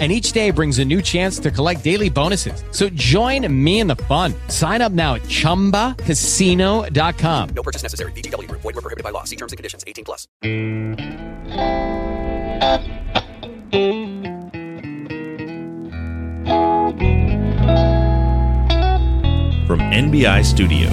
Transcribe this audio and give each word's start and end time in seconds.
and 0.00 0.10
each 0.10 0.32
day 0.32 0.50
brings 0.50 0.80
a 0.80 0.84
new 0.84 1.00
chance 1.00 1.38
to 1.38 1.52
collect 1.52 1.84
daily 1.84 2.10
bonuses. 2.10 2.64
So 2.72 2.88
join 2.88 3.46
me 3.64 3.78
in 3.78 3.86
the 3.86 3.94
fun. 3.96 4.34
Sign 4.48 4.82
up 4.82 4.90
now 4.90 5.14
at 5.14 5.22
ChumbaCasino.com. 5.22 7.48
No 7.54 7.62
purchase 7.62 7.84
necessary. 7.84 8.10
VGW. 8.12 8.50
Void 8.50 8.64
were 8.64 8.72
prohibited 8.72 9.04
by 9.04 9.10
law. 9.10 9.22
See 9.22 9.36
terms 9.36 9.52
and 9.52 9.56
conditions. 9.56 9.84
18 9.86 10.04
plus. 10.04 10.26
From 19.66 19.80
NBI 19.80 20.44
Studios, 20.44 20.92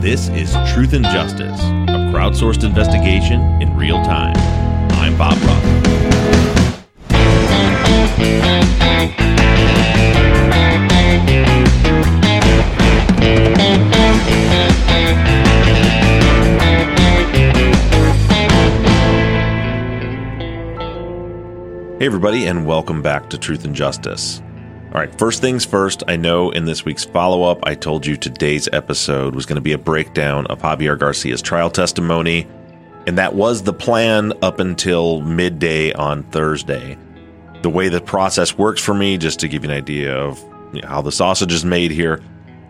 this 0.00 0.28
is 0.28 0.56
Truth 0.72 0.94
and 0.94 1.04
Justice, 1.04 1.60
a 1.60 2.10
crowdsourced 2.10 2.64
investigation 2.64 3.42
in 3.60 3.76
real 3.76 4.02
time. 4.02 4.34
I'm 4.92 5.18
Bob 5.18 5.36
Ruff. 5.42 5.85
Hey, 8.16 8.22
everybody, 22.00 22.46
and 22.46 22.64
welcome 22.64 23.02
back 23.02 23.28
to 23.28 23.36
Truth 23.36 23.66
and 23.66 23.74
Justice. 23.74 24.40
All 24.86 24.92
right, 24.92 25.14
first 25.18 25.42
things 25.42 25.66
first, 25.66 26.02
I 26.08 26.16
know 26.16 26.50
in 26.50 26.64
this 26.64 26.86
week's 26.86 27.04
follow 27.04 27.42
up, 27.42 27.58
I 27.64 27.74
told 27.74 28.06
you 28.06 28.16
today's 28.16 28.66
episode 28.72 29.34
was 29.34 29.44
going 29.44 29.56
to 29.56 29.60
be 29.60 29.72
a 29.72 29.78
breakdown 29.78 30.46
of 30.46 30.62
Javier 30.62 30.98
Garcia's 30.98 31.42
trial 31.42 31.68
testimony, 31.68 32.48
and 33.06 33.18
that 33.18 33.34
was 33.34 33.62
the 33.62 33.74
plan 33.74 34.32
up 34.40 34.58
until 34.58 35.20
midday 35.20 35.92
on 35.92 36.22
Thursday. 36.22 36.96
The 37.62 37.70
way 37.70 37.88
the 37.88 38.00
process 38.00 38.56
works 38.56 38.82
for 38.82 38.94
me, 38.94 39.18
just 39.18 39.40
to 39.40 39.48
give 39.48 39.64
you 39.64 39.70
an 39.70 39.76
idea 39.76 40.16
of 40.16 40.42
you 40.72 40.82
know, 40.82 40.88
how 40.88 41.02
the 41.02 41.12
sausage 41.12 41.52
is 41.52 41.64
made 41.64 41.90
here, 41.90 42.20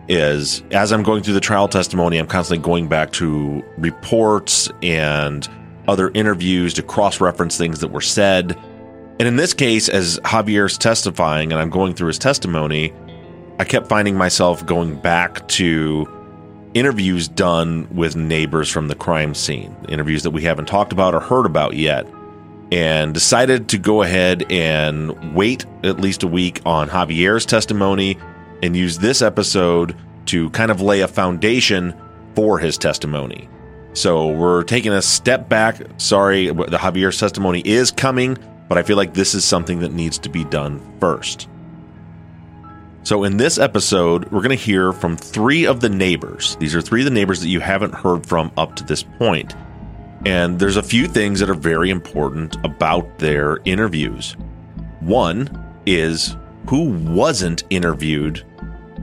is 0.07 0.63
as 0.71 0.91
I'm 0.91 1.03
going 1.03 1.23
through 1.23 1.33
the 1.33 1.39
trial 1.39 1.67
testimony, 1.67 2.17
I'm 2.17 2.27
constantly 2.27 2.63
going 2.63 2.87
back 2.87 3.11
to 3.13 3.63
reports 3.77 4.69
and 4.81 5.47
other 5.87 6.11
interviews 6.13 6.73
to 6.75 6.83
cross 6.83 7.21
reference 7.21 7.57
things 7.57 7.79
that 7.79 7.89
were 7.89 8.01
said. 8.01 8.57
And 9.19 9.27
in 9.27 9.35
this 9.35 9.53
case, 9.53 9.89
as 9.89 10.19
Javier's 10.19 10.77
testifying 10.77 11.51
and 11.51 11.61
I'm 11.61 11.69
going 11.69 11.93
through 11.93 12.07
his 12.07 12.19
testimony, 12.19 12.93
I 13.59 13.63
kept 13.63 13.87
finding 13.87 14.15
myself 14.15 14.65
going 14.65 14.95
back 14.99 15.47
to 15.49 16.07
interviews 16.73 17.27
done 17.27 17.87
with 17.93 18.15
neighbors 18.15 18.69
from 18.69 18.87
the 18.87 18.95
crime 18.95 19.33
scene, 19.33 19.75
interviews 19.89 20.23
that 20.23 20.31
we 20.31 20.43
haven't 20.43 20.67
talked 20.67 20.93
about 20.93 21.15
or 21.15 21.19
heard 21.19 21.45
about 21.45 21.73
yet, 21.73 22.05
and 22.71 23.13
decided 23.13 23.69
to 23.69 23.77
go 23.77 24.01
ahead 24.01 24.51
and 24.51 25.33
wait 25.33 25.65
at 25.83 25.99
least 25.99 26.23
a 26.23 26.27
week 26.27 26.61
on 26.65 26.89
Javier's 26.89 27.45
testimony 27.45 28.17
and 28.61 28.75
use 28.75 28.97
this 28.97 29.21
episode 29.21 29.95
to 30.27 30.49
kind 30.49 30.71
of 30.71 30.81
lay 30.81 31.01
a 31.01 31.07
foundation 31.07 31.95
for 32.35 32.59
his 32.59 32.77
testimony. 32.77 33.49
So 33.93 34.27
we're 34.27 34.63
taking 34.63 34.91
a 34.91 35.01
step 35.01 35.49
back. 35.49 35.81
Sorry, 35.97 36.47
the 36.47 36.77
Javier's 36.77 37.19
testimony 37.19 37.61
is 37.65 37.89
coming, 37.91 38.37
but 38.67 38.77
I 38.77 38.83
feel 38.83 38.97
like 38.97 39.13
this 39.13 39.33
is 39.33 39.45
something 39.45 39.79
that 39.79 39.93
needs 39.93 40.17
to 40.19 40.29
be 40.29 40.43
done 40.43 40.81
first. 40.99 41.47
So, 43.03 43.23
in 43.23 43.37
this 43.37 43.57
episode, 43.57 44.25
we're 44.31 44.41
going 44.41 44.49
to 44.49 44.55
hear 44.55 44.91
from 44.91 45.15
three 45.15 45.65
of 45.65 45.79
the 45.79 45.87
neighbors. 45.87 46.57
These 46.57 46.75
are 46.75 46.81
three 46.81 46.99
of 47.01 47.05
the 47.05 47.11
neighbors 47.11 47.39
that 47.39 47.47
you 47.47 47.61
haven't 47.61 47.95
heard 47.95 48.25
from 48.25 48.51
up 48.57 48.75
to 48.75 48.83
this 48.83 49.01
point. 49.01 49.55
And 50.25 50.59
there's 50.59 50.77
a 50.77 50.83
few 50.83 51.07
things 51.07 51.39
that 51.39 51.49
are 51.49 51.53
very 51.55 51.89
important 51.89 52.57
about 52.65 53.19
their 53.19 53.59
interviews. 53.65 54.35
One 54.99 55.49
is 55.85 56.35
who 56.69 56.89
wasn't 56.89 57.63
interviewed 57.69 58.43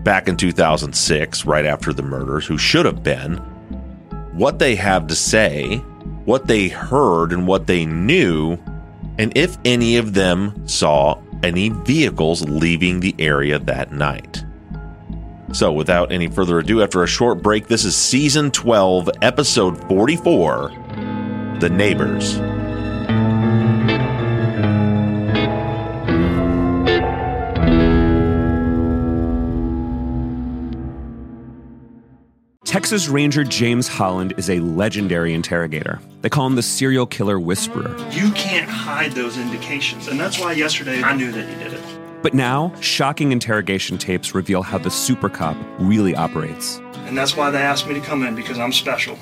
back 0.02 0.28
in 0.28 0.36
2006, 0.36 1.46
right 1.46 1.64
after 1.64 1.92
the 1.92 2.02
murders, 2.02 2.46
who 2.46 2.58
should 2.58 2.84
have 2.84 3.02
been, 3.02 3.36
what 4.32 4.58
they 4.58 4.74
have 4.74 5.06
to 5.06 5.14
say, 5.14 5.76
what 6.26 6.46
they 6.46 6.68
heard, 6.68 7.32
and 7.32 7.46
what 7.46 7.66
they 7.66 7.86
knew 7.86 8.58
and 9.18 9.36
if 9.36 9.58
any 9.64 9.96
of 9.96 10.14
them 10.14 10.66
saw 10.66 11.20
any 11.42 11.68
vehicles 11.68 12.42
leaving 12.48 13.00
the 13.00 13.14
area 13.18 13.58
that 13.60 13.92
night. 13.92 14.44
So, 15.52 15.72
without 15.72 16.10
any 16.10 16.26
further 16.28 16.58
ado, 16.58 16.82
after 16.82 17.04
a 17.04 17.06
short 17.06 17.42
break, 17.42 17.68
this 17.68 17.84
is 17.84 17.94
season 17.94 18.50
12, 18.50 19.08
episode 19.22 19.80
44 19.88 20.72
The 21.60 21.70
Neighbors. 21.70 22.38
Texas 32.64 33.08
Ranger 33.08 33.44
James 33.44 33.86
Holland 33.86 34.34
is 34.36 34.50
a 34.50 34.58
legendary 34.58 35.32
interrogator. 35.32 36.00
They 36.22 36.28
call 36.28 36.46
him 36.46 36.56
the 36.56 36.62
serial 36.62 37.06
killer 37.06 37.38
whisperer. 37.38 37.96
You 38.10 38.32
can't 38.32 38.68
hide 38.68 39.12
those 39.12 39.38
indications. 39.38 40.08
And 40.08 40.18
that's 40.18 40.40
why 40.40 40.52
yesterday 40.52 41.00
I 41.02 41.14
knew 41.14 41.30
that 41.30 41.48
he 41.48 41.54
did 41.62 41.72
it. 41.72 41.82
But 42.20 42.34
now, 42.34 42.74
shocking 42.80 43.32
interrogation 43.32 43.96
tapes 43.96 44.34
reveal 44.34 44.62
how 44.62 44.78
the 44.78 44.90
super 44.90 45.28
cop 45.28 45.56
really 45.78 46.16
operates. 46.16 46.78
And 47.06 47.16
that's 47.16 47.36
why 47.36 47.50
they 47.50 47.62
asked 47.62 47.86
me 47.86 47.94
to 47.94 48.00
come 48.00 48.22
in 48.22 48.34
because 48.34 48.58
I'm 48.58 48.72
special. 48.72 49.16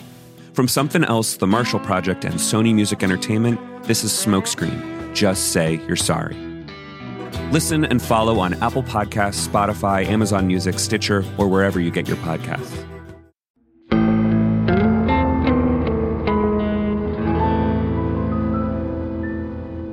From 0.53 0.69
Something 0.69 1.03
Else, 1.05 1.39
The 1.39 1.47
Marshall 1.47 1.81
Project, 1.81 2.27
and 2.27 2.35
Sony 2.35 2.75
Music 2.75 3.03
Entertainment, 3.03 3.59
this 3.85 4.05
is 4.05 4.13
Smokescreen. 4.13 5.15
Just 5.15 5.51
say 5.51 5.81
you're 5.87 5.97
sorry. 5.97 6.37
Listen 7.51 7.87
and 7.87 8.03
follow 8.03 8.39
on 8.39 8.53
Apple 8.63 8.83
Podcasts, 8.83 9.49
Spotify, 9.49 10.05
Amazon 10.05 10.47
Music, 10.47 10.79
Stitcher, 10.79 11.25
or 11.39 11.49
wherever 11.49 11.81
you 11.81 11.91
get 11.91 12.07
your 12.07 12.19
podcasts. 12.19 12.71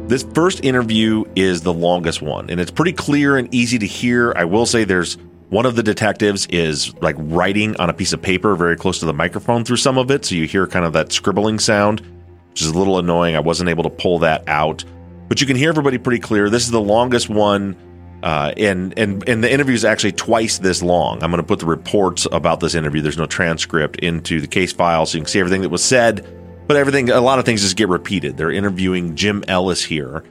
This 0.09 0.23
first 0.33 0.65
interview 0.65 1.23
is 1.37 1.61
the 1.61 1.73
longest 1.73 2.21
one, 2.21 2.49
and 2.49 2.59
it's 2.59 2.71
pretty 2.71 2.93
clear 2.93 3.37
and 3.37 3.53
easy 3.55 3.79
to 3.79 3.87
hear. 3.87 4.33
I 4.35 4.43
will 4.43 4.65
say 4.65 4.83
there's 4.83 5.17
one 5.49 5.65
of 5.65 5.75
the 5.75 5.83
detectives 5.83 6.45
is 6.47 6.93
like 7.01 7.15
writing 7.17 7.75
on 7.77 7.89
a 7.89 7.93
piece 7.93 8.13
of 8.13 8.21
paper 8.21 8.55
very 8.55 8.75
close 8.75 8.99
to 8.99 9.05
the 9.05 9.13
microphone 9.13 9.65
through 9.65 9.77
some 9.77 9.97
of 9.97 10.11
it, 10.11 10.25
so 10.25 10.35
you 10.35 10.45
hear 10.45 10.67
kind 10.67 10.85
of 10.85 10.93
that 10.93 11.11
scribbling 11.11 11.59
sound, 11.59 12.01
which 12.51 12.61
is 12.61 12.67
a 12.67 12.77
little 12.77 12.99
annoying. 12.99 13.35
I 13.35 13.39
wasn't 13.39 13.69
able 13.69 13.83
to 13.83 13.89
pull 13.89 14.19
that 14.19 14.47
out, 14.47 14.83
but 15.27 15.41
you 15.41 15.47
can 15.47 15.55
hear 15.55 15.69
everybody 15.69 15.97
pretty 15.97 16.19
clear. 16.19 16.49
This 16.49 16.65
is 16.65 16.71
the 16.71 16.81
longest 16.81 17.29
one, 17.29 17.75
uh, 18.21 18.53
and 18.57 18.97
and 18.97 19.27
and 19.27 19.43
the 19.43 19.51
interview 19.51 19.73
is 19.73 19.85
actually 19.85 20.11
twice 20.11 20.59
this 20.59 20.83
long. 20.83 21.23
I'm 21.23 21.31
going 21.31 21.41
to 21.41 21.47
put 21.47 21.59
the 21.59 21.65
reports 21.65 22.27
about 22.31 22.59
this 22.59 22.75
interview. 22.75 23.01
There's 23.01 23.17
no 23.17 23.25
transcript 23.25 23.97
into 23.97 24.41
the 24.41 24.47
case 24.47 24.71
file, 24.71 25.05
so 25.05 25.17
you 25.17 25.23
can 25.23 25.29
see 25.29 25.39
everything 25.39 25.61
that 25.61 25.69
was 25.69 25.83
said 25.83 26.27
but 26.69 26.77
everything 26.77 27.09
a 27.09 27.19
lot 27.19 27.39
of 27.39 27.45
things 27.45 27.63
just 27.63 27.75
get 27.75 27.89
repeated 27.89 28.37
they're 28.37 28.51
interviewing 28.51 29.15
jim 29.15 29.43
ellis 29.47 29.83
here 29.83 30.23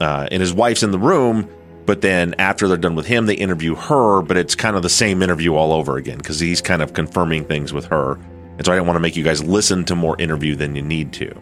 uh, 0.00 0.28
and 0.30 0.40
his 0.42 0.52
wife's 0.52 0.82
in 0.82 0.90
the 0.90 0.98
room 0.98 1.48
but 1.88 2.02
then 2.02 2.34
after 2.38 2.68
they're 2.68 2.76
done 2.76 2.94
with 2.94 3.06
him 3.06 3.24
they 3.24 3.34
interview 3.34 3.74
her 3.74 4.20
but 4.20 4.36
it's 4.36 4.54
kind 4.54 4.76
of 4.76 4.82
the 4.82 4.90
same 4.90 5.22
interview 5.22 5.54
all 5.54 5.72
over 5.72 5.96
again 5.96 6.18
because 6.18 6.38
he's 6.38 6.60
kind 6.60 6.82
of 6.82 6.92
confirming 6.92 7.46
things 7.46 7.72
with 7.72 7.86
her. 7.86 8.18
And 8.58 8.66
so 8.66 8.72
i 8.72 8.76
don't 8.76 8.86
want 8.86 8.96
to 8.96 9.00
make 9.00 9.16
you 9.16 9.24
guys 9.24 9.42
listen 9.42 9.86
to 9.86 9.96
more 9.96 10.14
interview 10.20 10.54
than 10.54 10.76
you 10.76 10.82
need 10.82 11.14
to. 11.14 11.34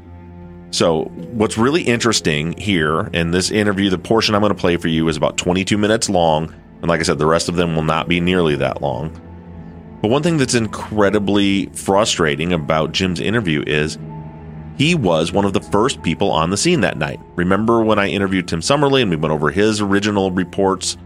So 0.70 1.06
what's 1.32 1.58
really 1.58 1.82
interesting 1.82 2.52
here 2.52 3.10
in 3.12 3.32
this 3.32 3.50
interview 3.50 3.90
the 3.90 3.98
portion 3.98 4.36
i'm 4.36 4.40
going 4.40 4.54
to 4.54 4.58
play 4.58 4.76
for 4.76 4.86
you 4.86 5.08
is 5.08 5.16
about 5.16 5.36
22 5.36 5.76
minutes 5.76 6.08
long 6.08 6.54
and 6.80 6.86
like 6.86 7.00
i 7.00 7.02
said 7.02 7.18
the 7.18 7.26
rest 7.26 7.48
of 7.48 7.56
them 7.56 7.74
will 7.74 7.82
not 7.82 8.08
be 8.08 8.20
nearly 8.20 8.54
that 8.54 8.80
long. 8.80 9.10
But 10.00 10.12
one 10.12 10.22
thing 10.22 10.36
that's 10.36 10.54
incredibly 10.54 11.66
frustrating 11.70 12.52
about 12.52 12.92
jim's 12.92 13.18
interview 13.18 13.64
is 13.66 13.98
he 14.76 14.94
was 14.94 15.32
one 15.32 15.44
of 15.44 15.52
the 15.52 15.60
first 15.60 16.02
people 16.02 16.30
on 16.30 16.50
the 16.50 16.56
scene 16.56 16.80
that 16.82 16.98
night. 16.98 17.20
Remember 17.34 17.82
when 17.82 17.98
I 17.98 18.08
interviewed 18.08 18.48
Tim 18.48 18.60
Summerly 18.60 19.02
and 19.02 19.10
we 19.10 19.16
went 19.16 19.32
over 19.32 19.50
his 19.50 19.80
original 19.80 20.30
reports? 20.30 20.96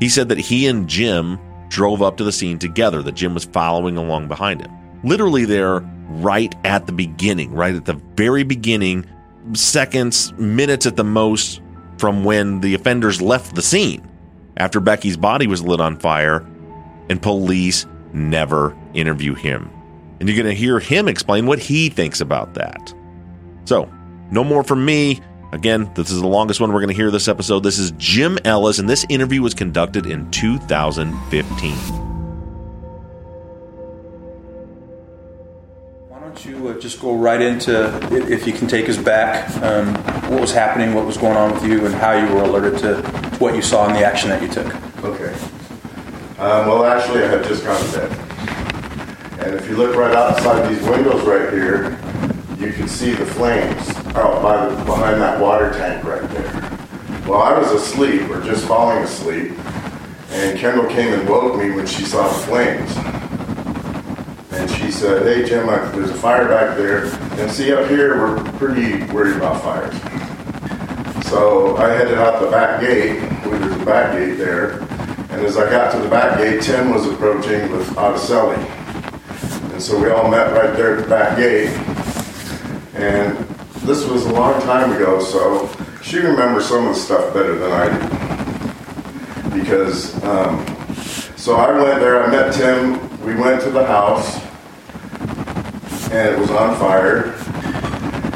He 0.00 0.08
said 0.08 0.28
that 0.28 0.38
he 0.38 0.66
and 0.66 0.88
Jim 0.88 1.38
drove 1.68 2.02
up 2.02 2.16
to 2.16 2.24
the 2.24 2.32
scene 2.32 2.58
together, 2.58 3.02
that 3.02 3.14
Jim 3.14 3.34
was 3.34 3.44
following 3.44 3.96
along 3.96 4.28
behind 4.28 4.60
him. 4.60 4.72
Literally, 5.04 5.44
there, 5.44 5.80
right 6.08 6.54
at 6.64 6.86
the 6.86 6.92
beginning, 6.92 7.52
right 7.52 7.74
at 7.74 7.84
the 7.84 8.00
very 8.16 8.42
beginning, 8.42 9.06
seconds, 9.52 10.32
minutes 10.34 10.86
at 10.86 10.96
the 10.96 11.04
most 11.04 11.60
from 11.98 12.24
when 12.24 12.60
the 12.60 12.74
offenders 12.74 13.22
left 13.22 13.54
the 13.54 13.62
scene 13.62 14.06
after 14.56 14.80
Becky's 14.80 15.16
body 15.16 15.46
was 15.46 15.62
lit 15.62 15.80
on 15.80 15.98
fire, 15.98 16.46
and 17.08 17.20
police 17.20 17.86
never 18.12 18.76
interview 18.94 19.34
him. 19.34 19.70
And 20.18 20.28
you're 20.28 20.42
going 20.42 20.54
to 20.54 20.58
hear 20.58 20.78
him 20.80 21.08
explain 21.08 21.46
what 21.46 21.58
he 21.58 21.88
thinks 21.88 22.20
about 22.20 22.54
that. 22.54 22.94
So, 23.66 23.90
no 24.30 24.44
more 24.44 24.62
from 24.62 24.84
me. 24.84 25.20
Again, 25.52 25.90
this 25.94 26.10
is 26.10 26.20
the 26.20 26.26
longest 26.26 26.60
one 26.60 26.72
we're 26.72 26.80
going 26.80 26.88
to 26.88 26.94
hear 26.94 27.10
this 27.10 27.26
episode. 27.26 27.64
This 27.64 27.78
is 27.78 27.90
Jim 27.98 28.38
Ellis, 28.44 28.78
and 28.78 28.88
this 28.88 29.04
interview 29.08 29.42
was 29.42 29.54
conducted 29.54 30.06
in 30.06 30.30
2015. 30.30 31.72
Why 36.08 36.20
don't 36.20 36.44
you 36.44 36.68
uh, 36.68 36.78
just 36.78 37.00
go 37.00 37.16
right 37.16 37.40
into, 37.40 37.98
if 38.12 38.46
you 38.46 38.52
can 38.52 38.68
take 38.68 38.88
us 38.88 38.96
back, 38.96 39.50
um, 39.62 39.94
what 40.30 40.40
was 40.40 40.52
happening, 40.52 40.94
what 40.94 41.04
was 41.04 41.16
going 41.16 41.36
on 41.36 41.52
with 41.52 41.64
you, 41.64 41.86
and 41.86 41.94
how 41.94 42.12
you 42.12 42.32
were 42.32 42.42
alerted 42.42 42.78
to 42.80 43.02
what 43.38 43.56
you 43.56 43.62
saw 43.62 43.88
in 43.88 43.94
the 43.94 44.04
action 44.04 44.28
that 44.28 44.40
you 44.42 44.48
took? 44.48 44.66
Okay. 45.02 45.34
Um, 46.38 46.68
well, 46.68 46.84
actually, 46.84 47.24
I 47.24 47.28
had 47.28 47.44
just 47.44 47.64
gone 47.64 47.84
to 47.84 47.98
bed. 47.98 48.12
And 49.40 49.54
if 49.56 49.68
you 49.68 49.76
look 49.76 49.96
right 49.96 50.14
outside 50.14 50.68
these 50.72 50.86
windows 50.86 51.24
right 51.26 51.52
here, 51.52 51.98
you 52.66 52.72
can 52.72 52.88
see 52.88 53.12
the 53.12 53.24
flames 53.24 53.88
out 54.16 54.42
by 54.42 54.66
the, 54.66 54.84
behind 54.84 55.20
that 55.20 55.40
water 55.40 55.70
tank 55.70 56.02
right 56.02 56.28
there. 56.30 56.52
Well, 57.24 57.40
I 57.40 57.56
was 57.56 57.70
asleep 57.70 58.22
or 58.28 58.42
just 58.42 58.66
falling 58.66 59.04
asleep, 59.04 59.52
and 60.30 60.58
Kendall 60.58 60.88
came 60.88 61.12
and 61.12 61.28
woke 61.28 61.56
me 61.56 61.70
when 61.70 61.86
she 61.86 62.02
saw 62.02 62.26
the 62.26 62.46
flames. 62.46 62.90
And 64.52 64.68
she 64.68 64.90
said, 64.90 65.22
"Hey 65.22 65.48
Jim, 65.48 65.68
I, 65.68 65.76
there's 65.92 66.10
a 66.10 66.14
fire 66.14 66.48
back 66.48 66.76
there, 66.76 67.04
and 67.40 67.50
see 67.50 67.72
up 67.72 67.88
here 67.88 68.18
we're 68.18 68.42
pretty 68.54 69.04
worried 69.12 69.36
about 69.36 69.62
fires." 69.62 69.94
So 71.28 71.76
I 71.76 71.90
headed 71.90 72.18
out 72.18 72.40
the 72.42 72.50
back 72.50 72.80
gate. 72.80 73.20
Well, 73.46 73.60
There's 73.60 73.80
a 73.80 73.84
back 73.84 74.12
gate 74.12 74.38
there, 74.38 74.80
and 75.30 75.46
as 75.46 75.56
I 75.56 75.70
got 75.70 75.92
to 75.92 75.98
the 75.98 76.08
back 76.08 76.38
gate, 76.38 76.62
Tim 76.62 76.92
was 76.92 77.06
approaching 77.06 77.70
with 77.70 77.86
Araceli. 77.90 78.58
And 79.72 79.80
so 79.80 80.02
we 80.02 80.10
all 80.10 80.28
met 80.28 80.52
right 80.52 80.74
there 80.76 80.96
at 80.96 81.04
the 81.04 81.08
back 81.08 81.36
gate. 81.36 81.95
And 82.96 83.36
this 83.84 84.06
was 84.06 84.24
a 84.24 84.32
long 84.32 84.60
time 84.62 84.92
ago, 84.92 85.22
so 85.22 85.70
she 86.02 86.18
remembers 86.18 86.66
some 86.66 86.86
of 86.86 86.94
the 86.94 87.00
stuff 87.00 87.34
better 87.34 87.56
than 87.58 87.70
I 87.70 89.50
do. 89.50 89.60
Because, 89.60 90.14
um, 90.24 90.64
so 91.36 91.56
I 91.56 91.70
went 91.70 92.00
there, 92.00 92.24
I 92.24 92.30
met 92.30 92.54
Tim, 92.54 92.98
we 93.20 93.34
went 93.34 93.60
to 93.62 93.70
the 93.70 93.84
house, 93.84 94.40
and 96.10 96.34
it 96.34 96.38
was 96.38 96.50
on 96.50 96.78
fire. 96.78 97.34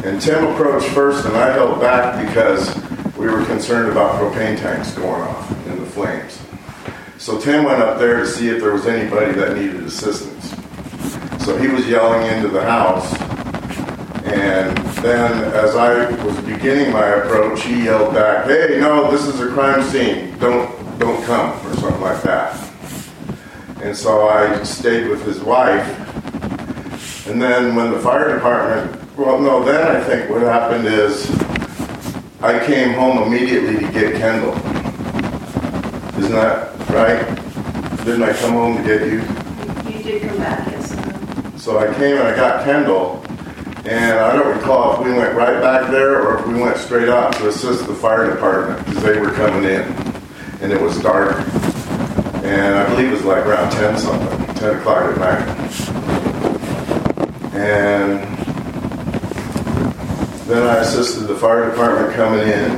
And 0.05 0.21
Tim 0.21 0.45
approached 0.47 0.89
first, 0.89 1.25
and 1.25 1.37
I 1.37 1.53
held 1.53 1.81
back 1.81 2.27
because 2.27 2.77
we 3.17 3.29
were 3.29 3.45
concerned 3.47 3.91
about 3.91 4.21
propane 4.21 4.59
tanks 4.59 4.93
going 4.93 5.23
off 5.23 5.67
in 5.67 5.79
the 5.79 5.87
flames. 5.87 6.39
So 7.19 7.41
Tim 7.41 7.65
went 7.65 7.83
up 7.83 7.99
there 7.99 8.19
to 8.19 8.27
see 8.27 8.49
if 8.49 8.61
there 8.61 8.73
was 8.73 8.87
anybody 8.87 9.33
that 9.33 9.57
needed 9.57 9.85
assistance. 9.85 10.55
So 11.45 11.57
he 11.57 11.69
was 11.69 11.87
yelling 11.87 12.27
into 12.27 12.49
the 12.49 12.63
house. 12.63 13.30
And 14.33 14.77
then, 15.03 15.53
as 15.55 15.75
I 15.75 16.11
was 16.25 16.37
beginning 16.43 16.93
my 16.93 17.07
approach, 17.07 17.63
he 17.63 17.85
yelled 17.85 18.15
back, 18.15 18.47
"Hey, 18.47 18.79
no, 18.81 19.11
this 19.11 19.27
is 19.27 19.41
a 19.41 19.49
crime 19.49 19.83
scene. 19.83 20.39
Don't, 20.39 20.71
don't 20.99 21.25
come," 21.25 21.51
or 21.67 21.75
something 21.75 22.01
like 22.01 22.23
that. 22.23 22.57
And 23.83 23.97
so 23.97 24.29
I 24.29 24.63
stayed 24.63 25.09
with 25.09 25.25
his 25.25 25.41
wife. 25.41 25.87
And 27.27 27.43
then, 27.43 27.75
when 27.75 27.91
the 27.91 27.99
fire 28.01 28.35
department, 28.35 29.17
well, 29.17 29.41
no, 29.41 29.65
then 29.65 29.97
I 29.97 30.03
think 30.05 30.31
what 30.31 30.43
happened 30.43 30.87
is 30.87 31.29
I 32.41 32.65
came 32.65 32.95
home 32.95 33.23
immediately 33.25 33.85
to 33.85 33.93
get 33.93 34.15
Kendall. 34.17 34.55
Isn't 36.19 36.33
that 36.33 36.79
right? 36.91 37.27
Didn't 38.05 38.23
I 38.23 38.33
come 38.35 38.53
home 38.53 38.77
to 38.77 38.83
get 38.83 39.03
you? 39.03 39.21
You 39.91 40.03
did 40.03 40.23
come 40.23 40.39
back, 40.39 40.67
yes. 40.69 41.63
So 41.63 41.79
I 41.79 41.93
came 41.95 42.17
and 42.17 42.29
I 42.29 42.35
got 42.35 42.65
Kendall, 42.65 43.23
and 43.85 44.19
I 44.19 44.37
don't 44.37 44.57
recall 44.57 44.95
if 44.95 45.07
we 45.07 45.13
went 45.13 45.35
right 45.35 45.61
back 45.61 45.91
there 45.91 46.23
or 46.23 46.39
if 46.39 46.47
we 46.47 46.55
went 46.61 46.77
straight 46.77 47.09
out 47.09 47.33
to 47.35 47.49
assist 47.49 47.87
the 47.87 47.95
fire 47.95 48.31
department 48.33 48.85
because 48.87 49.03
they 49.03 49.19
were 49.19 49.33
coming 49.33 49.65
in, 49.65 49.83
and 50.61 50.73
it 50.73 50.81
was 50.81 51.01
dark, 51.01 51.37
and 52.45 52.75
I 52.77 52.87
believe 52.91 53.09
it 53.09 53.13
was 53.13 53.25
like 53.25 53.47
around 53.47 53.71
ten 53.73 53.97
something, 53.99 54.55
ten 54.57 54.77
o'clock 54.79 55.05
at 55.05 55.19
night, 55.19 55.49
and 57.55 58.21
then 60.47 60.67
I 60.67 60.79
assisted 60.79 61.25
the 61.29 61.37
fire 61.37 61.71
department 61.71 62.15
coming 62.15 62.41
in, 62.41 62.71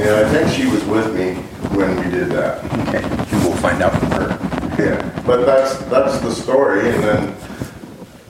and 0.00 0.10
I 0.10 0.28
think 0.30 0.50
she 0.50 0.66
was 0.66 0.84
with 0.86 1.14
me 1.14 1.34
when 1.76 1.96
we 1.96 2.10
did 2.10 2.30
that. 2.30 2.64
Okay, 2.88 3.02
we'll 3.46 3.56
find 3.58 3.82
out 3.82 3.92
from 3.98 4.10
her. 4.12 4.38
Yeah, 4.82 5.22
but 5.24 5.44
that's 5.44 5.76
that's 5.84 6.18
the 6.22 6.32
story, 6.32 6.88
and 6.88 7.04
then 7.04 7.34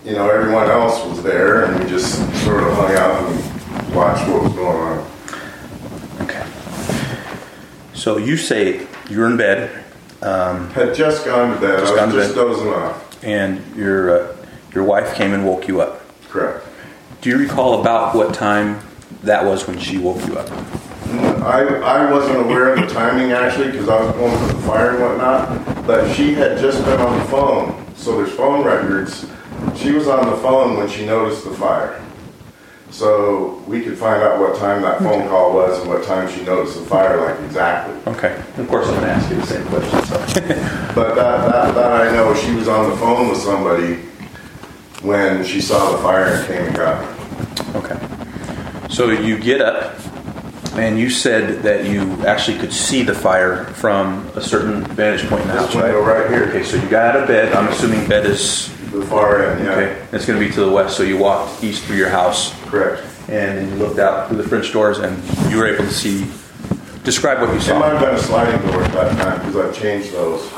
you 0.05 0.13
know 0.13 0.29
everyone 0.29 0.69
else 0.71 1.05
was 1.07 1.23
there, 1.23 1.65
and 1.65 1.83
we 1.83 1.89
just 1.91 2.17
sort 2.45 2.63
of 2.65 2.73
hung 2.75 2.95
out 2.97 3.23
and 3.31 3.95
watched 3.95 4.29
what 4.29 4.43
was 4.43 4.53
going 4.53 4.77
on. 4.77 5.07
Okay. 6.23 6.47
So 7.95 8.17
you 8.17 8.37
say 8.37 8.87
you're 9.09 9.27
in 9.27 9.37
bed, 9.37 9.85
um, 10.23 10.71
Had 10.71 10.95
just 10.95 11.25
gone 11.25 11.55
to 11.55 11.61
bed. 11.61 11.81
Just 11.81 11.99
I 11.99 12.05
was 12.07 12.15
just 12.15 12.35
bed. 12.35 12.41
dozing 12.41 12.69
off. 12.69 13.25
and 13.25 13.77
your 13.77 14.21
uh, 14.33 14.37
your 14.75 14.85
wife 14.85 15.15
came 15.15 15.33
and 15.33 15.47
woke 15.47 15.69
you 15.69 15.81
up. 15.81 16.01
Correct. 16.29 16.67
Do 17.21 17.31
you 17.31 17.39
recall 17.39 17.81
about 17.81 18.15
what 18.17 18.35
time 18.35 18.81
that 19.23 19.45
was 19.45 19.67
when 19.69 19.79
she 19.79 19.99
woke 19.99 20.25
you 20.27 20.37
up? 20.37 20.51
I 21.43 21.63
I 21.85 22.11
wasn't 22.11 22.41
aware 22.41 22.73
of 22.75 22.81
the 22.81 22.87
timing 22.93 23.33
actually 23.33 23.71
because 23.71 23.89
I 23.89 24.01
was 24.03 24.13
going 24.17 24.37
to 24.49 24.55
the 24.55 24.63
fire 24.63 24.91
and 24.93 25.01
whatnot. 25.03 25.87
But 25.87 26.13
she 26.15 26.33
had 26.35 26.59
just 26.59 26.85
been 26.85 27.01
on 27.01 27.19
the 27.19 27.25
phone, 27.27 27.85
so 27.97 28.17
there's 28.17 28.33
phone 28.35 28.65
records. 28.65 29.27
She 29.77 29.93
was 29.93 30.07
on 30.09 30.31
the 30.31 30.37
phone 30.37 30.77
when 30.77 30.89
she 30.89 31.05
noticed 31.07 31.45
the 31.45 31.55
fire. 31.55 31.99
So 32.91 33.63
we 33.67 33.81
could 33.83 33.97
find 33.97 34.23
out 34.23 34.39
what 34.39 34.57
time 34.59 34.83
that 34.83 34.99
phone 34.99 35.27
call 35.29 35.55
was 35.55 35.81
and 35.81 35.89
what 35.89 36.05
time 36.05 36.31
she 36.31 36.45
noticed 36.45 36.79
the 36.79 36.85
fire, 36.85 37.21
like 37.21 37.41
exactly. 37.45 38.13
Okay. 38.13 38.37
Of 38.59 38.69
course, 38.69 38.87
I'm 38.87 38.95
going 38.95 39.07
to 39.07 39.11
ask 39.13 39.31
you 39.31 39.37
the 39.37 39.47
same 39.47 39.67
question. 39.69 40.05
So. 40.05 40.17
But 40.95 41.15
that, 41.15 41.51
that, 41.51 41.75
that 41.75 42.07
I 42.07 42.13
know, 42.13 42.35
she 42.35 42.55
was 42.55 42.69
on 42.69 42.91
the 42.91 42.97
phone 42.99 43.31
with 43.31 43.39
somebody 43.39 43.95
when 45.01 45.43
she 45.43 45.59
saw 45.63 45.93
the 45.93 45.99
fire 46.03 46.27
and 46.27 46.47
came 46.47 46.63
and 46.67 46.77
got 46.77 47.03
her. 47.03 47.79
Okay. 47.79 48.89
So 48.91 49.11
you 49.11 49.39
get 49.39 49.63
up, 49.63 49.99
and 50.75 50.99
you 50.99 51.09
said 51.09 51.63
that 51.63 51.87
you 51.87 52.03
actually 52.27 52.59
could 52.59 52.75
see 52.75 53.03
the 53.03 53.15
fire 53.15 53.65
from 53.65 54.27
a 54.35 54.41
certain 54.43 54.85
vantage 54.85 55.27
point 55.31 55.43
in 55.43 55.49
the 55.49 55.55
This 55.55 55.63
house, 55.65 55.75
right? 55.77 55.85
window 55.85 56.03
right 56.05 56.29
here. 56.31 56.45
Okay, 56.49 56.63
so 56.63 56.77
you 56.77 56.89
got 56.91 57.17
out 57.17 57.23
of 57.23 57.29
bed. 57.29 57.55
I'm 57.55 57.69
assuming 57.69 58.07
bed 58.07 58.27
is 58.27 58.71
The 58.93 59.07
far 59.07 59.43
end, 59.43 59.65
yeah. 59.65 59.73
okay. 59.73 60.07
It's 60.13 60.27
going 60.27 60.39
to 60.39 60.47
be 60.47 60.53
to 60.53 60.61
the 60.61 60.71
west. 60.71 60.97
So 60.97 61.03
you 61.03 61.17
walked 61.17 61.65
east 61.65 61.85
through 61.85 61.97
your 61.97 62.11
house, 62.11 62.53
Correct. 62.65 63.03
and 63.29 63.57
then 63.59 63.69
you 63.71 63.75
looked 63.77 63.99
out 63.99 64.29
through 64.29 64.37
the 64.37 64.49
French 64.49 64.71
doors, 64.71 64.99
and 64.99 65.17
you 65.51 65.57
were 65.57 65.67
able 65.67 65.85
to 65.85 65.91
see. 65.91 66.27
Describe 67.03 67.41
what 67.41 67.53
you 67.53 67.61
saw. 67.61 67.77
It 67.77 67.81
might 67.81 67.89
saw. 67.89 67.97
have 67.97 68.07
been 68.07 68.15
a 68.15 68.23
sliding 68.23 68.71
door 68.71 68.83
at 68.85 68.93
that 68.93 69.19
time 69.21 69.39
because 69.41 69.57
I've 69.57 69.75
changed 69.75 70.13
those. 70.13 70.49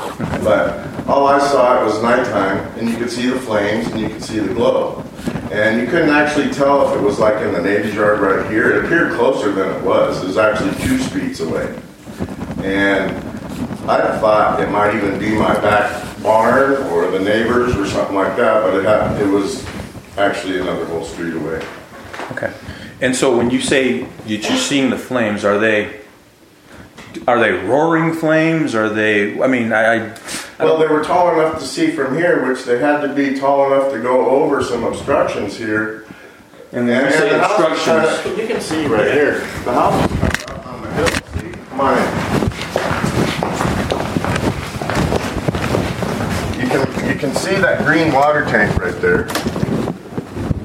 But 0.43 1.07
all 1.07 1.25
I 1.27 1.39
saw 1.39 1.81
it 1.81 1.85
was 1.85 2.03
nighttime 2.03 2.59
and 2.77 2.87
you 2.87 2.97
could 2.97 3.09
see 3.09 3.27
the 3.27 3.39
flames 3.39 3.87
and 3.87 3.99
you 3.99 4.09
could 4.09 4.21
see 4.23 4.37
the 4.37 4.53
glow. 4.53 5.03
And 5.51 5.81
you 5.81 5.87
couldn't 5.87 6.11
actually 6.11 6.53
tell 6.53 6.87
if 6.87 6.99
it 6.99 7.03
was 7.03 7.17
like 7.17 7.41
in 7.41 7.51
the 7.51 7.61
neighbor's 7.63 7.95
yard 7.95 8.19
right 8.19 8.47
here. 8.51 8.75
It 8.75 8.85
appeared 8.85 9.13
closer 9.13 9.51
than 9.51 9.75
it 9.75 9.83
was. 9.83 10.21
It 10.21 10.27
was 10.27 10.37
actually 10.37 10.75
two 10.85 10.99
streets 10.99 11.39
away. 11.39 11.79
And 12.63 13.34
I 13.87 14.17
thought 14.19 14.59
it 14.59 14.69
might 14.69 14.95
even 14.95 15.19
be 15.19 15.35
my 15.35 15.53
back 15.55 16.21
barn 16.23 16.73
or 16.91 17.11
the 17.11 17.19
neighbors 17.19 17.75
or 17.75 17.85
something 17.85 18.15
like 18.15 18.35
that, 18.35 18.63
but 18.63 18.73
it 18.75 18.83
had, 18.83 19.21
it 19.21 19.27
was 19.27 19.65
actually 20.17 20.59
another 20.59 20.85
whole 20.85 21.03
street 21.03 21.35
away. 21.35 21.63
Okay. 22.31 22.51
And 23.01 23.15
so 23.15 23.37
when 23.37 23.51
you 23.51 23.61
say 23.61 24.03
that 24.03 24.27
you're 24.27 24.57
seeing 24.57 24.89
the 24.89 24.97
flames, 24.97 25.45
are 25.45 25.59
they 25.59 26.01
are 27.27 27.39
they 27.39 27.51
roaring 27.51 28.13
flames? 28.13 28.75
Are 28.75 28.89
they? 28.89 29.41
I 29.41 29.47
mean, 29.47 29.71
I. 29.71 30.07
I 30.07 30.13
Well, 30.59 30.77
they 30.77 30.87
were 30.87 31.03
tall 31.03 31.31
enough 31.39 31.59
to 31.59 31.65
see 31.65 31.91
from 31.91 32.15
here, 32.15 32.47
which 32.47 32.63
they 32.63 32.79
had 32.79 33.01
to 33.01 33.13
be 33.13 33.37
tall 33.39 33.71
enough 33.73 33.91
to 33.91 34.01
go 34.01 34.29
over 34.29 34.63
some 34.63 34.83
obstructions 34.83 35.55
here. 35.57 36.05
and 36.71 36.87
when 36.87 37.05
you 37.05 37.11
say 37.11 37.29
the 37.29 37.39
house 37.39 37.59
is 37.59 37.65
obstructions, 37.65 38.21
kinda- 38.21 38.41
you 38.41 38.47
can 38.47 38.61
see 38.61 38.85
right 38.87 39.11
here. 39.11 39.39
The 39.63 39.73
house 39.73 40.11
is 40.11 40.17
kinda 40.17 40.53
up 40.53 40.67
on 40.67 40.81
the 40.81 40.91
hill. 40.93 41.07
See, 41.07 41.51
come 41.69 41.81
on 41.81 41.97
in. 41.97 42.35
You 47.15 47.21
can 47.21 47.33
see 47.35 47.55
that 47.55 47.85
green 47.85 48.11
water 48.11 48.43
tank 48.43 48.75
right 48.77 48.93
there, 48.95 49.23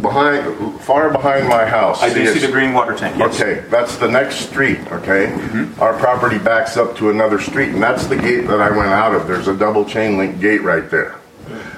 behind, 0.02 0.80
far 0.80 1.08
behind 1.08 1.46
my 1.48 1.64
house. 1.64 2.02
I 2.02 2.08
do 2.08 2.14
see 2.14 2.20
it's- 2.22 2.42
the 2.42 2.50
green 2.50 2.72
water 2.72 2.92
tank. 2.92 3.16
Yes. 3.16 3.40
Okay, 3.40 3.60
that's 3.70 3.98
the 3.98 4.08
next 4.08 4.48
street, 4.48 4.80
okay? 4.90 5.26
Mm-hmm. 5.26 5.80
Our 5.80 5.96
property 5.96 6.38
backs 6.38 6.76
up 6.76 6.96
to 6.96 7.10
another 7.10 7.38
street, 7.38 7.68
and 7.68 7.80
that's 7.80 8.06
the 8.06 8.16
gate 8.16 8.48
that 8.48 8.60
I 8.60 8.76
went 8.76 8.88
out 8.90 9.14
of. 9.14 9.28
There's 9.28 9.46
a 9.46 9.56
double 9.56 9.84
chain 9.84 10.18
link 10.18 10.40
gate 10.40 10.62
right 10.62 10.90
there. 10.90 11.14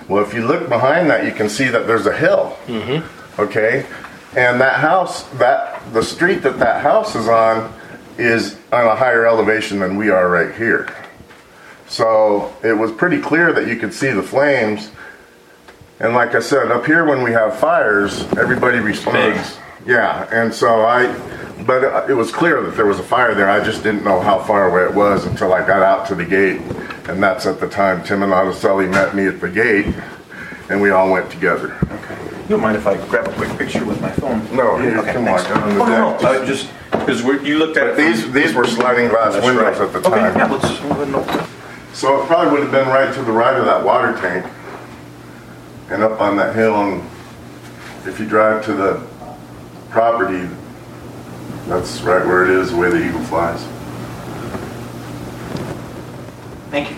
Well, 0.09 0.25
if 0.25 0.33
you 0.33 0.47
look 0.47 0.71
behind 0.71 1.11
that, 1.11 1.27
you 1.27 1.33
can 1.33 1.51
see 1.51 1.69
that 1.69 1.87
there's 1.87 2.07
a 2.07 2.17
hill. 2.17 2.57
Mm-hmm. 2.65 3.41
Okay? 3.43 3.85
And 4.35 4.59
that 4.63 4.77
house, 4.81 5.25
that 5.35 5.83
the 5.93 6.03
street 6.03 6.37
that 6.45 6.59
that 6.61 6.81
house 6.83 7.15
is 7.15 7.29
on 7.29 7.71
is 8.17 8.57
on 8.73 8.87
a 8.87 8.97
higher 8.97 9.27
elevation 9.27 9.81
than 9.81 9.97
we 9.97 10.09
are 10.09 10.31
right 10.31 10.55
here. 10.55 10.89
So 11.93 12.55
it 12.65 12.73
was 12.73 12.91
pretty 12.91 13.21
clear 13.21 13.53
that 13.53 13.69
you 13.69 13.77
could 13.77 13.93
see 13.93 14.11
the 14.11 14.23
flames 14.23 14.91
And 16.01 16.15
like 16.15 16.35
I 16.35 16.41
said, 16.41 16.73
up 16.73 16.87
here 16.87 17.05
when 17.05 17.23
we 17.23 17.33
have 17.33 17.59
fires, 17.61 18.23
everybody 18.37 18.79
responds. 18.81 19.59
Yeah, 19.87 20.27
and 20.33 20.53
so 20.53 20.85
I, 20.87 21.13
but 21.67 22.11
it 22.11 22.15
was 22.15 22.33
clear 22.33 22.61
that 22.63 22.75
there 22.77 22.87
was 22.87 22.99
a 22.99 23.03
fire 23.05 23.35
there. 23.35 23.49
I 23.51 23.63
just 23.63 23.83
didn't 23.85 24.03
know 24.05 24.21
how 24.21 24.43
far 24.43 24.69
away 24.71 24.85
it 24.91 24.95
was 24.95 25.27
until 25.27 25.53
I 25.53 25.61
got 25.67 25.83
out 25.83 26.07
to 26.09 26.15
the 26.17 26.25
gate. 26.25 26.61
And 27.09 27.23
that's 27.23 27.47
at 27.47 27.61
the 27.61 27.69
time 27.69 28.03
Tim 28.03 28.23
and 28.25 28.33
Araceli 28.33 28.91
met 28.91 29.15
me 29.15 29.27
at 29.29 29.41
the 29.41 29.49
gate, 29.49 29.95
and 30.71 30.81
we 30.83 30.91
all 30.91 31.11
went 31.11 31.31
together. 31.31 31.75
Okay. 31.85 32.19
You 32.43 32.49
don't 32.49 32.61
mind 32.63 32.77
if 32.77 32.87
I 32.87 32.97
grab 33.09 33.29
a 33.29 33.33
quick 33.35 33.57
picture 33.59 33.85
with 33.85 34.01
my 34.01 34.11
phone? 34.13 34.39
No, 34.57 34.77
here, 34.79 34.99
Okay, 34.99 35.13
come 35.13 35.25
thanks. 35.27 35.45
on 35.51 35.61
the 35.77 35.85
Oh, 35.85 35.87
no, 35.87 36.13
deck. 36.13 36.23
no, 36.23 36.43
I 36.43 36.47
just, 36.47 36.71
because 36.91 37.23
you 37.47 37.59
looked 37.59 37.77
at 37.77 37.87
it. 37.89 37.97
These 37.97 38.33
these 38.33 38.55
were 38.55 38.67
sliding 38.67 39.09
glass 39.09 39.35
windows 39.45 39.79
right. 39.79 39.81
at 39.87 39.93
the 39.93 40.01
time. 40.01 40.13
Okay, 40.31 40.39
yeah, 40.39 40.51
let's, 40.51 40.81
well, 40.83 41.07
no. 41.07 41.47
So 41.93 42.23
it 42.23 42.27
probably 42.27 42.53
would 42.53 42.63
have 42.63 42.71
been 42.73 42.89
right 42.89 43.13
to 43.15 43.23
the 43.23 43.33
right 43.33 43.57
of 43.57 43.65
that 43.67 43.85
water 43.85 44.13
tank 44.19 44.47
and 45.91 46.03
up 46.03 46.21
on 46.21 46.37
that 46.37 46.55
hill. 46.57 46.75
And 46.75 47.03
if 48.07 48.19
you 48.19 48.27
drive 48.27 48.65
to 48.65 48.73
the 48.73 49.07
property, 49.91 50.49
that's 51.69 52.01
right 52.01 52.25
where 52.27 52.45
it 52.45 52.51
is, 52.51 52.71
the 52.71 52.77
way 52.77 52.91
the 52.91 53.07
eagle 53.07 53.23
flies. 53.25 53.63
Thank 56.71 56.91
you. 56.91 56.97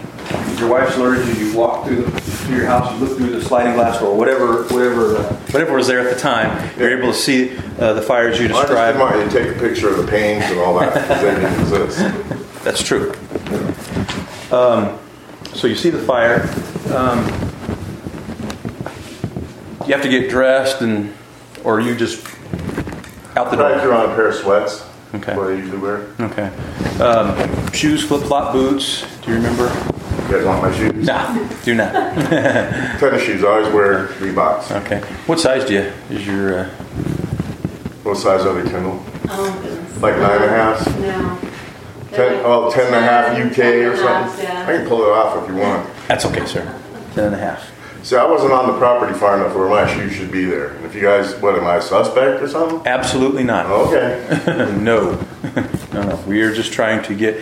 Your 0.58 0.68
wife's 0.70 0.96
alerted 0.96 1.26
you, 1.36 1.46
you 1.46 1.56
walk 1.58 1.86
through, 1.86 2.02
the- 2.04 2.20
through 2.20 2.56
your 2.56 2.66
house, 2.66 2.92
you 2.92 3.04
look 3.06 3.18
through 3.18 3.30
the 3.30 3.42
sliding 3.42 3.74
glass 3.74 3.98
door, 3.98 4.16
whatever, 4.16 4.62
whatever, 4.64 5.16
uh, 5.16 5.22
whatever 5.50 5.74
was 5.74 5.88
there 5.88 5.98
at 6.08 6.14
the 6.14 6.20
time, 6.20 6.70
you're 6.78 6.96
able 6.96 7.10
to 7.10 7.18
see 7.18 7.56
uh, 7.80 7.92
the 7.94 8.02
fires 8.02 8.38
you 8.38 8.44
I 8.46 8.48
just 8.48 8.60
described. 8.62 8.98
didn't 8.98 9.10
want 9.10 9.32
you 9.34 9.38
to 9.38 9.44
take 9.46 9.56
a 9.56 9.58
picture 9.60 9.88
of 9.88 9.96
the 9.96 10.06
panes 10.06 10.44
and 10.44 10.60
all 10.60 10.78
that, 10.78 10.94
because 10.94 11.20
they 11.22 11.34
didn't 11.34 11.60
exist. 11.60 11.98
That's 12.64 12.82
true. 12.82 13.12
Um, 14.54 14.99
so 15.54 15.66
you 15.66 15.75
see 15.75 15.90
the 15.90 15.99
fire. 15.99 16.42
Um, 16.94 17.18
you 19.87 19.92
have 19.92 20.02
to 20.02 20.08
get 20.08 20.30
dressed 20.30 20.80
and, 20.80 21.12
or 21.64 21.80
you 21.80 21.96
just 21.96 22.25
out 23.37 23.50
the 23.50 23.56
I 23.62 23.73
door. 23.73 23.80
threw 23.80 23.92
on 23.92 24.11
a 24.11 24.14
pair 24.14 24.28
of 24.28 24.34
sweats. 24.37 24.87
Okay. 25.14 25.37
What 25.37 25.49
I 25.49 25.52
usually 25.54 25.78
wear. 25.78 26.06
Okay. 26.20 26.46
Um, 27.02 27.73
shoes, 27.73 28.04
flip 28.06 28.23
flop 28.23 28.52
boots. 28.52 29.04
Do 29.23 29.30
you 29.30 29.37
remember? 29.37 29.64
You 30.25 30.30
guys 30.38 30.44
want 30.44 30.62
my 30.62 30.76
shoes? 30.76 31.06
No, 31.06 31.49
do 31.64 31.75
not. 31.75 31.92
Tennis 32.99 33.23
shoes. 33.23 33.44
I 33.44 33.49
always 33.49 33.73
wear 33.73 34.06
Reeboks. 34.18 34.70
Okay. 34.84 35.00
What 35.26 35.38
size 35.40 35.64
do 35.64 35.75
you? 35.75 35.92
Is 36.11 36.26
your 36.26 36.61
uh, 36.61 36.68
What 38.02 38.16
size 38.16 38.44
are 38.46 38.61
they, 38.61 38.68
Kendall? 38.70 39.04
Oh, 39.28 39.61
goodness. 39.62 40.00
Like 40.00 40.16
nine 40.16 40.42
and 40.42 40.44
a 40.44 40.49
half? 40.49 40.99
No. 40.99 41.50
Ten, 42.14 42.40
oh, 42.44 42.71
ten 42.73 42.87
and 42.87 42.94
a 42.94 43.00
half 43.00 43.37
UK 43.37 43.59
or 43.59 43.97
something? 43.97 44.44
Yeah. 44.44 44.62
I 44.68 44.76
can 44.76 44.87
pull 44.88 45.02
it 45.02 45.09
off 45.09 45.42
if 45.42 45.49
you 45.50 45.56
want. 45.56 45.88
That's 46.09 46.25
okay, 46.26 46.47
sir. 46.47 46.62
Ten 47.14 47.25
and 47.26 47.35
a 47.35 47.38
half. 47.38 47.71
See, 48.04 48.16
I 48.16 48.25
wasn't 48.26 48.52
on 48.52 48.66
the 48.66 48.76
property 48.78 49.14
far 49.18 49.35
enough 49.37 49.56
where 49.56 49.68
my 49.68 49.87
shoes 49.92 50.12
should 50.12 50.30
be 50.30 50.44
there. 50.44 50.68
And 50.68 50.85
if 50.85 50.94
you 50.94 51.00
guys, 51.00 51.35
what, 51.40 51.54
am 51.56 51.64
I 51.66 51.76
a 51.76 51.83
suspect 51.83 52.42
or 52.42 52.49
something? 52.49 52.83
Absolutely 52.87 53.44
not. 53.44 53.64
Oh, 53.66 53.87
okay. 53.88 54.76
no. 54.80 55.18
no, 55.92 56.02
no. 56.02 56.16
We 56.26 56.42
are 56.42 56.54
just 56.54 56.73
trying 56.73 57.02
to 57.04 57.14
get. 57.14 57.40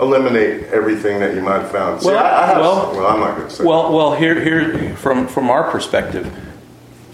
Eliminate 0.00 0.64
everything 0.64 1.20
that 1.20 1.34
you 1.34 1.40
might 1.40 1.60
have 1.62 1.70
found. 1.70 2.02
See, 2.02 2.08
Well, 2.08 2.18
I, 2.18 2.42
I 2.42 2.46
have, 2.46 2.60
well- 2.60 2.92
well, 2.92 3.06
I'm 3.06 3.20
not 3.20 3.36
going 3.36 3.48
to 3.48 3.54
say. 3.54 3.64
Well, 3.64 3.92
well, 3.94 4.14
here, 4.16 4.38
here, 4.40 4.94
from 4.96 5.28
from 5.28 5.48
our 5.48 5.70
perspective, 5.70 6.30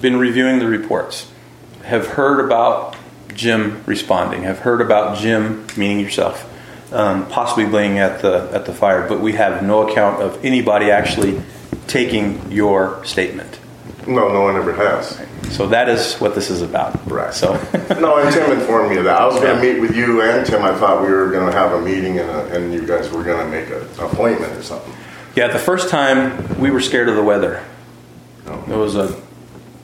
been 0.00 0.18
reviewing 0.18 0.58
the 0.60 0.66
reports, 0.66 1.30
have 1.84 2.06
heard 2.08 2.42
about 2.44 2.96
Jim 3.34 3.82
responding, 3.86 4.42
have 4.44 4.60
heard 4.60 4.80
about 4.80 5.18
Jim, 5.18 5.66
meaning 5.76 6.00
yourself, 6.00 6.49
um, 6.92 7.28
possibly 7.28 7.66
being 7.66 7.98
at 7.98 8.20
the 8.22 8.50
at 8.52 8.64
the 8.66 8.72
fire, 8.72 9.08
but 9.08 9.20
we 9.20 9.32
have 9.34 9.62
no 9.62 9.88
account 9.88 10.22
of 10.22 10.44
anybody 10.44 10.90
actually 10.90 11.40
taking 11.86 12.50
your 12.50 13.04
statement. 13.04 13.58
no, 14.06 14.28
no 14.32 14.42
one 14.42 14.56
ever 14.56 14.72
has. 14.72 15.20
So 15.54 15.66
that 15.68 15.88
is 15.88 16.14
what 16.20 16.34
this 16.36 16.48
is 16.50 16.62
about. 16.62 17.10
Right. 17.10 17.34
So, 17.34 17.54
No, 18.00 18.18
and 18.18 18.32
Tim 18.32 18.52
informed 18.52 18.90
me 18.90 18.98
of 18.98 19.04
that. 19.04 19.20
I 19.20 19.26
was 19.26 19.34
going 19.40 19.56
to 19.56 19.60
meet 19.60 19.80
with 19.80 19.96
you 19.96 20.22
and 20.22 20.46
Tim. 20.46 20.62
I 20.62 20.72
thought 20.78 21.02
we 21.02 21.10
were 21.10 21.28
going 21.30 21.50
to 21.50 21.52
have 21.56 21.72
a 21.72 21.80
meeting 21.80 22.18
and, 22.20 22.30
a, 22.30 22.46
and 22.56 22.72
you 22.72 22.86
guys 22.86 23.10
were 23.10 23.24
going 23.24 23.44
to 23.44 23.50
make 23.50 23.68
an 23.68 23.82
appointment 24.04 24.52
or 24.56 24.62
something. 24.62 24.92
yeah, 25.34 25.48
the 25.48 25.58
first 25.58 25.88
time 25.88 26.60
we 26.60 26.70
were 26.70 26.80
scared 26.80 27.08
of 27.08 27.16
the 27.16 27.22
weather. 27.22 27.64
It 28.46 28.76
was 28.76 28.94
a, 28.94 29.20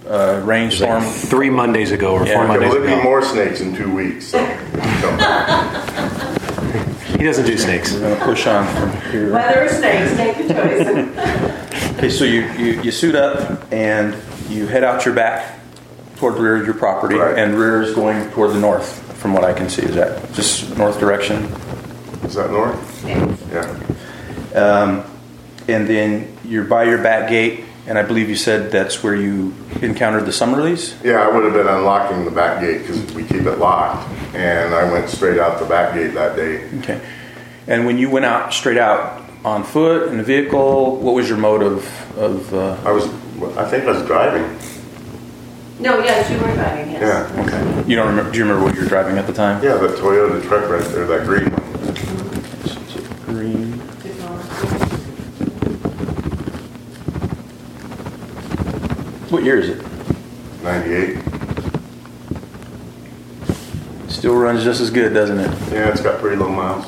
a 0.09 0.41
rainstorm. 0.43 1.03
Three 1.03 1.51
Mondays 1.51 1.91
ago 1.91 2.15
or 2.15 2.25
Yeah, 2.27 2.35
four 2.35 2.45
okay, 2.45 2.53
Okay, 2.53 2.61
Mondays 2.61 2.71
well, 2.73 2.83
there'll 2.83 2.99
be 2.99 3.03
more 3.03 3.23
snakes 3.23 3.61
in 3.61 3.75
two 3.75 3.93
weeks. 3.93 4.27
So. 4.29 4.39
He 7.19 7.25
doesn't 7.25 7.47
do 7.47 7.57
snakes. 7.57 7.93
We're 7.95 8.01
going 8.01 8.19
to 8.19 8.25
push 8.25 8.47
on 8.47 8.67
from 8.77 9.11
here. 9.11 9.33
Weather 9.33 9.65
or 9.65 9.69
snakes, 9.69 10.17
take 10.17 10.39
your 10.39 10.49
choice. 10.49 11.57
Okay, 11.97 12.11
so 12.11 12.25
you, 12.25 12.43
you, 12.59 12.83
you 12.83 12.91
suit 12.91 13.15
up 13.15 13.73
and 13.73 14.15
you 14.51 14.67
head 14.67 14.85
out 14.85 15.07
your 15.07 15.15
back 15.15 15.59
toward 16.17 16.35
the 16.35 16.41
rear 16.43 16.57
of 16.57 16.67
your 16.67 16.75
property, 16.75 17.15
Right. 17.15 17.39
and 17.39 17.55
rear 17.59 17.81
is 17.81 17.95
going 17.95 18.31
toward 18.33 18.51
the 18.51 18.61
north, 18.61 19.01
from 19.17 19.33
what 19.33 19.45
I 19.45 19.55
can 19.55 19.71
see. 19.71 19.81
Is 19.83 19.95
that 19.95 20.31
just 20.35 20.77
north 20.77 21.01
direction? 21.01 21.45
Is 22.25 22.35
that 22.35 22.51
north? 22.51 23.03
Yeah. 23.51 24.61
Um, 24.61 25.05
and 25.69 25.89
then 25.89 26.37
you're 26.45 26.65
by 26.65 26.85
your 26.85 26.99
back 27.03 27.31
gate, 27.31 27.65
and 27.87 27.99
I 27.99 28.03
believe 28.03 28.29
you 28.29 28.37
said 28.37 28.73
that's 28.73 29.03
where 29.03 29.15
you 29.15 29.55
encountered 29.81 30.27
the 30.27 30.33
Summerleys. 30.33 31.03
Yeah, 31.05 31.21
I 31.21 31.33
would 31.33 31.45
have 31.45 31.53
been 31.53 31.69
unlocking 31.69 32.25
the 32.25 32.31
back 32.31 32.61
gate 32.61 32.81
because 32.83 33.13
we 33.13 33.23
keep 33.23 33.43
it 33.43 33.59
locked. 33.59 34.09
And 34.35 34.75
I 34.75 34.91
went 34.91 35.09
straight 35.09 35.39
out 35.39 35.61
the 35.61 35.67
back 35.67 35.95
gate 35.95 36.15
that 36.15 36.37
day. 36.37 36.69
Okay. 36.81 37.01
And 37.69 37.87
when 37.87 37.99
you 37.99 38.11
went 38.11 38.25
out 38.25 38.53
straight 38.53 38.79
out 38.79 39.23
on 39.45 39.63
foot 39.63 40.09
in 40.09 40.19
a 40.19 40.23
vehicle, 40.23 40.97
what 40.97 41.15
was 41.15 41.29
your 41.29 41.39
mode 41.39 41.63
of, 41.63 42.19
of 42.19 42.53
uh, 42.53 42.77
I 42.85 42.91
was, 42.91 43.07
I 43.57 43.69
think 43.69 43.85
I 43.85 43.93
was 43.93 44.05
driving. 44.07 44.59
No, 45.79 45.99
yes, 46.03 46.31
you 46.31 46.39
were 46.39 46.55
driving, 46.55 46.91
yes. 46.93 47.03
Yeah. 47.03 47.43
okay? 47.45 47.89
You 47.89 47.97
don't 47.97 48.09
remember? 48.09 48.33
Do 48.33 48.39
you 48.39 48.45
remember 48.45 48.65
what 48.65 48.75
you 48.75 48.83
were 48.83 48.89
driving 48.89 49.19
at 49.19 49.27
the 49.27 49.33
time? 49.33 49.63
Yeah, 49.63 49.77
the 49.77 49.89
Toyota 49.89 50.43
truck 50.43 50.69
right 50.71 50.83
there, 50.93 51.07
that 51.07 51.27
green 51.27 51.51
one. 51.51 51.67
Green. 53.27 53.87
What 59.37 59.45
year 59.45 59.59
is 59.59 59.69
it? 59.69 59.85
98. 60.63 61.19
Still 64.09 64.35
runs 64.35 64.65
just 64.65 64.81
as 64.81 64.89
good, 64.89 65.13
doesn't 65.13 65.39
it? 65.39 65.51
Yeah, 65.71 65.91
it's 65.91 66.01
got 66.01 66.21
pretty 66.21 66.37
low 66.37 66.49
miles. 66.49 66.87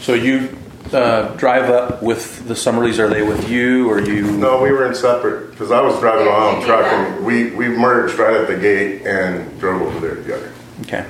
So 0.00 0.12
you 0.12 0.54
uh, 0.92 1.28
drive 1.36 1.70
up 1.70 2.02
with 2.02 2.46
the 2.48 2.52
Summerleys. 2.52 2.98
Are 2.98 3.08
they 3.08 3.22
with 3.22 3.48
you, 3.48 3.88
or 3.90 3.98
you? 3.98 4.30
No, 4.30 4.60
we 4.60 4.70
were 4.72 4.84
in 4.84 4.94
separate 4.94 5.52
because 5.52 5.70
I 5.70 5.80
was 5.80 5.98
driving 6.00 6.26
Yeah, 6.26 6.38
my 6.38 6.46
own 6.48 6.62
truck 6.66 6.84
and 6.84 7.24
we, 7.24 7.52
we 7.52 7.68
merged 7.68 8.18
right 8.18 8.34
at 8.34 8.46
the 8.46 8.58
gate 8.58 9.06
and 9.06 9.58
drove 9.58 9.80
over 9.80 10.06
there 10.06 10.16
together. 10.16 10.52
Okay. 10.82 11.06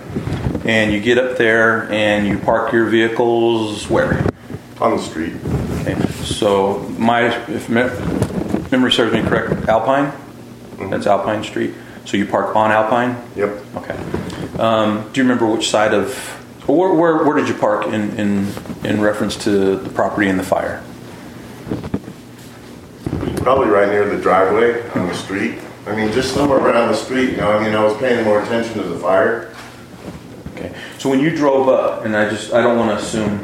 And 0.64 0.92
you 0.92 1.00
get 1.00 1.18
up 1.18 1.36
there 1.36 1.90
and 1.90 2.28
you 2.28 2.38
park 2.38 2.72
your 2.72 2.84
vehicles 2.86 3.90
where? 3.90 4.24
On 4.80 4.96
the 4.96 5.02
street. 5.02 5.34
Okay. 5.80 6.00
So 6.22 6.78
my, 6.96 7.22
if 7.48 7.68
me- 7.68 8.21
memory 8.72 8.90
serves 8.90 9.12
me 9.12 9.22
correct, 9.22 9.68
Alpine. 9.68 10.12
That's 10.90 11.06
Alpine 11.06 11.44
Street. 11.44 11.74
So 12.06 12.16
you 12.16 12.26
park 12.26 12.56
on 12.56 12.72
Alpine. 12.72 13.22
Yep. 13.36 13.76
Okay. 13.76 13.96
Um, 14.58 15.08
do 15.12 15.20
you 15.20 15.28
remember 15.28 15.46
which 15.46 15.70
side 15.70 15.94
of, 15.94 16.10
or 16.66 16.76
where, 16.76 16.94
where, 16.94 17.24
where 17.24 17.36
did 17.36 17.48
you 17.48 17.54
park 17.54 17.86
in, 17.86 18.18
in, 18.18 18.52
in 18.84 19.00
reference 19.00 19.36
to 19.44 19.76
the 19.76 19.90
property 19.90 20.28
and 20.28 20.38
the 20.38 20.42
fire? 20.42 20.82
Probably 23.36 23.68
right 23.68 23.88
near 23.88 24.08
the 24.08 24.20
driveway 24.20 24.88
on 24.90 25.06
the 25.06 25.14
street. 25.14 25.58
I 25.86 25.94
mean, 25.94 26.12
just 26.12 26.34
somewhere 26.34 26.58
around 26.58 26.88
the 26.88 26.96
street, 26.96 27.30
you 27.30 27.36
know, 27.38 27.52
I 27.52 27.64
mean, 27.64 27.74
I 27.74 27.84
was 27.84 27.96
paying 27.98 28.24
more 28.24 28.42
attention 28.42 28.74
to 28.74 28.82
the 28.84 28.98
fire. 28.98 29.54
Okay. 30.54 30.74
So 30.98 31.10
when 31.10 31.18
you 31.20 31.34
drove 31.34 31.68
up, 31.68 32.04
and 32.04 32.16
I 32.16 32.28
just, 32.30 32.52
I 32.52 32.62
don't 32.62 32.78
want 32.78 32.98
to 32.98 33.04
assume, 33.04 33.40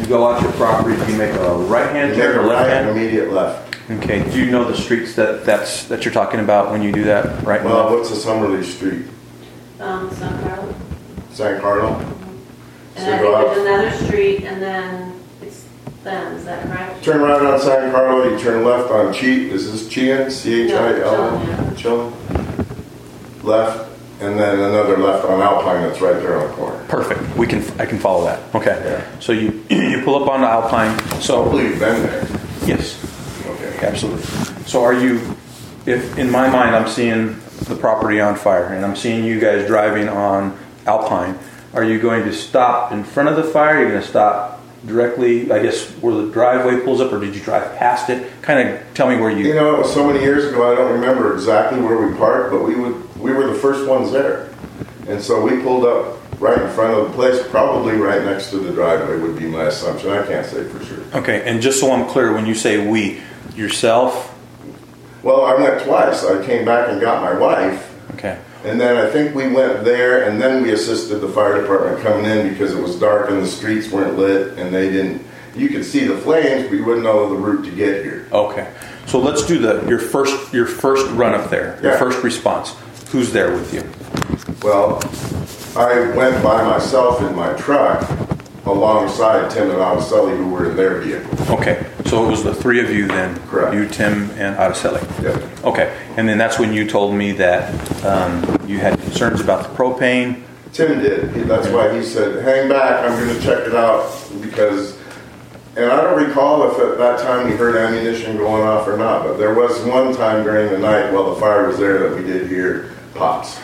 you 0.00 0.06
go 0.06 0.28
out 0.28 0.40
your 0.42 0.52
property, 0.52 0.96
do 0.96 1.12
you 1.12 1.18
make 1.18 1.34
a 1.34 1.54
right 1.54 1.90
hand 1.90 2.14
turn 2.14 2.38
or 2.38 2.46
left 2.46 2.68
right 2.68 2.70
hand? 2.70 2.88
immediate 2.88 3.32
left. 3.32 3.71
Okay. 3.98 4.28
Do 4.30 4.38
you 4.44 4.50
know 4.50 4.64
the 4.64 4.76
streets 4.76 5.14
that 5.16 5.44
that's 5.44 5.84
that 5.84 6.04
you're 6.04 6.14
talking 6.14 6.40
about 6.40 6.70
when 6.70 6.82
you 6.82 6.92
do 6.92 7.04
that? 7.04 7.42
Right. 7.44 7.60
and 7.60 7.68
Well, 7.68 7.84
left? 7.84 7.96
what's 7.96 8.10
the 8.10 8.16
Summerlee 8.16 8.64
Street? 8.64 9.04
Um, 9.80 10.10
San 10.14 10.42
Carlos. 10.42 10.74
San 11.32 11.60
Carlo? 11.60 11.88
And 12.96 13.04
So 13.06 13.12
I 13.12 13.18
go 13.18 13.24
think 13.24 13.36
out- 13.48 13.54
there's 13.54 13.66
another 13.66 14.06
street, 14.06 14.44
and 14.44 14.62
then 14.62 15.12
it's 15.42 15.64
them, 16.04 16.36
is 16.36 16.44
that 16.44 16.62
correct? 16.66 17.02
Turn 17.04 17.20
right 17.22 17.42
on 17.42 17.58
San 17.60 17.90
Carlo, 17.90 18.28
you 18.30 18.38
turn 18.38 18.64
left 18.64 18.90
on 18.90 19.12
Chi, 19.12 19.26
is 19.26 19.70
this 19.72 19.88
Chian? 19.88 20.30
C-H-I-L? 20.30 21.40
No, 21.84 22.12
Left, 23.42 23.88
and 24.20 24.38
then 24.38 24.58
another 24.60 24.96
left 24.98 25.24
on 25.24 25.40
Alpine 25.40 25.82
that's 25.82 26.00
right 26.00 26.14
there 26.20 26.38
on 26.38 26.48
the 26.48 26.54
corner. 26.54 26.78
Perfect. 26.86 27.36
We 27.36 27.46
can 27.48 27.64
I 27.80 27.86
can 27.86 27.98
follow 27.98 28.24
that. 28.26 28.40
Okay. 28.54 28.80
Yeah. 28.84 29.04
So 29.20 29.32
you 29.32 29.64
you 29.70 30.00
pull 30.04 30.22
up 30.22 30.28
onto 30.30 30.46
Alpine. 30.46 30.90
I 31.12 31.18
So 31.18 31.42
believe 31.50 31.70
you've 31.70 31.80
been 31.80 32.02
there. 32.04 32.24
yes, 32.64 33.02
Okay. 33.02 33.11
Absolutely. 33.82 34.22
So 34.64 34.82
are 34.82 34.94
you? 34.94 35.20
If 35.84 36.16
in 36.18 36.30
my 36.30 36.48
mind 36.48 36.76
I'm 36.76 36.88
seeing 36.88 37.38
the 37.64 37.76
property 37.76 38.20
on 38.20 38.36
fire 38.36 38.66
and 38.66 38.84
I'm 38.84 38.96
seeing 38.96 39.24
you 39.24 39.40
guys 39.40 39.66
driving 39.66 40.08
on 40.08 40.56
Alpine, 40.86 41.38
are 41.74 41.84
you 41.84 42.00
going 42.00 42.24
to 42.24 42.32
stop 42.32 42.92
in 42.92 43.02
front 43.04 43.28
of 43.28 43.36
the 43.36 43.44
fire? 43.44 43.76
Are 43.76 43.82
you 43.82 43.88
going 43.88 44.00
to 44.00 44.06
stop 44.06 44.60
directly, 44.86 45.50
I 45.50 45.62
guess, 45.62 45.90
where 46.00 46.14
the 46.14 46.32
driveway 46.32 46.80
pulls 46.84 47.00
up, 47.00 47.12
or 47.12 47.20
did 47.20 47.34
you 47.34 47.40
drive 47.40 47.76
past 47.76 48.10
it? 48.10 48.30
Kind 48.42 48.68
of 48.68 48.94
tell 48.94 49.08
me 49.08 49.16
where 49.16 49.30
you. 49.30 49.46
You 49.46 49.54
know, 49.54 49.76
it 49.76 49.78
was 49.78 49.92
so 49.92 50.06
many 50.06 50.20
years 50.20 50.44
ago, 50.44 50.72
I 50.72 50.74
don't 50.74 50.92
remember 50.92 51.34
exactly 51.34 51.80
where 51.80 52.04
we 52.04 52.16
parked, 52.16 52.50
but 52.52 52.62
we 52.64 52.74
would, 52.74 53.16
we 53.16 53.32
were 53.32 53.46
the 53.46 53.54
first 53.54 53.88
ones 53.88 54.10
there. 54.10 54.52
And 55.06 55.22
so 55.22 55.40
we 55.40 55.62
pulled 55.62 55.84
up 55.84 56.18
right 56.40 56.60
in 56.60 56.68
front 56.70 56.94
of 56.94 57.08
the 57.08 57.14
place, 57.14 57.46
probably 57.48 57.94
right 57.94 58.24
next 58.24 58.50
to 58.50 58.58
the 58.58 58.72
driveway 58.72 59.18
would 59.18 59.38
be 59.38 59.46
my 59.46 59.66
assumption. 59.66 60.10
I 60.10 60.26
can't 60.26 60.46
say 60.46 60.64
for 60.64 60.84
sure. 60.84 61.04
Okay, 61.14 61.48
and 61.48 61.62
just 61.62 61.78
so 61.78 61.92
I'm 61.92 62.08
clear, 62.08 62.32
when 62.32 62.46
you 62.46 62.54
say 62.54 62.84
we, 62.84 63.20
yourself, 63.56 64.34
Well, 65.22 65.44
I 65.44 65.54
went 65.54 65.82
twice. 65.82 66.24
I 66.24 66.44
came 66.44 66.64
back 66.64 66.88
and 66.88 67.00
got 67.00 67.22
my 67.22 67.38
wife, 67.38 67.88
okay, 68.14 68.38
and 68.64 68.80
then 68.80 68.96
I 68.96 69.08
think 69.10 69.34
we 69.34 69.48
went 69.52 69.84
there, 69.84 70.28
and 70.28 70.40
then 70.40 70.62
we 70.62 70.72
assisted 70.72 71.16
the 71.20 71.28
fire 71.28 71.60
department 71.60 72.00
coming 72.02 72.24
in 72.24 72.48
because 72.50 72.72
it 72.72 72.82
was 72.82 72.98
dark 72.98 73.30
and 73.30 73.42
the 73.42 73.46
streets 73.46 73.90
weren't 73.90 74.16
lit, 74.18 74.58
and 74.58 74.74
they 74.74 74.90
didn't. 74.90 75.24
You 75.54 75.68
could 75.68 75.84
see 75.84 76.06
the 76.06 76.16
flames, 76.16 76.68
but 76.68 76.74
you 76.76 76.84
wouldn't 76.84 77.04
know 77.04 77.28
the 77.28 77.36
route 77.36 77.64
to 77.66 77.70
get 77.70 78.02
here. 78.04 78.26
okay. 78.32 78.72
So 79.06 79.18
let's 79.18 79.44
do 79.44 79.58
the 79.58 79.84
your 79.88 79.98
first 79.98 80.52
your 80.54 80.64
first 80.66 81.10
run 81.10 81.34
up 81.34 81.50
there, 81.50 81.78
your 81.82 81.92
Yeah. 81.92 81.98
first 81.98 82.22
response. 82.22 82.74
Who's 83.10 83.32
there 83.32 83.50
with 83.52 83.74
you? 83.74 83.82
Well, 84.62 85.00
I 85.76 86.16
went 86.16 86.42
by 86.42 86.62
myself 86.64 87.20
in 87.20 87.34
my 87.34 87.52
truck 87.54 88.00
alongside 88.64 89.50
Tim 89.50 89.70
and 89.70 90.02
Sully, 90.02 90.36
who 90.36 90.48
were 90.50 90.70
in 90.70 90.76
their 90.76 91.00
vehicle. 91.00 91.52
Okay, 91.54 91.84
so 92.06 92.24
it 92.26 92.30
was 92.30 92.44
the 92.44 92.54
three 92.54 92.80
of 92.80 92.90
you 92.90 93.06
then. 93.08 93.36
Correct. 93.48 93.74
You, 93.74 93.88
Tim, 93.88 94.30
and 94.32 94.56
Araceli. 94.56 95.02
Yep. 95.22 95.64
Okay, 95.64 95.96
and 96.16 96.28
then 96.28 96.38
that's 96.38 96.58
when 96.58 96.72
you 96.72 96.88
told 96.88 97.14
me 97.14 97.32
that 97.32 98.04
um, 98.04 98.58
you 98.68 98.78
had 98.78 98.98
concerns 99.00 99.40
about 99.40 99.62
the 99.64 99.68
propane. 99.76 100.42
Tim 100.72 101.00
did. 101.00 101.34
He- 101.34 101.42
That's 101.42 101.68
why 101.68 101.94
he 101.94 102.02
said, 102.04 102.44
hang 102.44 102.68
back, 102.68 103.04
I'm 103.04 103.18
going 103.22 103.36
to 103.38 103.42
check 103.44 103.66
it 103.66 103.74
out 103.74 104.10
because, 104.40 104.96
and 105.76 105.86
I 105.90 106.00
don't 106.00 106.22
recall 106.26 106.70
if 106.70 106.78
at 106.78 106.98
that 106.98 107.18
time 107.20 107.50
we 107.50 107.56
heard 107.56 107.76
ammunition 107.76 108.36
going 108.36 108.62
off 108.62 108.86
or 108.88 108.96
not, 108.96 109.24
but 109.24 109.36
there 109.38 109.54
was 109.54 109.80
one 109.82 110.14
time 110.14 110.44
during 110.44 110.70
the 110.72 110.78
night 110.78 111.12
while 111.12 111.34
the 111.34 111.40
fire 111.40 111.66
was 111.66 111.78
there 111.78 112.08
that 112.08 112.16
we 112.16 112.24
did 112.24 112.46
hear 112.48 112.90
pops. 113.14 113.58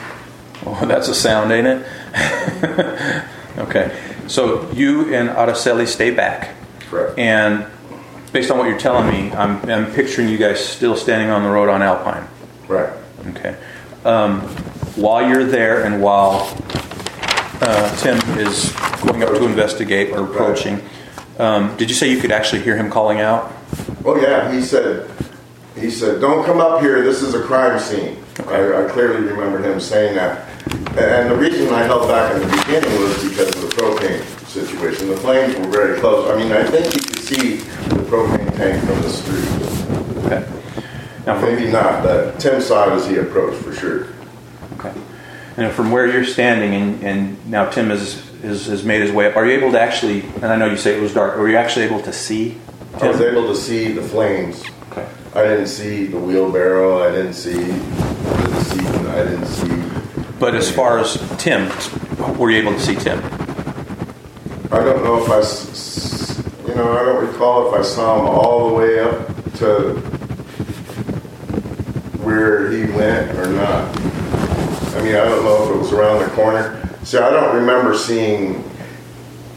Oh, 0.67 0.78
that's 0.87 1.09
a 1.09 1.14
sound, 1.14 1.52
ain't 1.52 1.67
it? 1.67 1.87
okay, 3.59 4.08
so 4.28 4.70
you 4.73 5.14
and 5.14 5.28
Araceli 5.28 5.87
stay 5.87 6.11
back. 6.11 6.54
Correct. 6.90 7.18
And 7.18 7.66
based 8.32 8.50
on 8.50 8.58
what 8.58 8.68
you're 8.68 8.78
telling 8.78 9.11
me, 9.11 9.32
I'm, 9.32 9.62
I'm 9.68 9.92
picturing 9.92 10.28
you 10.28 10.38
guys 10.38 10.64
still 10.64 10.97
standing 10.97 11.30
on 11.30 11.42
the 11.42 11.50
road 11.50 11.68
on 11.68 11.82
Alpine. 11.82 12.26
Right. 12.66 12.92
Okay. 13.28 13.56
Um, 14.04 14.40
while 14.97 15.28
you're 15.28 15.44
there 15.44 15.85
and 15.85 16.02
while 16.02 16.56
uh, 17.61 17.97
Tim 17.97 18.16
is 18.38 18.73
going 19.02 19.23
up 19.23 19.30
to 19.30 19.44
investigate 19.44 20.12
or 20.12 20.25
approaching, 20.25 20.80
um, 21.38 21.76
did 21.76 21.88
you 21.88 21.94
say 21.94 22.11
you 22.11 22.20
could 22.20 22.32
actually 22.32 22.62
hear 22.62 22.76
him 22.76 22.90
calling 22.90 23.20
out? 23.20 23.52
Oh 24.04 24.16
yeah, 24.20 24.52
he 24.52 24.61
said, 24.62 25.11
he 25.76 25.90
said, 25.90 26.20
don't 26.20 26.44
come 26.44 26.58
up 26.58 26.80
here, 26.80 27.02
this 27.02 27.23
is 27.23 27.35
a 27.35 27.42
crime 27.42 27.78
scene. 27.78 28.18
I, 28.47 28.85
I 28.85 28.88
clearly 28.88 29.26
remember 29.26 29.62
him 29.62 29.80
saying 29.80 30.14
that. 30.14 30.48
And 30.99 31.31
the 31.31 31.37
reason 31.37 31.73
I 31.73 31.85
held 31.85 32.09
back 32.09 32.35
in 32.35 32.40
the 32.40 32.57
beginning 32.57 33.00
was 33.00 33.23
because 33.23 33.55
of 33.55 33.62
the 33.62 33.76
propane 33.76 34.25
situation. 34.47 35.09
The 35.09 35.17
flames 35.17 35.57
were 35.57 35.71
very 35.71 36.00
close. 36.00 36.28
I 36.31 36.37
mean, 36.37 36.52
I 36.52 36.64
think 36.64 36.95
you 36.95 37.00
could 37.00 37.19
see 37.21 37.57
the 37.88 38.02
propane 38.05 38.55
tank 38.57 38.85
from 38.85 39.00
the 39.02 39.09
street. 39.09 40.25
Okay. 40.25 40.49
Now, 41.26 41.40
Maybe 41.40 41.71
not, 41.71 42.02
but 42.02 42.40
Tim 42.40 42.61
saw 42.61 42.90
it 42.90 42.97
as 42.97 43.07
he 43.07 43.17
approached 43.17 43.62
for 43.62 43.75
sure. 43.75 44.09
okay. 44.78 44.93
And 45.57 45.73
from 45.73 45.90
where 45.90 46.07
you're 46.07 46.25
standing, 46.25 46.75
and, 46.75 47.02
and 47.02 47.50
now 47.50 47.69
Tim 47.69 47.90
has, 47.90 48.14
has, 48.43 48.67
has 48.67 48.85
made 48.85 49.02
his 49.02 49.12
way 49.12 49.26
up, 49.26 49.37
are 49.37 49.45
you 49.47 49.52
able 49.52 49.71
to 49.73 49.81
actually, 49.81 50.23
and 50.37 50.47
I 50.47 50.57
know 50.57 50.67
you 50.67 50.76
say 50.76 50.97
it 50.97 51.02
was 51.02 51.12
dark, 51.14 51.37
were 51.37 51.49
you 51.49 51.57
actually 51.57 51.85
able 51.85 52.00
to 52.02 52.12
see 52.12 52.59
I 52.95 53.09
was 53.09 53.21
able 53.21 53.47
to 53.47 53.55
see 53.55 53.93
the 53.93 54.02
flames. 54.02 54.64
Okay. 54.90 55.09
I 55.35 55.43
didn't 55.43 55.69
see 55.69 56.07
the 56.07 56.19
wheelbarrow, 56.19 57.07
I 57.07 57.12
didn't 57.12 57.35
see 57.35 57.52
the 57.52 58.61
seat. 58.64 58.87
I 58.87 59.25
didn't 59.25 59.47
see. 59.47 59.98
But 60.38 60.54
as 60.54 60.71
far 60.71 60.99
as 60.99 61.18
Tim, 61.38 61.68
were 62.38 62.50
you 62.50 62.59
able 62.59 62.73
to 62.73 62.80
see 62.80 62.95
Tim? 62.95 63.18
I 64.71 64.84
don't 64.84 65.02
know 65.02 65.21
if 65.21 65.28
I, 65.28 66.69
you 66.69 66.75
know, 66.76 66.97
I 66.97 67.04
don't 67.04 67.26
recall 67.26 67.75
if 67.75 67.80
I 67.80 67.82
saw 67.82 68.21
him 68.21 68.26
all 68.26 68.69
the 68.69 68.75
way 68.75 69.00
up 69.00 69.54
to 69.54 69.95
where 72.23 72.71
he 72.71 72.84
went 72.93 73.36
or 73.39 73.49
not. 73.49 73.97
I 74.95 75.02
mean, 75.02 75.17
I 75.17 75.25
don't 75.25 75.43
know 75.43 75.65
if 75.65 75.71
it 75.71 75.78
was 75.78 75.93
around 75.93 76.21
the 76.21 76.28
corner. 76.36 76.89
See, 77.02 77.19
I 77.19 77.30
don't 77.30 77.56
remember 77.56 77.97
seeing 77.97 78.63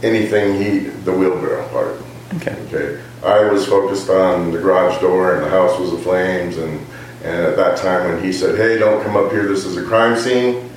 anything 0.01 0.59
he, 0.59 0.79
the 1.03 1.11
wheelbarrow 1.11 1.67
part. 1.69 2.01
Okay. 2.37 2.55
Okay. 2.73 3.03
I 3.23 3.51
was 3.51 3.67
focused 3.67 4.09
on 4.09 4.51
the 4.51 4.57
garage 4.57 4.99
door 4.99 5.35
and 5.35 5.43
the 5.43 5.49
house 5.49 5.79
was 5.79 5.91
aflames 5.91 6.57
and, 6.57 6.79
and 7.23 7.45
at 7.45 7.55
that 7.55 7.77
time 7.77 8.09
when 8.09 8.23
he 8.23 8.33
said, 8.33 8.57
hey, 8.57 8.79
don't 8.79 9.03
come 9.03 9.15
up 9.15 9.31
here, 9.31 9.47
this 9.47 9.63
is 9.63 9.77
a 9.77 9.83
crime 9.83 10.17
scene. 10.17 10.70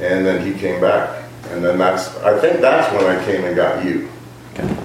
And 0.00 0.24
then 0.24 0.44
he 0.46 0.58
came 0.58 0.80
back. 0.80 1.24
And 1.50 1.64
then 1.64 1.78
that's, 1.78 2.14
I 2.18 2.38
think 2.38 2.60
that's 2.60 2.92
when 2.92 3.04
I 3.04 3.24
came 3.24 3.44
and 3.44 3.56
got 3.56 3.84
you. 3.84 4.08
Okay. 4.54 4.76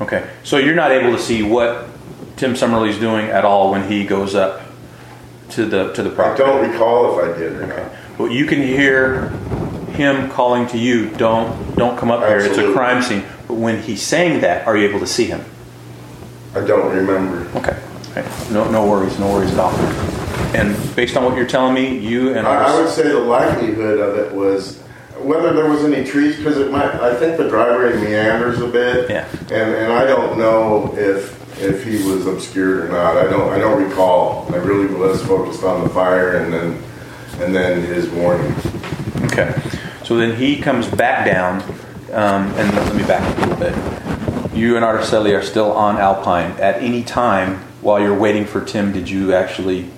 Okay. 0.00 0.30
So 0.44 0.56
you're 0.56 0.74
not 0.74 0.92
able 0.92 1.16
to 1.16 1.22
see 1.22 1.42
what 1.42 1.86
Tim 2.36 2.56
Summerly's 2.56 2.98
doing 2.98 3.26
at 3.26 3.44
all 3.44 3.70
when 3.70 3.88
he 3.88 4.06
goes 4.06 4.34
up 4.34 4.62
to 5.50 5.66
the 5.66 5.92
to 5.92 6.02
the 6.02 6.10
property. 6.10 6.42
I 6.42 6.46
don't 6.46 6.70
recall 6.70 7.18
if 7.18 7.24
I 7.24 7.38
did 7.38 7.52
or 7.52 7.66
not. 7.66 7.92
But 8.16 8.30
you 8.32 8.46
can 8.46 8.62
hear 8.62 9.28
him 9.92 10.30
calling 10.30 10.66
to 10.68 10.78
you, 10.78 11.10
"Don't 11.10 11.76
don't 11.76 11.98
come 11.98 12.10
up 12.10 12.26
here. 12.26 12.38
It's 12.38 12.58
a 12.58 12.72
crime 12.72 13.02
scene." 13.02 13.24
But 13.46 13.54
when 13.54 13.82
he's 13.82 14.02
saying 14.02 14.40
that, 14.40 14.66
are 14.66 14.76
you 14.76 14.88
able 14.88 15.00
to 15.00 15.06
see 15.06 15.26
him? 15.26 15.44
I 16.54 16.60
don't 16.60 16.94
remember. 16.94 17.46
Okay. 17.58 17.76
okay. 18.10 18.52
No 18.52 18.70
no 18.70 18.88
worries. 18.88 19.18
No 19.18 19.32
worries 19.32 19.52
at 19.52 19.58
all. 19.58 20.29
And 20.54 20.96
based 20.96 21.16
on 21.16 21.24
what 21.24 21.36
you're 21.36 21.46
telling 21.46 21.74
me, 21.74 21.98
you 21.98 22.34
and 22.36 22.46
I, 22.46 22.72
I 22.72 22.80
would 22.80 22.90
say 22.90 23.08
the 23.08 23.20
likelihood 23.20 24.00
of 24.00 24.16
it 24.18 24.32
was 24.32 24.80
whether 25.22 25.52
there 25.52 25.68
was 25.68 25.84
any 25.84 26.04
trees, 26.04 26.36
because 26.36 26.56
it 26.56 26.70
might, 26.70 26.94
I 26.94 27.14
think 27.14 27.36
the 27.36 27.48
driveway 27.48 28.00
meanders 28.00 28.60
a 28.60 28.68
bit. 28.68 29.10
Yeah. 29.10 29.28
And, 29.42 29.74
and 29.74 29.92
I 29.92 30.04
don't 30.06 30.38
know 30.38 30.94
if, 30.96 31.60
if 31.60 31.84
he 31.84 32.02
was 32.08 32.26
obscured 32.26 32.86
or 32.86 32.88
not. 32.88 33.16
I 33.16 33.24
don't, 33.24 33.52
I 33.52 33.58
don't 33.58 33.82
recall. 33.82 34.46
I 34.52 34.56
really 34.56 34.92
was 34.94 35.24
focused 35.26 35.62
on 35.62 35.82
the 35.84 35.90
fire 35.90 36.36
and 36.36 36.52
then, 36.52 36.82
and 37.40 37.54
then 37.54 37.82
his 37.82 38.08
warning. 38.08 38.54
okay. 39.24 39.54
So 40.04 40.16
then 40.16 40.34
he 40.36 40.60
comes 40.60 40.88
back 40.88 41.26
down, 41.26 41.62
um, 42.12 42.48
and 42.54 42.74
let 42.74 42.96
me 42.96 43.04
back 43.04 43.22
up 43.22 43.38
a 43.38 43.40
little 43.40 43.56
bit. 43.56 44.56
You 44.56 44.76
and 44.76 44.84
Araceli 44.84 45.38
are 45.38 45.42
still 45.42 45.70
on 45.70 45.98
Alpine. 45.98 46.50
At 46.52 46.82
any 46.82 47.04
time 47.04 47.58
while 47.82 48.00
you're 48.00 48.18
waiting 48.18 48.44
for 48.44 48.64
Tim, 48.64 48.92
did 48.92 49.08
you 49.08 49.32
actually 49.32 49.88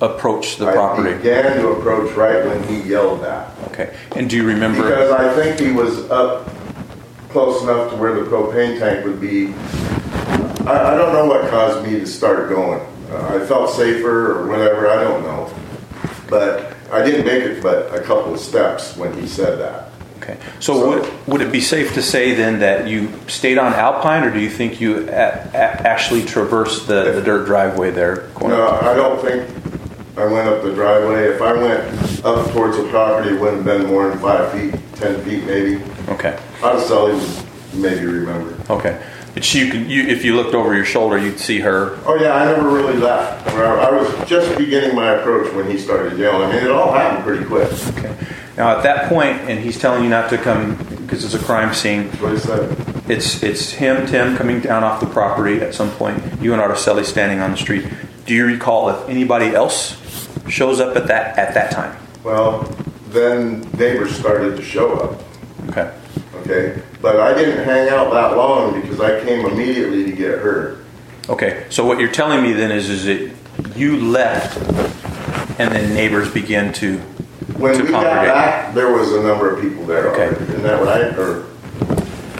approach 0.00 0.56
the 0.56 0.68
I 0.68 0.72
property? 0.72 1.14
began 1.16 1.56
to 1.56 1.68
approach 1.70 2.14
right 2.16 2.44
when 2.46 2.62
he 2.68 2.80
yelled 2.88 3.22
that. 3.22 3.50
Okay. 3.68 3.96
And 4.16 4.28
do 4.30 4.36
you 4.36 4.44
remember? 4.44 4.82
Because 4.88 5.10
I 5.12 5.34
think 5.34 5.58
he 5.60 5.72
was 5.72 6.08
up 6.10 6.48
close 7.30 7.62
enough 7.62 7.90
to 7.90 7.96
where 7.96 8.14
the 8.14 8.22
propane 8.30 8.78
tank 8.78 9.04
would 9.04 9.20
be. 9.20 9.52
I, 10.66 10.94
I 10.94 10.96
don't 10.96 11.12
know 11.12 11.26
what 11.26 11.48
caused 11.50 11.86
me 11.86 11.98
to 12.00 12.06
start 12.06 12.48
going. 12.48 12.80
Uh, 13.10 13.40
I 13.42 13.46
felt 13.46 13.70
safer 13.70 14.38
or 14.38 14.48
whatever, 14.48 14.88
I 14.88 15.02
don't 15.02 15.22
know. 15.22 15.52
But 16.28 16.74
I 16.92 17.02
didn't 17.04 17.26
make 17.26 17.42
it 17.42 17.62
but 17.62 17.94
a 17.94 18.00
couple 18.02 18.34
of 18.34 18.40
steps 18.40 18.96
when 18.96 19.12
he 19.18 19.26
said 19.26 19.58
that. 19.58 19.90
Okay. 20.18 20.36
So, 20.60 20.88
would, 20.90 21.26
would 21.26 21.40
it 21.40 21.50
be 21.50 21.60
safe 21.60 21.94
to 21.94 22.02
say 22.02 22.34
then 22.34 22.58
that 22.60 22.86
you 22.86 23.10
stayed 23.28 23.56
on 23.56 23.72
Alpine, 23.72 24.24
or 24.24 24.30
do 24.30 24.40
you 24.40 24.50
think 24.50 24.78
you 24.78 25.08
a- 25.08 25.12
a- 25.12 25.54
actually 25.54 26.22
traversed 26.22 26.86
the, 26.86 27.12
the 27.12 27.22
dirt 27.22 27.46
driveway 27.46 27.90
there? 27.92 28.28
going 28.34 28.50
No? 28.50 28.68
I 28.68 28.94
don't 28.94 29.18
think 29.22 29.57
I 30.18 30.26
went 30.26 30.48
up 30.48 30.62
the 30.62 30.74
driveway. 30.74 31.28
If 31.28 31.40
I 31.40 31.52
went 31.52 32.24
up 32.24 32.50
towards 32.52 32.76
the 32.76 32.88
property, 32.88 33.36
it 33.36 33.40
wouldn't 33.40 33.64
have 33.64 33.78
been 33.80 33.86
more 33.86 34.08
than 34.08 34.18
five 34.18 34.52
feet, 34.52 34.74
10 34.96 35.24
feet 35.24 35.44
maybe. 35.44 35.82
Okay. 36.08 36.38
Sully 36.60 37.14
would 37.14 37.44
maybe 37.74 38.04
remember. 38.04 38.56
Okay. 38.72 39.00
But 39.34 39.44
she 39.44 39.70
could, 39.70 39.88
you, 39.88 40.02
if 40.08 40.24
you 40.24 40.34
looked 40.34 40.54
over 40.54 40.74
your 40.74 40.84
shoulder, 40.84 41.16
you'd 41.16 41.38
see 41.38 41.60
her. 41.60 41.96
Oh 42.04 42.16
yeah, 42.16 42.34
I 42.34 42.46
never 42.46 42.68
really 42.68 42.96
left. 42.96 43.46
I 43.48 43.62
I 43.62 43.90
was 43.90 44.28
just 44.28 44.58
beginning 44.58 44.96
my 44.96 45.12
approach 45.12 45.52
when 45.54 45.70
he 45.70 45.78
started 45.78 46.18
yelling. 46.18 46.50
I 46.50 46.52
mean, 46.54 46.64
it 46.64 46.70
all 46.70 46.92
happened 46.92 47.24
pretty 47.24 47.44
quick. 47.44 47.70
That's 47.70 47.98
Okay. 47.98 48.16
Now, 48.56 48.76
at 48.76 48.82
that 48.82 49.08
point, 49.08 49.38
and 49.42 49.60
he's 49.60 49.78
telling 49.78 50.02
you 50.02 50.08
not 50.08 50.30
to 50.30 50.38
come 50.38 50.74
because 51.02 51.24
it's 51.24 51.34
a 51.34 51.44
crime 51.44 51.72
scene. 51.72 52.08
what 52.18 52.32
he 52.32 52.38
said. 52.40 52.76
It's 53.08 53.40
it's 53.44 53.70
him, 53.70 54.06
Tim, 54.06 54.36
coming 54.36 54.60
down 54.60 54.82
off 54.82 54.98
the 54.98 55.06
property 55.06 55.60
at 55.60 55.74
some 55.74 55.92
point. 55.92 56.20
You 56.42 56.52
and 56.54 56.60
Araceli 56.60 57.04
standing 57.04 57.38
on 57.38 57.52
the 57.52 57.56
street. 57.56 57.84
Do 58.28 58.34
you 58.34 58.44
recall 58.44 58.90
if 58.90 59.08
anybody 59.08 59.54
else 59.54 59.96
shows 60.50 60.80
up 60.80 60.94
at 60.98 61.06
that 61.06 61.38
at 61.38 61.54
that 61.54 61.70
time? 61.70 61.96
Well, 62.22 62.60
then 63.08 63.62
neighbors 63.78 64.14
started 64.14 64.54
to 64.58 64.62
show 64.62 64.92
up. 64.96 65.22
Okay. 65.70 65.90
Okay, 66.42 66.82
but 67.00 67.18
I 67.18 67.32
didn't 67.32 67.64
hang 67.64 67.88
out 67.88 68.12
that 68.12 68.36
long 68.36 68.78
because 68.82 69.00
I 69.00 69.24
came 69.24 69.46
immediately 69.46 70.04
to 70.04 70.12
get 70.12 70.40
her. 70.40 70.84
Okay, 71.30 71.64
so 71.70 71.86
what 71.86 71.98
you're 72.00 72.12
telling 72.12 72.42
me 72.42 72.52
then 72.52 72.70
is, 72.70 72.90
is 72.90 73.06
that 73.06 73.76
you 73.78 73.96
left, 73.96 74.58
and 75.58 75.72
then 75.74 75.94
neighbors 75.94 76.30
began 76.30 76.70
to 76.74 76.98
When 77.56 77.78
to 77.78 77.82
we 77.82 77.88
got 77.90 78.04
congregate. 78.04 78.34
back, 78.34 78.74
there 78.74 78.92
was 78.92 79.10
a 79.14 79.22
number 79.22 79.54
of 79.54 79.62
people 79.62 79.86
there 79.86 80.08
Okay. 80.08 80.26
already. 80.26 80.44
Isn't 80.52 80.62
that 80.64 80.82
right? 80.82 81.18
Or 81.18 81.46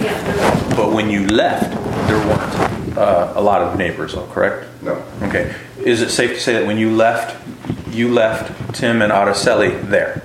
Yeah, 0.02 0.66
But 0.68 0.76
But 0.76 0.92
when 0.92 1.08
you 1.08 1.26
left, 1.28 1.70
there 2.08 2.18
weren't 2.18 2.98
uh, 2.98 3.32
a 3.36 3.40
lot 3.40 3.62
of 3.62 3.78
neighbors, 3.78 4.12
though, 4.14 4.26
correct? 4.26 4.66
No. 4.82 5.02
Okay. 5.22 5.54
Is 5.84 6.02
it 6.02 6.10
safe 6.10 6.30
to 6.34 6.40
say 6.40 6.52
that 6.54 6.66
when 6.66 6.78
you 6.78 6.90
left, 6.90 7.36
you 7.90 8.12
left 8.12 8.74
Tim 8.74 9.00
and 9.02 9.12
Araceli 9.12 9.88
there? 9.88 10.22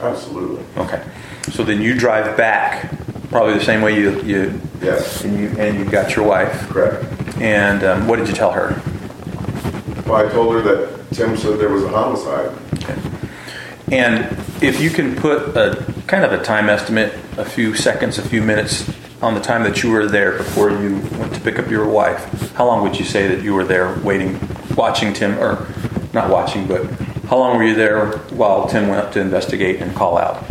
Absolutely. 0.00 0.64
Okay. 0.76 1.02
So 1.52 1.62
then 1.64 1.80
you 1.80 1.94
drive 1.98 2.36
back, 2.36 2.90
probably 3.30 3.54
the 3.54 3.64
same 3.64 3.82
way 3.82 3.98
you 3.98 4.20
you 4.22 4.60
Yes. 4.82 5.24
and 5.24 5.38
you 5.38 5.48
and 5.58 5.78
you 5.78 5.84
got 5.84 6.16
your 6.16 6.26
wife. 6.26 6.68
Correct. 6.68 7.04
And 7.40 7.84
um, 7.84 8.08
what 8.08 8.16
did 8.18 8.28
you 8.28 8.34
tell 8.34 8.52
her? 8.52 8.80
Well, 10.06 10.26
I 10.26 10.30
told 10.30 10.54
her 10.54 10.62
that 10.62 11.10
Tim 11.14 11.36
said 11.36 11.58
there 11.58 11.68
was 11.68 11.84
a 11.84 11.88
homicide. 11.88 12.50
Okay. 12.74 12.96
And 13.92 14.24
if 14.62 14.80
you 14.80 14.90
can 14.90 15.16
put 15.16 15.56
a 15.56 15.84
kind 16.06 16.24
of 16.24 16.32
a 16.32 16.42
time 16.42 16.68
estimate, 16.68 17.12
a 17.36 17.44
few 17.44 17.74
seconds, 17.74 18.18
a 18.18 18.22
few 18.22 18.42
minutes 18.42 18.88
on 19.22 19.34
the 19.34 19.40
time 19.40 19.62
that 19.64 19.82
you 19.82 19.90
were 19.90 20.06
there 20.06 20.38
before 20.38 20.70
you 20.70 20.96
went 21.18 21.34
to 21.34 21.40
pick 21.40 21.58
up 21.58 21.70
your 21.70 21.86
wife, 21.86 22.52
how 22.52 22.66
long 22.66 22.82
would 22.82 22.98
you 22.98 23.04
say 23.04 23.28
that 23.28 23.42
you 23.42 23.54
were 23.54 23.64
there 23.64 23.98
waiting, 24.00 24.38
watching 24.74 25.12
Tim, 25.12 25.38
or 25.38 25.66
not 26.14 26.30
watching, 26.30 26.66
but 26.66 26.84
how 27.28 27.38
long 27.38 27.56
were 27.56 27.64
you 27.64 27.74
there 27.74 28.06
while 28.30 28.66
Tim 28.66 28.88
went 28.88 29.04
up 29.04 29.12
to 29.12 29.20
investigate 29.20 29.80
and 29.80 29.94
call 29.94 30.16
out? 30.16 30.42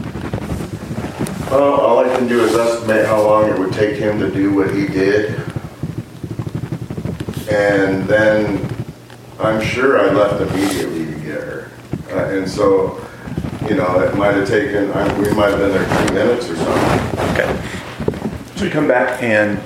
Well, 1.50 1.82
all 1.82 2.00
I 2.00 2.16
can 2.16 2.28
do 2.28 2.42
is 2.42 2.56
estimate 2.56 3.08
how 3.08 3.24
long 3.24 3.50
it 3.50 3.58
would 3.58 3.74
take 3.74 3.96
him 3.96 4.20
to 4.20 4.32
do 4.32 4.54
what 4.54 4.74
he 4.74 4.86
did. 4.86 5.32
And 7.50 8.08
then 8.08 8.70
I'm 9.40 9.60
sure 9.60 10.00
I 10.00 10.14
left 10.14 10.42
immediately 10.42 11.06
to 11.06 11.20
get 11.22 11.42
her. 11.42 11.72
Uh, 12.12 12.38
and 12.38 12.48
so, 12.48 13.04
you 13.68 13.76
know, 13.76 14.00
it 14.00 14.16
might 14.16 14.36
have 14.36 14.48
taken, 14.48 14.92
I, 14.92 15.20
we 15.20 15.34
might 15.34 15.50
have 15.50 15.60
been 15.60 15.72
there 15.72 16.06
three 16.06 16.16
minutes 16.16 16.50
or 16.50 16.56
something. 16.56 17.30
Okay. 17.32 17.79
So 18.60 18.66
you 18.66 18.72
come 18.72 18.90
back 18.90 19.24
and 19.24 19.58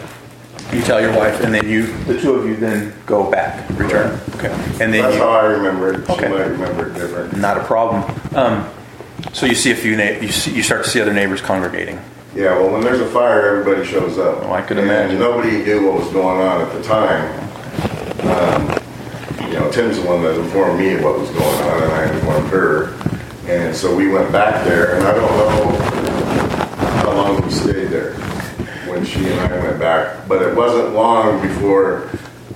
you 0.71 0.83
tell 0.83 1.01
your 1.01 1.17
wife, 1.17 1.41
and 1.41 1.51
then 1.51 1.67
you, 1.67 1.87
the 2.03 2.21
two 2.21 2.35
of 2.35 2.45
you, 2.45 2.55
then 2.55 2.93
go 3.07 3.27
back, 3.31 3.67
return. 3.71 4.19
Okay. 4.35 4.51
And 4.79 4.93
then 4.93 5.01
That's 5.01 5.15
you, 5.15 5.21
how 5.23 5.29
I 5.31 5.45
remember 5.45 5.93
it. 5.95 6.05
She 6.05 6.11
Okay. 6.13 6.27
might 6.29 6.45
remember 6.45 6.89
it 6.89 6.93
different. 6.93 7.35
not 7.37 7.57
a 7.57 7.63
problem. 7.63 8.03
Um, 8.35 8.69
so 9.33 9.47
you 9.47 9.55
see 9.55 9.71
a 9.71 9.75
few, 9.75 9.95
na- 9.95 10.19
you 10.21 10.27
see, 10.31 10.51
you 10.51 10.61
start 10.61 10.83
to 10.83 10.89
see 10.91 11.01
other 11.01 11.11
neighbors 11.11 11.41
congregating. 11.41 11.99
Yeah, 12.35 12.51
well, 12.59 12.69
when 12.71 12.81
there's 12.81 12.99
a 12.99 13.07
fire, 13.07 13.57
everybody 13.57 13.83
shows 13.83 14.19
up. 14.19 14.43
Oh, 14.43 14.53
I 14.53 14.61
could 14.61 14.77
And 14.77 14.85
imagine. 14.85 15.17
Nobody 15.17 15.63
knew 15.63 15.89
what 15.89 15.99
was 15.99 16.09
going 16.09 16.39
on 16.47 16.61
at 16.61 16.71
the 16.73 16.83
time. 16.83 17.49
Um, 18.29 18.79
You 19.51 19.59
know, 19.59 19.71
Tim's 19.71 19.99
the 19.99 20.07
one 20.07 20.21
that 20.21 20.39
informed 20.39 20.79
me 20.79 20.93
of 20.93 21.03
what 21.03 21.17
was 21.19 21.31
going 21.31 21.61
on, 21.63 21.81
and 21.81 21.91
I 21.93 22.13
informed 22.13 22.49
her. 22.51 22.93
And 23.47 23.75
so 23.75 23.95
we 23.95 24.07
went 24.07 24.31
back 24.31 24.63
there, 24.65 24.97
and 24.97 25.03
I 25.07 25.13
don't 25.15 25.31
know 25.35 25.77
how 27.01 27.11
long 27.11 27.41
we 27.41 27.49
stayed 27.51 27.87
there 27.87 28.15
when 29.03 29.11
she 29.11 29.29
and 29.29 29.39
I 29.39 29.59
went 29.59 29.79
back. 29.79 30.27
But 30.27 30.41
it 30.41 30.55
wasn't 30.55 30.93
long 30.93 31.41
before 31.41 32.09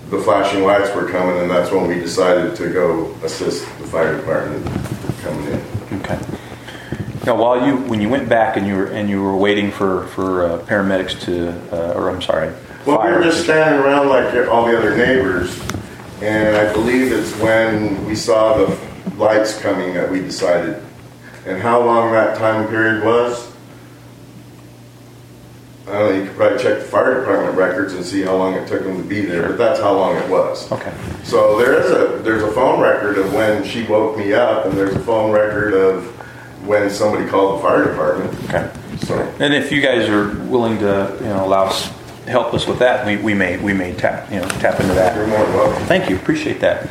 the 0.09 0.19
flashing 0.19 0.63
lights 0.63 0.93
were 0.95 1.09
coming, 1.09 1.39
and 1.41 1.49
that's 1.51 1.71
when 1.71 1.87
we 1.87 1.95
decided 1.95 2.55
to 2.55 2.71
go 2.71 3.13
assist 3.23 3.65
the 3.79 3.85
fire 3.85 4.17
department 4.17 4.65
coming 5.21 5.47
in. 5.47 5.99
Okay. 5.99 6.19
Now, 7.25 7.35
while 7.35 7.67
you, 7.67 7.75
when 7.89 7.99
you 7.99 8.07
went 8.07 8.29
back 8.29 8.55
and 8.55 8.65
you 8.65 8.75
were 8.75 8.85
and 8.85 9.09
you 9.09 9.21
were 9.21 9.35
waiting 9.35 9.69
for 9.69 10.07
for 10.07 10.45
uh, 10.45 10.59
paramedics 10.59 11.19
to, 11.23 11.49
uh, 11.73 11.93
or 11.93 12.09
I'm 12.09 12.21
sorry, 12.21 12.53
Well, 12.85 13.03
we 13.03 13.11
were 13.11 13.23
just 13.23 13.43
standing 13.43 13.81
around 13.81 14.07
like 14.07 14.47
all 14.47 14.65
the 14.65 14.77
other 14.77 14.95
neighbors, 14.95 15.59
and 16.21 16.55
I 16.55 16.71
believe 16.71 17.11
it's 17.11 17.35
when 17.39 18.05
we 18.05 18.15
saw 18.15 18.57
the 18.57 18.77
lights 19.17 19.59
coming 19.59 19.93
that 19.95 20.09
we 20.09 20.19
decided. 20.19 20.81
And 21.45 21.61
how 21.61 21.81
long 21.81 22.11
that 22.11 22.37
time 22.37 22.67
period 22.67 23.03
was, 23.05 23.53
I 25.87 25.91
don't 25.91 26.09
know, 26.11 26.19
you 26.19 26.27
could 26.27 26.35
probably 26.35 26.57
check 26.57 26.79
the 26.79 26.85
fire 26.85 27.21
department 27.21 27.57
records 27.57 27.93
and 27.93 28.05
see 28.05 28.21
how 28.21 28.35
long 28.35 28.55
it 28.55 28.67
took 28.67 28.83
them 28.83 29.01
to 29.01 29.07
be 29.07 29.21
there, 29.21 29.47
but 29.47 29.57
that's 29.57 29.79
how 29.79 29.93
long 29.93 30.17
it 30.17 30.29
was. 30.29 30.69
Okay. 30.69 30.93
So 31.23 31.57
there 31.57 31.79
is 31.81 31.91
a, 31.91 32.21
there's 32.23 32.43
a 32.43 32.51
phone 32.51 32.81
record 32.81 33.17
of 33.17 33.33
when 33.33 33.63
she 33.63 33.83
woke 33.83 34.17
me 34.17 34.33
up, 34.33 34.65
and 34.65 34.77
there's 34.77 34.95
a 34.95 34.99
phone 34.99 35.31
record 35.31 35.73
of 35.73 36.05
when 36.67 36.89
somebody 36.89 37.25
called 37.29 37.59
the 37.59 37.63
fire 37.63 37.85
department. 37.85 38.33
Okay. 38.45 38.69
So, 39.05 39.17
And 39.39 39.53
if 39.53 39.71
you 39.71 39.81
guys 39.81 40.09
are 40.09 40.27
willing 40.47 40.77
to, 40.79 41.17
you 41.21 41.27
know, 41.27 41.45
allow 41.45 41.67
us 41.67 41.89
help 42.27 42.53
us 42.53 42.67
with 42.67 42.79
that, 42.79 43.05
we, 43.05 43.15
we 43.17 43.33
may 43.33 43.57
we 43.57 43.73
may 43.73 43.93
tap 43.93 44.29
you 44.31 44.39
know 44.39 44.47
tap 44.59 44.79
into 44.79 44.93
that. 44.93 45.15
you're 45.15 45.27
more 45.27 45.45
than 45.45 45.53
welcome. 45.53 45.85
Thank 45.85 46.09
you, 46.09 46.17
appreciate 46.17 46.59
that. 46.59 46.87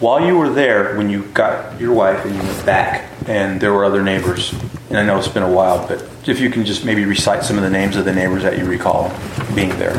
While 0.00 0.24
you 0.26 0.36
were 0.36 0.50
there, 0.50 0.96
when 0.96 1.08
you 1.08 1.24
got 1.26 1.78
your 1.80 1.92
wife 1.92 2.24
and 2.24 2.34
you 2.34 2.40
went 2.40 2.66
back, 2.66 3.10
and 3.26 3.60
there 3.60 3.72
were 3.72 3.84
other 3.84 4.02
neighbors, 4.02 4.52
and 4.88 4.98
I 4.98 5.04
know 5.04 5.18
it's 5.18 5.28
been 5.28 5.42
a 5.42 5.52
while, 5.52 5.86
but 5.86 6.00
if 6.26 6.40
you 6.40 6.50
can 6.50 6.64
just 6.64 6.84
maybe 6.84 7.04
recite 7.04 7.44
some 7.44 7.56
of 7.56 7.62
the 7.62 7.70
names 7.70 7.96
of 7.96 8.04
the 8.04 8.12
neighbors 8.12 8.42
that 8.42 8.58
you 8.58 8.64
recall 8.64 9.10
being 9.54 9.70
there, 9.78 9.96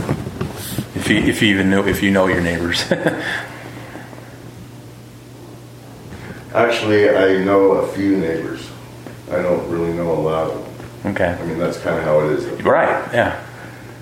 if 0.96 1.10
you 1.10 1.18
if 1.18 1.42
you 1.42 1.54
even 1.54 1.70
know 1.70 1.86
if 1.86 2.02
you 2.02 2.12
know 2.12 2.28
your 2.28 2.42
neighbors. 2.42 2.92
Actually, 6.54 7.10
I 7.10 7.44
know 7.44 7.72
a 7.74 7.88
few 7.94 8.16
neighbors. 8.18 8.66
I 9.30 9.42
don't 9.42 9.70
really 9.70 9.92
know 9.92 10.12
a 10.12 10.14
lot 10.14 10.52
of 10.52 10.64
them. 11.04 11.14
okay. 11.14 11.38
I 11.38 11.46
mean, 11.46 11.60
that's 11.60 11.78
kind 11.80 11.98
of 11.98 12.06
how 12.06 12.22
it 12.22 12.32
is. 12.32 12.46
Right. 12.64 13.14
Yeah. 13.14 13.46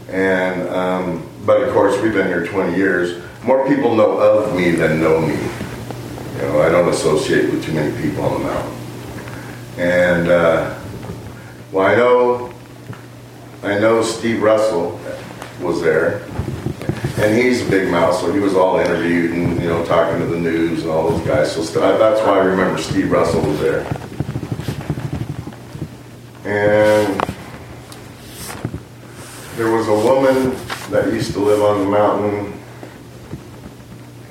And, 0.09 0.69
um, 0.69 1.27
but 1.47 1.63
of 1.63 1.73
course, 1.73 1.99
we've 2.01 2.13
been 2.13 2.27
here 2.27 2.45
20 2.45 2.77
years. 2.77 3.23
More 3.43 3.67
people 3.67 3.95
know 3.95 4.19
of 4.19 4.55
me 4.55 4.71
than 4.71 5.01
know 5.01 5.19
me. 5.19 5.33
You 5.33 6.41
know, 6.43 6.61
I 6.61 6.69
don't 6.69 6.87
associate 6.89 7.49
with 7.49 7.65
too 7.65 7.73
many 7.73 7.99
people 7.99 8.23
on 8.23 8.41
the 8.41 8.47
mountain. 8.47 8.77
And, 9.77 10.27
uh, 10.27 10.79
well, 11.73 11.87
I 11.87 11.95
know, 11.95 12.53
I 13.63 13.79
know 13.79 14.03
Steve 14.03 14.43
Russell 14.43 14.99
was 15.59 15.81
there. 15.81 16.23
And 17.17 17.35
he's 17.35 17.65
a 17.65 17.69
big 17.69 17.89
mouth, 17.89 18.15
so 18.19 18.31
he 18.31 18.39
was 18.39 18.55
all 18.55 18.79
interviewed 18.79 19.31
and, 19.31 19.59
you 19.59 19.67
know, 19.67 19.83
talking 19.85 20.19
to 20.19 20.25
the 20.27 20.39
news 20.39 20.83
and 20.83 20.91
all 20.91 21.09
those 21.09 21.25
guys. 21.25 21.51
So 21.51 21.61
that's 21.63 22.21
why 22.21 22.39
I 22.39 22.43
remember 22.43 22.79
Steve 22.79 23.11
Russell 23.11 23.41
was 23.41 23.59
there. 23.59 23.81
And 26.45 27.19
there 29.55 29.71
was 29.71 29.87
a 29.87 29.93
woman 29.93 30.55
that 30.91 31.11
used 31.11 31.33
to 31.33 31.39
live 31.39 31.61
on 31.63 31.79
the 31.79 31.89
mountain, 31.89 32.53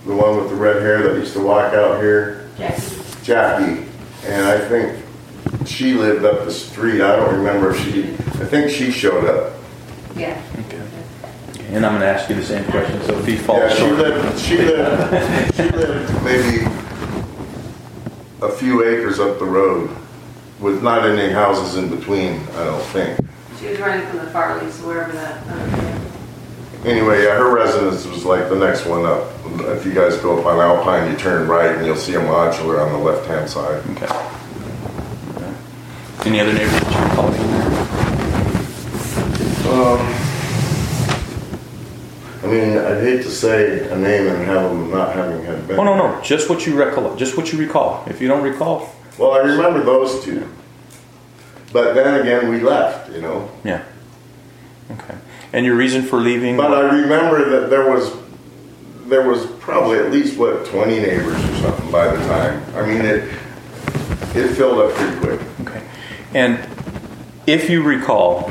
the 0.06 0.14
one 0.14 0.36
with 0.36 0.50
the 0.50 0.56
red 0.56 0.80
hair 0.82 1.02
that 1.02 1.18
used 1.18 1.32
to 1.32 1.40
walk 1.40 1.74
out 1.74 2.00
here, 2.00 2.50
Jackie. 2.56 2.96
Jackie. 3.22 3.86
And 4.26 4.46
I 4.46 4.58
think 4.68 5.01
she 5.72 5.94
lived 5.94 6.24
up 6.24 6.44
the 6.44 6.52
street. 6.52 7.00
I 7.00 7.16
don't 7.16 7.34
remember 7.34 7.70
if 7.70 7.82
she, 7.82 8.10
I 8.42 8.46
think 8.46 8.70
she 8.70 8.90
showed 8.90 9.24
up. 9.24 9.54
Yeah. 10.14 10.40
Okay. 10.66 10.82
And 11.70 11.86
I'm 11.86 11.92
going 11.92 12.02
to 12.02 12.06
ask 12.06 12.28
you 12.28 12.36
the 12.36 12.44
same 12.44 12.64
question. 12.66 13.02
So 13.04 13.18
if 13.18 13.26
he 13.26 13.36
falls 13.36 13.60
Yeah, 13.60 13.68
she 13.70 13.76
short, 13.76 13.98
lived, 13.98 14.38
she 14.38 14.56
lived, 14.58 15.56
she 15.56 15.62
lived 15.70 16.24
maybe 16.24 16.66
a 18.42 18.50
few 18.50 18.84
acres 18.84 19.18
up 19.18 19.38
the 19.38 19.46
road 19.46 19.90
with 20.60 20.82
not 20.82 21.06
any 21.08 21.32
houses 21.32 21.76
in 21.76 21.88
between, 21.88 22.40
I 22.50 22.64
don't 22.64 22.82
think. 22.86 23.18
She 23.58 23.68
was 23.68 23.78
running 23.80 24.06
from 24.08 24.18
the 24.18 24.26
Farleys, 24.26 24.84
wherever 24.84 25.12
that, 25.12 25.42
Anyway, 26.84 27.22
yeah, 27.22 27.36
her 27.38 27.54
residence 27.54 28.04
was 28.06 28.24
like 28.24 28.48
the 28.48 28.56
next 28.56 28.86
one 28.86 29.06
up. 29.06 29.30
If 29.76 29.86
you 29.86 29.94
guys 29.94 30.16
go 30.16 30.38
up 30.38 30.46
on 30.46 30.58
Alpine, 30.58 31.10
you 31.10 31.16
turn 31.16 31.46
right 31.48 31.76
and 31.76 31.86
you'll 31.86 31.94
see 31.94 32.14
a 32.14 32.20
modular 32.20 32.84
on 32.84 32.92
the 32.92 32.98
left-hand 32.98 33.48
side. 33.48 33.82
Okay. 33.90 34.38
Any 36.24 36.40
other 36.40 36.52
neighbors 36.52 36.72
that 36.72 36.92
you 36.92 37.00
recall 37.08 37.30
being 37.30 37.50
there? 37.50 37.72
Um, 39.72 40.00
I 42.42 42.46
mean, 42.46 42.78
I'd 42.78 43.02
hate 43.02 43.22
to 43.22 43.30
say 43.30 43.88
a 43.88 43.96
name 43.96 44.26
and 44.28 44.44
have 44.44 44.70
them 44.70 44.90
not 44.90 45.14
having 45.14 45.44
had 45.44 45.66
been. 45.66 45.78
Oh 45.78 45.84
no, 45.84 45.96
no, 45.96 46.20
just 46.22 46.48
what 46.48 46.66
you 46.66 46.76
recollect, 46.78 47.18
just 47.18 47.36
what 47.36 47.52
you 47.52 47.58
recall. 47.58 48.04
If 48.08 48.20
you 48.20 48.28
don't 48.28 48.42
recall, 48.42 48.88
Well, 49.18 49.32
I 49.32 49.38
remember 49.38 49.82
those 49.82 50.22
two. 50.24 50.48
But 51.72 51.94
then 51.94 52.20
again, 52.20 52.50
we 52.50 52.60
left, 52.60 53.10
you 53.12 53.20
know. 53.22 53.50
yeah. 53.64 53.82
Okay. 54.90 55.14
And 55.54 55.64
your 55.66 55.74
reason 55.76 56.02
for 56.02 56.18
leaving? 56.18 56.56
But 56.56 56.72
I 56.72 56.82
remember 57.00 57.48
that 57.60 57.70
there 57.70 57.90
was 57.90 58.12
there 59.06 59.26
was 59.28 59.46
probably 59.60 59.98
at 59.98 60.10
least 60.12 60.38
what 60.38 60.64
20 60.66 60.98
neighbors 61.00 61.34
or 61.34 61.54
something 61.56 61.90
by 61.90 62.14
the 62.14 62.18
time. 62.26 62.62
I 62.76 62.86
mean, 62.86 63.00
it 63.04 63.24
it 64.34 64.54
filled 64.54 64.78
up 64.80 64.94
pretty 64.94 65.16
quick. 65.18 65.40
And 66.34 66.58
if 67.46 67.68
you 67.68 67.82
recall, 67.82 68.50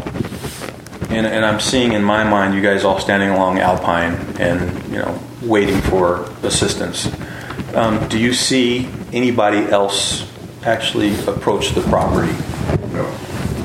and, 1.09 1.25
and 1.25 1.43
I'm 1.45 1.59
seeing 1.59 1.93
in 1.93 2.03
my 2.03 2.23
mind 2.23 2.53
you 2.53 2.61
guys 2.61 2.83
all 2.83 2.99
standing 2.99 3.29
along 3.29 3.59
Alpine 3.59 4.13
and 4.39 4.61
you 4.91 4.99
know 4.99 5.19
waiting 5.41 5.79
for 5.81 6.23
assistance. 6.43 7.09
Um, 7.75 8.07
do 8.09 8.19
you 8.19 8.33
see 8.33 8.89
anybody 9.13 9.59
else 9.71 10.29
actually 10.63 11.15
approach 11.25 11.71
the 11.71 11.81
property? 11.81 12.31
No, 12.93 13.03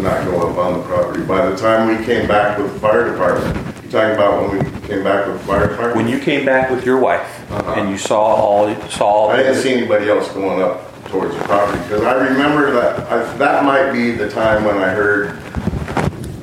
not 0.01 0.25
go 0.25 0.49
up 0.51 0.57
on 0.59 0.79
the 0.79 0.85
property. 0.85 1.23
By 1.25 1.49
the 1.51 1.57
time 1.57 1.89
we 1.97 2.05
came 2.05 2.27
back 2.27 2.59
with 2.59 2.73
the 2.73 2.81
fire 2.81 3.11
department, 3.11 3.55
you're 3.83 3.93
talking 3.93 4.15
about 4.15 4.51
when 4.51 4.59
we 4.65 4.87
came 4.89 5.03
back 5.05 5.27
with 5.27 5.39
the 5.41 5.45
fire 5.47 5.69
department? 5.69 5.97
When 5.97 6.09
you 6.09 6.19
came 6.21 6.47
back 6.47 6.71
with 6.71 6.85
your 6.87 6.99
wife 6.99 7.51
Uh-huh. 7.51 7.75
and 7.81 7.91
you 7.91 7.99
saw 7.99 8.19
all 8.25 8.75
saw 8.89 9.05
all 9.07 9.31
I 9.31 9.39
didn't 9.39 9.57
see 9.63 9.73
anybody 9.73 10.09
else 10.09 10.29
going 10.33 10.63
up 10.63 10.86
towards 11.09 11.35
the 11.37 11.43
property 11.45 11.79
because 11.83 12.03
I 12.03 12.15
remember 12.15 12.71
that 12.73 13.01
I, 13.11 13.37
that 13.37 13.65
might 13.65 13.93
be 13.93 14.13
the 14.13 14.29
time 14.31 14.65
when 14.65 14.79
I 14.79 14.89
heard 14.91 15.39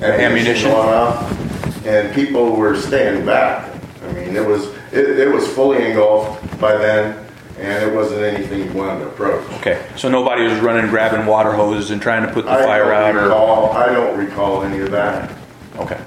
Ammunition? 0.02 0.71
going 0.71 0.89
off. 0.89 1.86
and 1.86 2.13
people 2.13 2.56
were 2.56 2.76
staying 2.76 3.26
back. 3.26 3.69
I 4.04 4.12
mean, 4.13 4.36
it 4.36 4.45
was 4.45 4.67
it, 4.91 5.19
it 5.19 5.32
was 5.32 5.47
fully 5.47 5.86
engulfed 5.86 6.60
by 6.60 6.76
then, 6.78 7.26
and 7.58 7.84
it 7.89 7.93
wasn't 7.95 8.21
anything 8.21 8.65
you 8.65 8.73
wanted 8.73 8.99
to 9.02 9.08
approach. 9.08 9.49
Okay, 9.60 9.86
so 9.95 10.10
nobody 10.10 10.43
was 10.43 10.60
running, 10.60 10.89
grabbing 10.89 11.26
water 11.26 11.52
hoses 11.54 11.91
and 11.91 12.02
trying 12.02 12.26
to 12.28 12.32
put 12.34 12.45
the 12.45 12.52
I 12.52 12.63
fire 12.63 12.93
out, 12.93 13.15
or 13.15 13.23
recall, 13.23 13.71
I 13.71 13.88
don't 13.88 14.17
recall 14.17 14.63
any 14.63 14.80
of 14.80 14.91
that. 14.91 15.32
okay, 15.78 15.99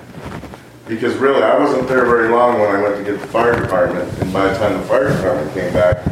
Because 0.86 1.16
really, 1.16 1.42
I 1.42 1.58
wasn't 1.58 1.88
there 1.88 2.04
very 2.04 2.28
long 2.28 2.60
when 2.60 2.74
I 2.74 2.82
went 2.82 2.96
to 2.98 3.02
get 3.10 3.20
the 3.20 3.26
fire 3.28 3.58
department, 3.60 4.12
and 4.20 4.32
by 4.32 4.46
the 4.48 4.58
time 4.58 4.78
the 4.78 4.86
fire 4.86 5.08
department 5.08 5.52
came 5.54 5.72
back, 5.72 6.04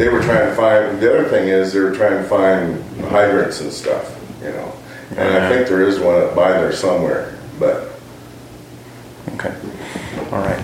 they 0.00 0.08
were 0.08 0.22
trying 0.22 0.48
to 0.48 0.54
find, 0.54 0.98
the 0.98 1.12
other 1.12 1.28
thing 1.28 1.48
is, 1.48 1.74
they 1.74 1.80
were 1.80 1.94
trying 1.94 2.22
to 2.22 2.26
find 2.26 2.82
hydrants 3.10 3.60
and 3.60 3.70
stuff, 3.70 4.18
you 4.40 4.48
know? 4.48 4.72
And 5.10 5.36
I 5.36 5.46
think 5.50 5.68
there 5.68 5.82
is 5.82 6.00
one 6.00 6.22
up 6.22 6.34
by 6.34 6.52
there 6.52 6.72
somewhere, 6.72 7.36
but 7.58 7.90
okay, 9.34 9.54
all 10.32 10.40
right. 10.40 10.58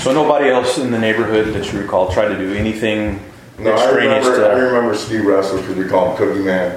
So 0.00 0.12
nobody 0.12 0.48
else 0.48 0.78
in 0.78 0.90
the 0.90 0.98
neighborhood 0.98 1.54
that 1.54 1.72
you 1.72 1.78
recall 1.78 2.10
tried 2.10 2.30
to 2.30 2.36
do 2.36 2.52
anything 2.52 3.20
no, 3.60 3.70
I 3.70 3.74
extraneous 3.74 4.26
remember, 4.26 4.50
I 4.50 4.58
remember 4.58 4.96
Steve 4.96 5.24
Russell, 5.24 5.58
because 5.60 5.76
we 5.76 5.86
call 5.86 6.10
him 6.10 6.16
Cookie 6.16 6.42
Man, 6.42 6.76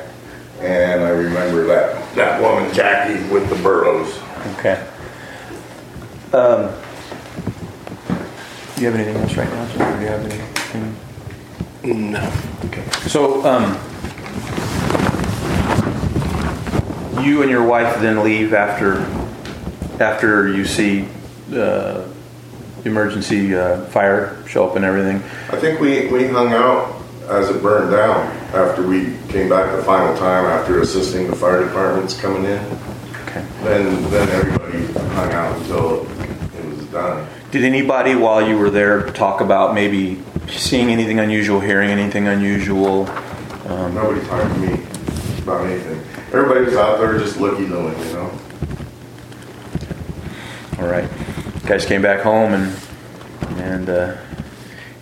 and 0.60 1.02
I 1.02 1.10
remember 1.10 1.66
that, 1.66 2.14
that 2.14 2.40
woman 2.40 2.72
Jackie 2.76 3.28
with 3.34 3.50
the 3.50 3.56
burros. 3.56 4.20
Okay. 4.60 4.86
Um, 6.32 6.72
do 8.76 8.82
you 8.82 8.92
have 8.92 9.00
anything 9.00 9.16
else 9.16 9.36
right 9.36 9.50
now? 9.50 9.64
Or 9.64 9.98
do 9.98 10.02
you 10.04 10.08
have 10.10 10.26
anything? 10.26 10.96
No. 11.84 12.32
Okay. 12.66 12.90
So, 13.08 13.46
um, 13.46 13.74
you 17.24 17.42
and 17.42 17.52
your 17.52 17.64
wife 17.64 18.00
then 18.00 18.24
leave 18.24 18.54
after 18.54 19.02
after 20.00 20.48
you 20.48 20.66
see 20.66 21.08
uh, 21.54 22.08
emergency 22.86 23.54
uh, 23.56 23.82
fire 23.86 24.38
show 24.48 24.68
up 24.68 24.76
and 24.76 24.86
everything. 24.86 25.18
I 25.50 25.60
think 25.60 25.80
we, 25.80 26.08
we 26.08 26.28
hung 26.28 26.54
out 26.54 27.02
as 27.30 27.50
it 27.50 27.62
burned 27.62 27.92
down 27.92 28.28
after 28.54 28.86
we 28.86 29.18
came 29.30 29.50
back 29.50 29.76
the 29.76 29.84
final 29.84 30.16
time 30.18 30.46
after 30.46 30.82
assisting 30.82 31.28
the 31.28 31.36
fire 31.36 31.66
departments 31.66 32.20
coming 32.20 32.46
in. 32.46 32.60
Okay. 33.28 33.46
Then 33.64 34.10
then 34.10 34.30
everybody 34.30 34.86
hung 35.16 35.32
out 35.34 35.58
until 35.58 36.04
it 36.04 36.66
was 36.66 36.86
done. 36.88 37.28
Did 37.52 37.64
anybody 37.64 38.16
while 38.16 38.46
you 38.46 38.58
were 38.58 38.70
there 38.70 39.10
talk 39.12 39.42
about 39.42 39.74
maybe 39.74 40.22
seeing 40.50 40.90
anything 40.90 41.20
unusual, 41.20 41.60
hearing 41.60 41.90
anything 41.90 42.28
unusual? 42.28 43.08
Um, 43.68 43.96
Nobody 43.96 44.26
talked 44.28 44.54
to 44.54 44.60
me 44.60 44.74
about 45.44 45.66
anything. 45.66 46.00
Everybody 46.34 46.66
was 46.66 46.76
out 46.76 47.00
there 47.00 47.18
just 47.20 47.38
looking, 47.38 47.70
looing, 47.70 47.98
you 48.00 48.14
know. 48.14 48.40
All 50.80 50.88
right. 50.88 51.10
Guys 51.66 51.86
came 51.86 52.02
back 52.02 52.22
home 52.22 52.54
and 52.54 52.76
and 53.60 53.90
uh, 53.90 54.18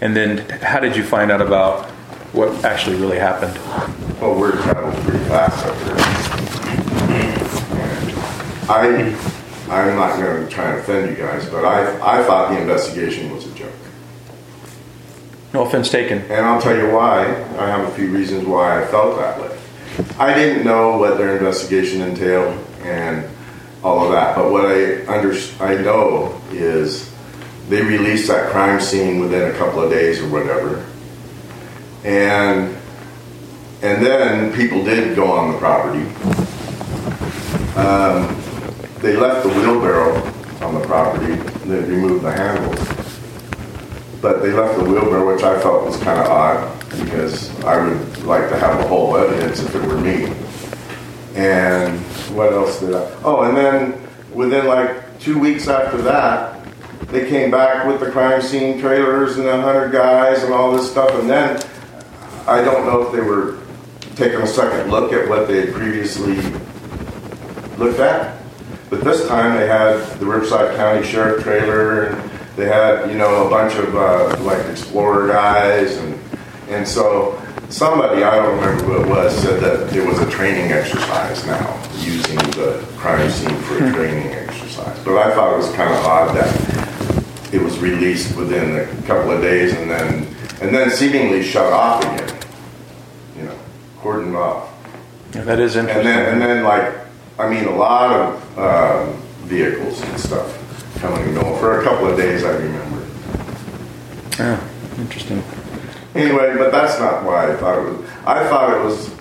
and 0.02 0.16
then 0.16 0.48
how 0.62 0.80
did 0.80 0.96
you 0.96 1.04
find 1.04 1.32
out 1.32 1.42
about 1.42 1.90
what 2.34 2.64
actually 2.64 2.98
really 2.98 3.18
happened? 3.18 3.58
Well, 4.22 4.38
word 4.38 4.54
traveled 4.62 4.96
pretty 5.04 5.24
fast 5.26 5.66
up 5.66 5.78
there. 5.80 5.96
I 8.70 9.16
I'm 9.70 9.96
not 9.96 10.18
going 10.18 10.46
to 10.46 10.52
try 10.52 10.72
and 10.72 10.80
offend 10.80 11.10
you 11.10 11.16
guys, 11.16 11.50
but 11.50 11.66
I 11.66 12.20
I 12.20 12.24
thought 12.24 12.52
the 12.52 12.62
investigation 12.62 13.34
was 13.34 13.46
a 13.48 13.56
joke. 13.56 13.72
No 15.54 15.66
offense 15.66 15.90
taken. 15.90 16.20
And 16.20 16.46
I'll 16.46 16.62
tell 16.62 16.78
you 16.78 16.94
why. 16.94 17.26
I 17.58 17.68
have 17.68 17.88
a 17.88 17.92
few 17.92 18.10
reasons 18.10 18.46
why 18.46 18.82
I 18.82 18.88
felt 18.88 19.18
that 19.18 19.42
way. 19.42 19.58
I 20.18 20.34
didn't 20.34 20.64
know 20.64 20.98
what 20.98 21.18
their 21.18 21.38
investigation 21.38 22.02
entailed 22.02 22.58
and 22.84 23.30
all 23.84 24.06
of 24.06 24.12
that, 24.12 24.36
but 24.36 24.52
what 24.52 24.66
I 24.66 25.06
under 25.08 25.34
I 25.60 25.76
know 25.82 26.40
is 26.52 27.12
they 27.68 27.82
released 27.82 28.28
that 28.28 28.52
crime 28.52 28.80
scene 28.80 29.20
within 29.20 29.54
a 29.54 29.58
couple 29.58 29.82
of 29.82 29.90
days 29.90 30.22
or 30.22 30.30
whatever, 30.30 30.86
and 32.04 32.76
and 33.82 34.06
then 34.06 34.54
people 34.56 34.84
did 34.84 35.16
go 35.16 35.32
on 35.32 35.52
the 35.52 35.58
property. 35.58 36.06
Um, 37.76 38.38
they 39.02 39.18
left 39.18 39.44
the 39.44 39.50
wheelbarrow 39.50 40.16
on 40.62 40.76
the 40.76 40.86
property. 40.86 41.34
They 41.68 41.80
removed 41.80 42.24
the 42.24 42.32
handles 42.32 43.01
but 44.22 44.42
they 44.42 44.52
left 44.52 44.78
the 44.78 44.84
wheelbarrow, 44.86 45.34
which 45.34 45.44
I 45.44 45.60
felt 45.60 45.84
was 45.84 45.98
kind 45.98 46.20
of 46.20 46.28
odd 46.28 46.80
because 47.02 47.50
I 47.64 47.84
would 47.84 48.24
like 48.24 48.50
to 48.50 48.58
have 48.58 48.78
the 48.78 48.88
whole 48.88 49.18
evidence 49.18 49.62
if 49.62 49.74
it 49.74 49.82
were 49.82 50.00
me. 50.00 50.32
And 51.36 52.00
what 52.36 52.54
else 52.54 52.80
did 52.80 52.94
I? 52.94 53.10
Oh, 53.24 53.42
and 53.44 53.58
then 53.58 54.08
within 54.34 54.68
like 54.68 55.20
two 55.20 55.40
weeks 55.40 55.68
after 55.68 56.02
that, 56.04 56.64
they 57.08 57.28
came 57.28 57.50
back 57.50 57.88
with 57.88 58.00
the 58.00 58.12
crime 58.12 58.42
scene 58.42 58.80
trailers 58.80 59.38
and 59.38 59.48
a 59.48 59.62
hundred 59.62 59.92
guys 59.92 60.44
and 60.44 60.54
all 60.54 60.72
this 60.72 60.90
stuff. 60.90 61.12
And 61.20 61.30
then 61.30 61.62
I 62.48 62.64
don't 62.64 62.86
know 62.86 63.02
if 63.02 63.12
they 63.12 63.22
were 63.22 63.60
taking 64.16 64.42
a 64.42 64.48
second 64.48 64.92
look 64.92 65.14
at 65.14 65.28
what 65.28 65.48
they 65.48 65.66
had 65.66 65.74
previously 65.74 66.36
looked 67.78 68.00
at. 68.00 68.38
But 68.90 69.04
this 69.04 69.28
time 69.28 69.58
they 69.58 69.68
had 69.68 70.20
the 70.20 70.26
Riverside 70.26 70.76
County 70.76 71.06
Sheriff 71.06 71.44
trailer 71.44 72.08
and 72.08 72.31
they 72.62 72.68
had, 72.68 73.10
you 73.10 73.18
know, 73.18 73.48
a 73.48 73.50
bunch 73.50 73.74
of 73.74 73.96
uh, 73.96 74.38
like 74.44 74.64
explorer 74.68 75.28
guys 75.28 75.98
and 75.98 76.20
and 76.70 76.88
so 76.88 77.42
somebody, 77.70 78.24
I 78.24 78.36
don't 78.36 78.56
remember 78.60 78.84
who 78.84 79.02
it 79.02 79.08
was, 79.10 79.36
said 79.36 79.60
that 79.62 79.94
it 79.96 80.06
was 80.08 80.20
a 80.20 80.30
training 80.30 80.72
exercise 80.72 81.44
now, 81.46 81.82
using 81.98 82.38
the 82.52 82.86
crime 82.98 83.30
scene 83.32 83.56
for 83.64 83.84
a 83.84 83.92
training 83.92 84.28
exercise. 84.32 84.98
But 85.04 85.18
I 85.18 85.34
thought 85.34 85.54
it 85.54 85.58
was 85.58 85.72
kind 85.74 85.92
of 85.92 86.06
odd 86.06 86.36
that 86.36 87.54
it 87.54 87.62
was 87.62 87.80
released 87.80 88.38
within 88.38 88.78
a 88.78 89.08
couple 89.08 89.32
of 89.32 89.42
days 89.42 89.74
and 89.74 89.90
then 89.90 90.28
and 90.62 90.74
then 90.74 90.92
seemingly 90.92 91.42
shut 91.42 91.74
off 91.74 92.04
again. 92.04 92.38
You 93.38 93.44
know, 93.46 93.60
cordoned 94.02 94.38
off. 94.38 94.70
Yeah, 95.34 95.46
that 95.46 95.60
is 95.60 95.76
And 95.78 95.90
interesting. 95.90 96.14
then, 96.14 96.34
and 96.34 96.42
then, 96.42 96.64
like, 96.64 96.94
I 97.40 97.50
mean, 97.50 97.66
a 97.66 97.76
lot 97.76 98.12
of 98.12 98.60
um, 98.60 99.22
vehicles 99.48 100.00
and 100.04 100.20
stuff 100.20 100.61
coming 101.00 101.24
and 101.24 101.36
going 101.36 101.60
for 101.60 101.82
a 101.82 101.84
couple 101.84 102.08
of 102.08 102.18
days. 102.18 102.44
I 102.44 102.52
remember. 102.52 103.06
yeah, 104.38 104.68
interesting. 104.98 105.44
Anyway, 106.14 106.56
but 106.58 106.72
that's 106.72 107.00
not 107.00 107.24
why 107.24 107.52
I 107.52 107.56
thought 107.56 107.80
it 107.80 107.84
was. 107.84 108.10
I 108.26 108.48
thought 108.50 108.76
it 108.76 108.84
was. 108.84 109.14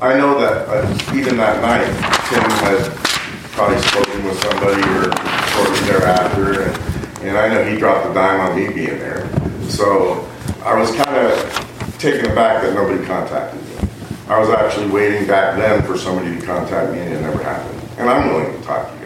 I 0.00 0.16
know 0.16 0.38
that 0.40 0.68
uh, 0.68 1.14
even 1.14 1.36
that 1.36 1.60
night, 1.62 1.86
Tim 2.28 2.42
had 2.42 2.90
probably 3.52 3.78
spoken 3.78 4.24
with 4.24 4.42
somebody 4.42 4.82
or 4.82 5.12
shortly 5.52 5.80
thereafter, 5.88 6.62
and, 6.62 7.24
and 7.24 7.38
I 7.38 7.48
know 7.48 7.64
he 7.64 7.76
dropped 7.78 8.06
the 8.06 8.14
dime 8.14 8.40
on 8.40 8.56
me 8.56 8.72
being 8.72 8.98
there. 8.98 9.28
So 9.68 10.28
I 10.62 10.78
was 10.78 10.90
kind 10.94 11.16
of 11.16 11.98
taken 11.98 12.30
aback 12.30 12.62
that 12.62 12.74
nobody 12.74 13.04
contacted 13.04 13.60
me. 13.62 13.88
I 14.28 14.38
was 14.38 14.50
actually 14.50 14.90
waiting 14.90 15.26
back 15.26 15.56
then 15.56 15.82
for 15.84 15.96
somebody 15.96 16.38
to 16.38 16.44
contact 16.44 16.92
me, 16.92 17.00
and 17.00 17.14
it 17.14 17.20
never 17.20 17.42
happened. 17.42 17.80
And 17.98 18.10
I'm 18.10 18.28
willing 18.28 18.52
to 18.58 18.66
talk 18.66 18.90
to 18.90 18.98
you 18.98 19.05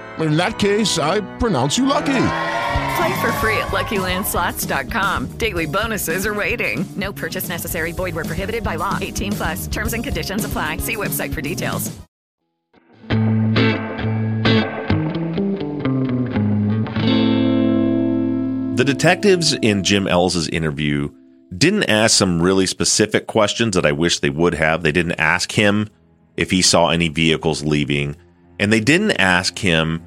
In 0.21 0.37
that 0.37 0.59
case, 0.59 0.99
I 0.99 1.21
pronounce 1.37 1.77
you 1.77 1.85
lucky. 1.85 2.27
Play 2.97 3.21
for 3.21 3.31
free 3.33 3.57
at 3.57 3.69
LuckyLandSlots.com. 3.69 5.37
Daily 5.37 5.65
bonuses 5.65 6.25
are 6.25 6.33
waiting. 6.33 6.85
No 6.95 7.13
purchase 7.13 7.47
necessary. 7.47 7.91
Void 7.91 8.15
where 8.15 8.25
prohibited 8.25 8.63
by 8.63 8.75
law. 8.75 8.97
18 9.01 9.31
plus. 9.31 9.67
Terms 9.67 9.93
and 9.93 10.03
conditions 10.03 10.45
apply. 10.45 10.77
See 10.77 10.95
website 10.95 11.33
for 11.33 11.41
details. 11.41 11.91
The 18.75 18.85
detectives 18.85 19.53
in 19.53 19.83
Jim 19.83 20.07
Ellis's 20.07 20.47
interview 20.47 21.09
didn't 21.55 21.89
ask 21.89 22.17
some 22.17 22.41
really 22.41 22.65
specific 22.65 23.27
questions 23.27 23.75
that 23.75 23.85
I 23.85 23.91
wish 23.91 24.19
they 24.19 24.29
would 24.29 24.55
have. 24.55 24.81
They 24.81 24.91
didn't 24.91 25.19
ask 25.19 25.51
him 25.51 25.87
if 26.35 26.49
he 26.51 26.61
saw 26.61 26.89
any 26.89 27.09
vehicles 27.09 27.63
leaving, 27.63 28.15
and 28.59 28.73
they 28.73 28.79
didn't 28.79 29.19
ask 29.19 29.59
him 29.59 30.03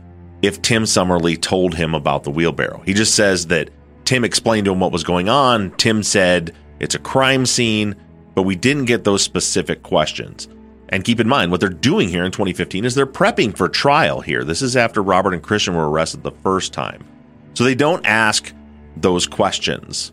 if 0.46 0.62
Tim 0.62 0.84
Summerly 0.84 1.36
told 1.36 1.74
him 1.74 1.94
about 1.94 2.24
the 2.24 2.30
wheelbarrow. 2.30 2.82
He 2.84 2.94
just 2.94 3.14
says 3.14 3.46
that 3.48 3.70
Tim 4.04 4.24
explained 4.24 4.66
to 4.66 4.72
him 4.72 4.80
what 4.80 4.92
was 4.92 5.04
going 5.04 5.28
on. 5.28 5.70
Tim 5.72 6.02
said 6.02 6.54
it's 6.80 6.94
a 6.94 6.98
crime 6.98 7.46
scene, 7.46 7.94
but 8.34 8.42
we 8.42 8.56
didn't 8.56 8.84
get 8.84 9.04
those 9.04 9.22
specific 9.22 9.82
questions. 9.82 10.48
And 10.90 11.04
keep 11.04 11.18
in 11.18 11.28
mind, 11.28 11.50
what 11.50 11.60
they're 11.60 11.70
doing 11.70 12.08
here 12.08 12.24
in 12.24 12.30
2015 12.30 12.84
is 12.84 12.94
they're 12.94 13.06
prepping 13.06 13.56
for 13.56 13.68
trial 13.68 14.20
here. 14.20 14.44
This 14.44 14.62
is 14.62 14.76
after 14.76 15.02
Robert 15.02 15.34
and 15.34 15.42
Christian 15.42 15.74
were 15.74 15.88
arrested 15.88 16.22
the 16.22 16.30
first 16.30 16.72
time. 16.72 17.04
So 17.54 17.64
they 17.64 17.74
don't 17.74 18.04
ask 18.04 18.52
those 18.96 19.26
questions. 19.26 20.12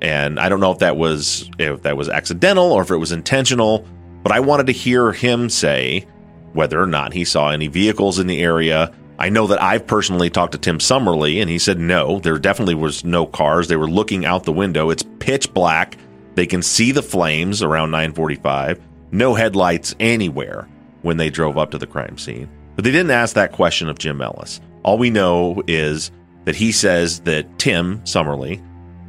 And 0.00 0.38
I 0.38 0.48
don't 0.48 0.60
know 0.60 0.72
if 0.72 0.78
that 0.78 0.96
was 0.96 1.50
if 1.58 1.82
that 1.82 1.96
was 1.96 2.08
accidental 2.08 2.72
or 2.72 2.82
if 2.82 2.90
it 2.90 2.96
was 2.96 3.12
intentional, 3.12 3.86
but 4.22 4.32
I 4.32 4.40
wanted 4.40 4.66
to 4.66 4.72
hear 4.72 5.12
him 5.12 5.48
say 5.48 6.06
whether 6.52 6.80
or 6.80 6.86
not 6.86 7.12
he 7.12 7.24
saw 7.24 7.50
any 7.50 7.68
vehicles 7.68 8.18
in 8.18 8.26
the 8.26 8.40
area. 8.40 8.92
I 9.18 9.28
know 9.28 9.46
that 9.48 9.62
I've 9.62 9.86
personally 9.86 10.30
talked 10.30 10.52
to 10.52 10.58
Tim 10.58 10.78
Summerly 10.78 11.40
and 11.40 11.48
he 11.48 11.58
said 11.58 11.78
no, 11.78 12.18
there 12.18 12.38
definitely 12.38 12.74
was 12.74 13.04
no 13.04 13.26
cars. 13.26 13.68
They 13.68 13.76
were 13.76 13.90
looking 13.90 14.24
out 14.24 14.44
the 14.44 14.52
window. 14.52 14.90
It's 14.90 15.04
pitch 15.18 15.52
black. 15.52 15.96
They 16.34 16.46
can 16.46 16.62
see 16.62 16.92
the 16.92 17.02
flames 17.02 17.62
around 17.62 17.90
945. 17.90 18.80
No 19.12 19.34
headlights 19.34 19.94
anywhere 20.00 20.68
when 21.02 21.18
they 21.18 21.30
drove 21.30 21.58
up 21.58 21.70
to 21.72 21.78
the 21.78 21.86
crime 21.86 22.16
scene. 22.16 22.48
But 22.74 22.84
they 22.84 22.90
didn't 22.90 23.10
ask 23.10 23.34
that 23.34 23.52
question 23.52 23.88
of 23.88 23.98
Jim 23.98 24.22
Ellis. 24.22 24.60
All 24.82 24.98
we 24.98 25.10
know 25.10 25.62
is 25.66 26.10
that 26.44 26.56
he 26.56 26.72
says 26.72 27.20
that 27.20 27.58
Tim 27.58 28.00
Summerly 28.04 28.62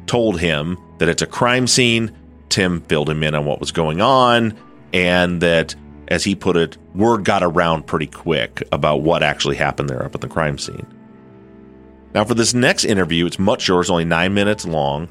told 0.06 0.38
him 0.38 0.78
that 0.98 1.08
it's 1.08 1.22
a 1.22 1.26
crime 1.26 1.66
scene. 1.66 2.12
Tim 2.50 2.82
filled 2.82 3.08
him 3.08 3.22
in 3.22 3.34
on 3.34 3.46
what 3.46 3.58
was 3.60 3.72
going 3.72 4.00
on, 4.00 4.56
and 4.92 5.40
that, 5.40 5.74
as 6.08 6.24
he 6.24 6.34
put 6.34 6.56
it, 6.56 6.76
word 6.94 7.24
got 7.24 7.42
around 7.42 7.86
pretty 7.86 8.06
quick 8.06 8.62
about 8.72 9.02
what 9.02 9.22
actually 9.22 9.56
happened 9.56 9.88
there 9.88 10.04
up 10.04 10.14
at 10.14 10.20
the 10.20 10.28
crime 10.28 10.58
scene. 10.58 10.86
Now, 12.14 12.24
for 12.24 12.34
this 12.34 12.54
next 12.54 12.84
interview, 12.84 13.26
it's 13.26 13.38
much 13.38 13.62
shorter, 13.62 13.80
it's 13.80 13.90
only 13.90 14.04
nine 14.04 14.34
minutes 14.34 14.64
long. 14.64 15.08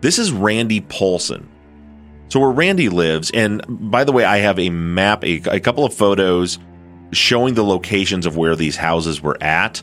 This 0.00 0.18
is 0.18 0.30
Randy 0.30 0.80
Paulson. 0.80 1.48
So, 2.28 2.40
where 2.40 2.50
Randy 2.50 2.88
lives, 2.88 3.30
and 3.32 3.62
by 3.68 4.04
the 4.04 4.12
way, 4.12 4.24
I 4.24 4.38
have 4.38 4.58
a 4.58 4.70
map, 4.70 5.24
a, 5.24 5.42
a 5.50 5.60
couple 5.60 5.84
of 5.84 5.94
photos 5.94 6.58
showing 7.12 7.54
the 7.54 7.64
locations 7.64 8.26
of 8.26 8.36
where 8.36 8.56
these 8.56 8.76
houses 8.76 9.20
were 9.20 9.40
at 9.42 9.82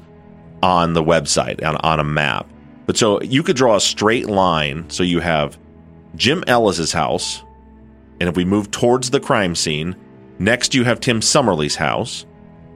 on 0.63 0.93
the 0.93 1.03
website 1.03 1.63
on, 1.65 1.75
on 1.77 1.99
a 1.99 2.03
map. 2.03 2.49
But 2.85 2.97
so 2.97 3.21
you 3.21 3.43
could 3.43 3.55
draw 3.55 3.75
a 3.75 3.81
straight 3.81 4.27
line. 4.27 4.89
So 4.89 5.03
you 5.03 5.19
have 5.19 5.57
Jim 6.15 6.43
Ellis's 6.47 6.91
house, 6.91 7.43
and 8.19 8.29
if 8.29 8.35
we 8.35 8.45
move 8.45 8.71
towards 8.71 9.09
the 9.09 9.19
crime 9.19 9.55
scene, 9.55 9.95
next 10.41 10.73
you 10.73 10.83
have 10.83 10.99
Tim 10.99 11.21
Summerly's 11.21 11.75
house, 11.75 12.25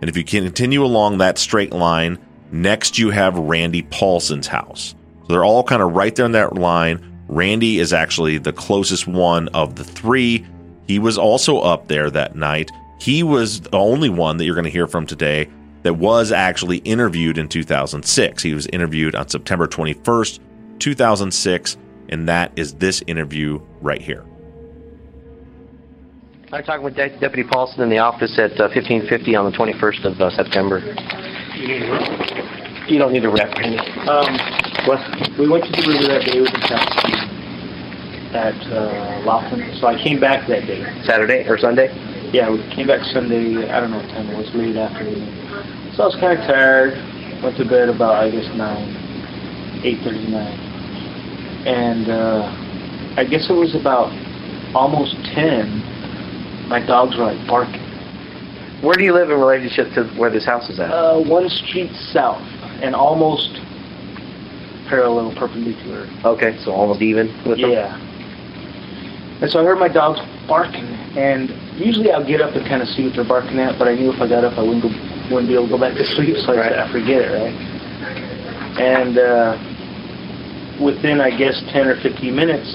and 0.01 0.09
if 0.09 0.15
you 0.15 0.23
continue 0.23 0.83
along 0.83 1.17
that 1.17 1.37
straight 1.37 1.73
line, 1.73 2.19
next 2.51 2.97
you 2.97 3.09
have 3.09 3.37
Randy 3.37 3.81
Paulson's 3.81 4.47
house. 4.47 4.95
So 5.21 5.33
they're 5.33 5.45
all 5.45 5.63
kind 5.63 5.81
of 5.81 5.93
right 5.93 6.15
there 6.15 6.25
in 6.25 6.33
that 6.33 6.55
line. 6.55 7.23
Randy 7.27 7.79
is 7.79 7.91
actually 7.91 8.37
the 8.37 8.53
closest 8.53 9.07
one 9.07 9.47
of 9.49 9.75
the 9.75 9.83
three. 9.83 10.45
He 10.87 10.99
was 10.99 11.17
also 11.17 11.59
up 11.59 11.87
there 11.87 12.11
that 12.11 12.35
night. 12.35 12.69
He 12.99 13.23
was 13.23 13.61
the 13.61 13.77
only 13.77 14.09
one 14.09 14.37
that 14.37 14.45
you're 14.45 14.55
going 14.55 14.65
to 14.65 14.71
hear 14.71 14.87
from 14.87 15.07
today 15.07 15.49
that 15.81 15.95
was 15.95 16.31
actually 16.31 16.77
interviewed 16.79 17.37
in 17.37 17.47
2006. 17.47 18.43
He 18.43 18.53
was 18.53 18.67
interviewed 18.67 19.15
on 19.15 19.27
September 19.27 19.67
21st, 19.67 20.39
2006, 20.79 21.77
and 22.09 22.29
that 22.29 22.51
is 22.55 22.75
this 22.75 23.03
interview 23.07 23.59
right 23.81 24.01
here. 24.01 24.23
I'm 26.55 26.63
talking 26.63 26.85
with 26.85 26.95
De- 26.95 27.19
Deputy 27.19 27.43
Paulson 27.43 27.81
in 27.81 27.89
the 27.89 27.97
office 27.97 28.39
at 28.39 28.55
uh, 28.55 28.71
1550 28.71 29.35
on 29.35 29.51
the 29.51 29.57
21st 29.57 30.05
of 30.05 30.21
uh, 30.21 30.31
September. 30.31 30.79
You 32.87 32.97
don't 32.97 33.11
need 33.11 33.27
to 33.27 33.29
rep. 33.29 33.51
Um, 34.07 34.39
what? 34.87 35.03
We 35.35 35.51
went 35.51 35.67
to 35.67 35.71
the 35.75 35.83
river 35.83 36.07
that 36.15 36.23
day 36.23 36.39
with 36.39 36.55
the 36.55 36.63
taxi 36.63 37.11
at 38.31 38.55
uh, 38.71 39.27
Laughlin. 39.27 39.75
So 39.81 39.87
I 39.87 40.01
came 40.01 40.21
back 40.21 40.47
that 40.47 40.63
day. 40.65 40.79
Saturday 41.03 41.43
or 41.43 41.57
Sunday? 41.57 41.91
Yeah, 42.31 42.49
we 42.49 42.63
came 42.71 42.87
back 42.87 43.03
Sunday. 43.11 43.67
I 43.67 43.81
don't 43.81 43.91
know 43.91 43.99
what 43.99 44.07
time 44.15 44.29
it 44.29 44.37
was, 44.37 44.47
late 44.55 44.77
afternoon. 44.77 45.27
So 45.97 46.03
I 46.03 46.05
was 46.07 46.15
kind 46.23 46.39
of 46.39 46.47
tired. 46.47 46.95
Went 47.43 47.57
to 47.57 47.67
bed 47.67 47.89
about 47.89 48.15
I 48.15 48.31
guess 48.31 48.47
nine, 48.55 48.95
eight 49.83 49.99
thirty 50.07 50.31
nine, 50.31 50.55
and 51.67 52.07
uh, 52.07 53.19
I 53.19 53.25
guess 53.25 53.49
it 53.49 53.59
was 53.59 53.75
about 53.75 54.07
almost 54.73 55.19
ten. 55.35 55.94
My 56.67 56.85
dogs 56.85 57.15
were 57.17 57.23
like 57.25 57.47
barking. 57.47 57.81
Where 58.81 58.95
do 58.95 59.03
you 59.03 59.13
live 59.13 59.29
in 59.29 59.37
relationship 59.39 59.93
to 59.95 60.03
where 60.19 60.29
this 60.29 60.45
house 60.45 60.69
is 60.69 60.79
at? 60.79 60.91
Uh, 60.91 61.19
one 61.21 61.47
street 61.49 61.91
south, 62.11 62.41
and 62.83 62.93
almost 62.95 63.49
parallel, 64.89 65.33
perpendicular. 65.37 66.05
Okay, 66.25 66.57
so 66.63 66.71
almost 66.71 67.01
even 67.01 67.27
with 67.47 67.59
them? 67.59 67.71
Yeah. 67.71 67.97
And 69.41 69.49
so 69.49 69.59
I 69.59 69.63
heard 69.63 69.79
my 69.79 69.87
dogs 69.89 70.19
barking, 70.47 70.85
and 71.17 71.49
usually 71.79 72.11
I'll 72.11 72.25
get 72.25 72.41
up 72.41 72.53
and 72.55 72.65
kind 72.67 72.81
of 72.81 72.87
see 72.89 73.03
what 73.05 73.15
they're 73.15 73.27
barking 73.27 73.59
at, 73.59 73.77
but 73.79 73.87
I 73.87 73.95
knew 73.95 74.13
if 74.13 74.21
I 74.21 74.27
got 74.29 74.43
up 74.43 74.57
I 74.57 74.61
wouldn't 74.61 74.83
go, 74.83 74.89
wouldn't 75.33 75.47
be 75.49 75.55
able 75.55 75.65
to 75.65 75.71
go 75.71 75.79
back 75.79 75.95
to 75.97 76.05
sleep, 76.05 76.37
so 76.37 76.53
I 76.53 76.55
Right. 76.55 76.69
said, 76.71 76.79
I 76.79 76.91
forget 76.91 77.21
it, 77.25 77.31
right? 77.33 77.55
And 78.79 79.17
uh, 79.17 79.57
within, 80.83 81.19
I 81.21 81.31
guess, 81.35 81.61
10 81.73 81.87
or 81.87 81.95
15 82.01 82.35
minutes, 82.35 82.71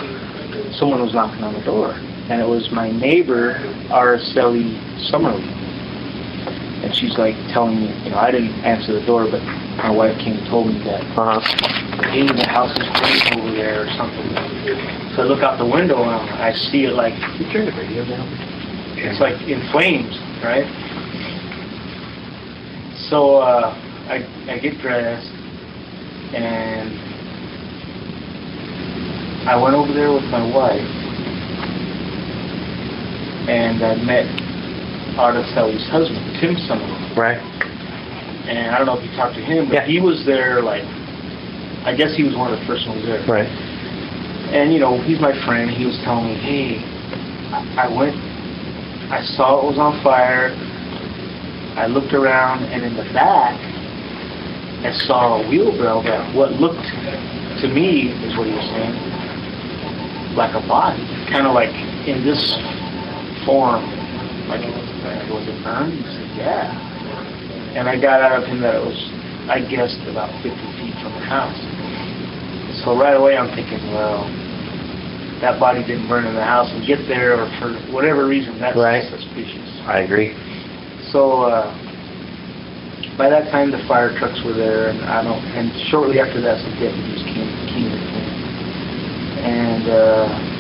someone 0.79 1.00
was 1.03 1.14
knocking 1.14 1.44
on 1.44 1.55
the 1.55 1.62
door, 1.64 1.94
and 2.31 2.40
it 2.40 2.47
was 2.47 2.71
my 2.71 2.93
neighbor, 2.93 3.55
Araceli 3.90 4.79
Summerly. 5.11 5.43
And 5.43 6.95
she's 6.95 7.19
like 7.19 7.35
telling 7.51 7.75
me, 7.75 8.05
you 8.05 8.11
know, 8.11 8.19
I 8.19 8.31
didn't 8.31 8.55
answer 8.62 8.93
the 8.95 9.05
door, 9.05 9.27
but 9.29 9.43
my 9.75 9.90
wife 9.90 10.16
came 10.19 10.38
and 10.38 10.47
told 10.47 10.69
me 10.69 10.79
that, 10.85 11.03
uh-huh. 11.19 11.40
hey, 12.09 12.23
the 12.31 12.47
house 12.47 12.71
is 12.79 12.87
burning 12.87 13.43
over 13.43 13.51
there 13.51 13.83
or 13.83 13.90
something. 13.99 14.31
So 15.16 15.23
I 15.23 15.27
look 15.27 15.43
out 15.43 15.59
the 15.59 15.66
window 15.66 15.99
and 16.05 16.31
I 16.38 16.53
see 16.71 16.85
it 16.85 16.95
like, 16.95 17.14
you 17.40 17.51
turn 17.53 17.66
the 17.66 17.73
radio 17.73 18.05
down. 18.07 18.29
It's 18.97 19.21
like 19.21 19.35
in 19.51 19.61
flames, 19.73 20.14
right? 20.45 20.71
So 23.11 23.38
uh, 23.38 23.75
I, 24.07 24.23
I 24.47 24.59
get 24.61 24.79
dressed 24.79 25.27
and 26.33 26.95
I 29.49 29.61
went 29.61 29.75
over 29.75 29.93
there 29.93 30.12
with 30.12 30.25
my 30.31 30.47
wife 30.55 31.00
and 33.48 33.83
I 33.83 33.94
met 33.96 34.26
Araceli's 35.16 35.87
husband, 35.88 36.20
Tim 36.40 36.57
Summerly. 36.66 37.16
Right. 37.16 37.40
And 38.48 38.74
I 38.74 38.79
don't 38.79 38.87
know 38.87 38.98
if 38.98 39.05
you 39.05 39.14
talked 39.16 39.35
to 39.37 39.42
him, 39.42 39.68
but 39.68 39.85
he 39.85 40.00
was 40.00 40.24
there 40.26 40.62
like, 40.62 40.85
I 41.85 41.94
guess 41.96 42.16
he 42.16 42.24
was 42.24 42.35
one 42.37 42.53
of 42.53 42.59
the 42.59 42.66
first 42.66 42.88
ones 42.88 43.05
there. 43.05 43.24
Right. 43.26 43.48
And 44.53 44.72
you 44.72 44.81
know, 44.81 45.00
he's 45.03 45.20
my 45.20 45.33
friend. 45.46 45.70
He 45.70 45.87
was 45.87 45.96
telling 46.05 46.26
me, 46.26 46.35
hey, 46.35 46.83
I 47.55 47.87
I 47.87 47.88
went, 47.88 48.16
I 49.12 49.22
saw 49.37 49.61
it 49.61 49.64
was 49.64 49.79
on 49.79 50.03
fire. 50.03 50.55
I 51.79 51.87
looked 51.87 52.12
around, 52.12 52.64
and 52.64 52.83
in 52.83 52.96
the 52.96 53.05
back, 53.14 53.55
I 54.85 54.92
saw 55.07 55.40
a 55.42 55.48
wheelbarrow 55.48 56.03
that 56.03 56.35
what 56.35 56.53
looked 56.53 56.83
to 57.62 57.68
me 57.68 58.11
is 58.26 58.37
what 58.37 58.46
he 58.48 58.55
was 58.55 58.66
saying, 58.74 58.96
like 60.35 60.55
a 60.55 60.66
body, 60.66 61.05
kind 61.31 61.46
of 61.46 61.55
like 61.55 61.70
in 62.09 62.24
this 62.24 62.59
form, 63.44 63.85
like 64.48 64.62
it 64.64 64.72
was, 64.72 65.46
it 65.46 65.59
burned? 65.64 65.94
He 65.94 66.03
said, 66.03 66.31
yeah. 66.37 67.76
And 67.76 67.88
I 67.88 68.00
got 68.00 68.20
out 68.20 68.42
of 68.42 68.48
him 68.48 68.61
that 68.62 68.74
it 68.74 68.83
was, 68.83 68.98
I 69.48 69.62
guessed, 69.62 70.00
about 70.11 70.31
50 70.42 70.50
feet 70.79 70.94
from 71.03 71.14
the 71.14 71.24
house. 71.24 71.59
So 72.83 72.96
right 72.98 73.14
away 73.14 73.37
I'm 73.37 73.50
thinking, 73.55 73.81
well, 73.92 74.26
that 75.41 75.59
body 75.59 75.80
didn't 75.86 76.09
burn 76.09 76.26
in 76.26 76.34
the 76.34 76.45
house 76.45 76.68
and 76.70 76.86
get 76.86 77.07
there, 77.09 77.41
or 77.41 77.47
for 77.59 77.72
whatever 77.93 78.26
reason, 78.26 78.59
that's 78.59 78.76
Right. 78.76 79.05
suspicious. 79.11 79.68
I 79.86 80.01
agree. 80.01 80.34
So 81.12 81.49
uh, 81.49 81.70
by 83.16 83.28
that 83.30 83.51
time 83.51 83.70
the 83.70 83.82
fire 83.88 84.16
trucks 84.18 84.41
were 84.45 84.55
there, 84.55 84.88
and 84.91 85.01
I 85.05 85.22
don't. 85.22 85.43
And 85.57 85.72
shortly 85.91 86.20
after 86.20 86.41
that, 86.43 86.61
some 86.61 86.72
deputies 86.78 87.22
came 87.24 87.49
came 87.68 87.91
and 89.41 89.88
uh, 89.88 90.60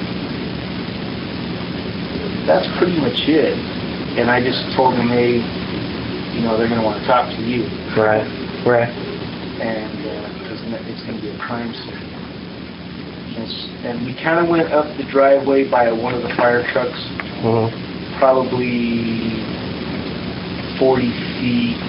that's 2.46 2.66
pretty 2.78 2.98
much 3.00 3.26
it. 3.28 3.54
And 4.18 4.30
I 4.30 4.42
just 4.42 4.60
told 4.76 4.94
them, 4.98 5.08
hey, 5.08 5.38
you 6.34 6.42
know, 6.42 6.58
they're 6.58 6.68
going 6.68 6.80
to 6.80 6.86
want 6.86 7.00
to 7.00 7.06
talk 7.06 7.30
to 7.30 7.42
you. 7.42 7.64
Right. 7.94 8.26
Right. 8.66 8.90
And 9.60 9.90
because 10.42 10.60
it's 10.88 11.02
going 11.06 11.16
to 11.16 11.22
be 11.22 11.30
a 11.30 11.38
crime 11.38 11.72
scene. 11.74 12.06
And, 13.84 14.04
we 14.04 14.12
kind 14.22 14.38
of 14.38 14.48
went 14.48 14.68
up 14.72 14.84
the 14.98 15.04
driveway 15.10 15.64
by 15.70 15.90
one 15.92 16.12
of 16.14 16.22
the 16.22 16.28
fire 16.36 16.62
trucks, 16.72 16.98
Mm-hmm. 17.40 18.18
probably 18.20 19.40
40 20.76 21.08
feet 21.40 21.80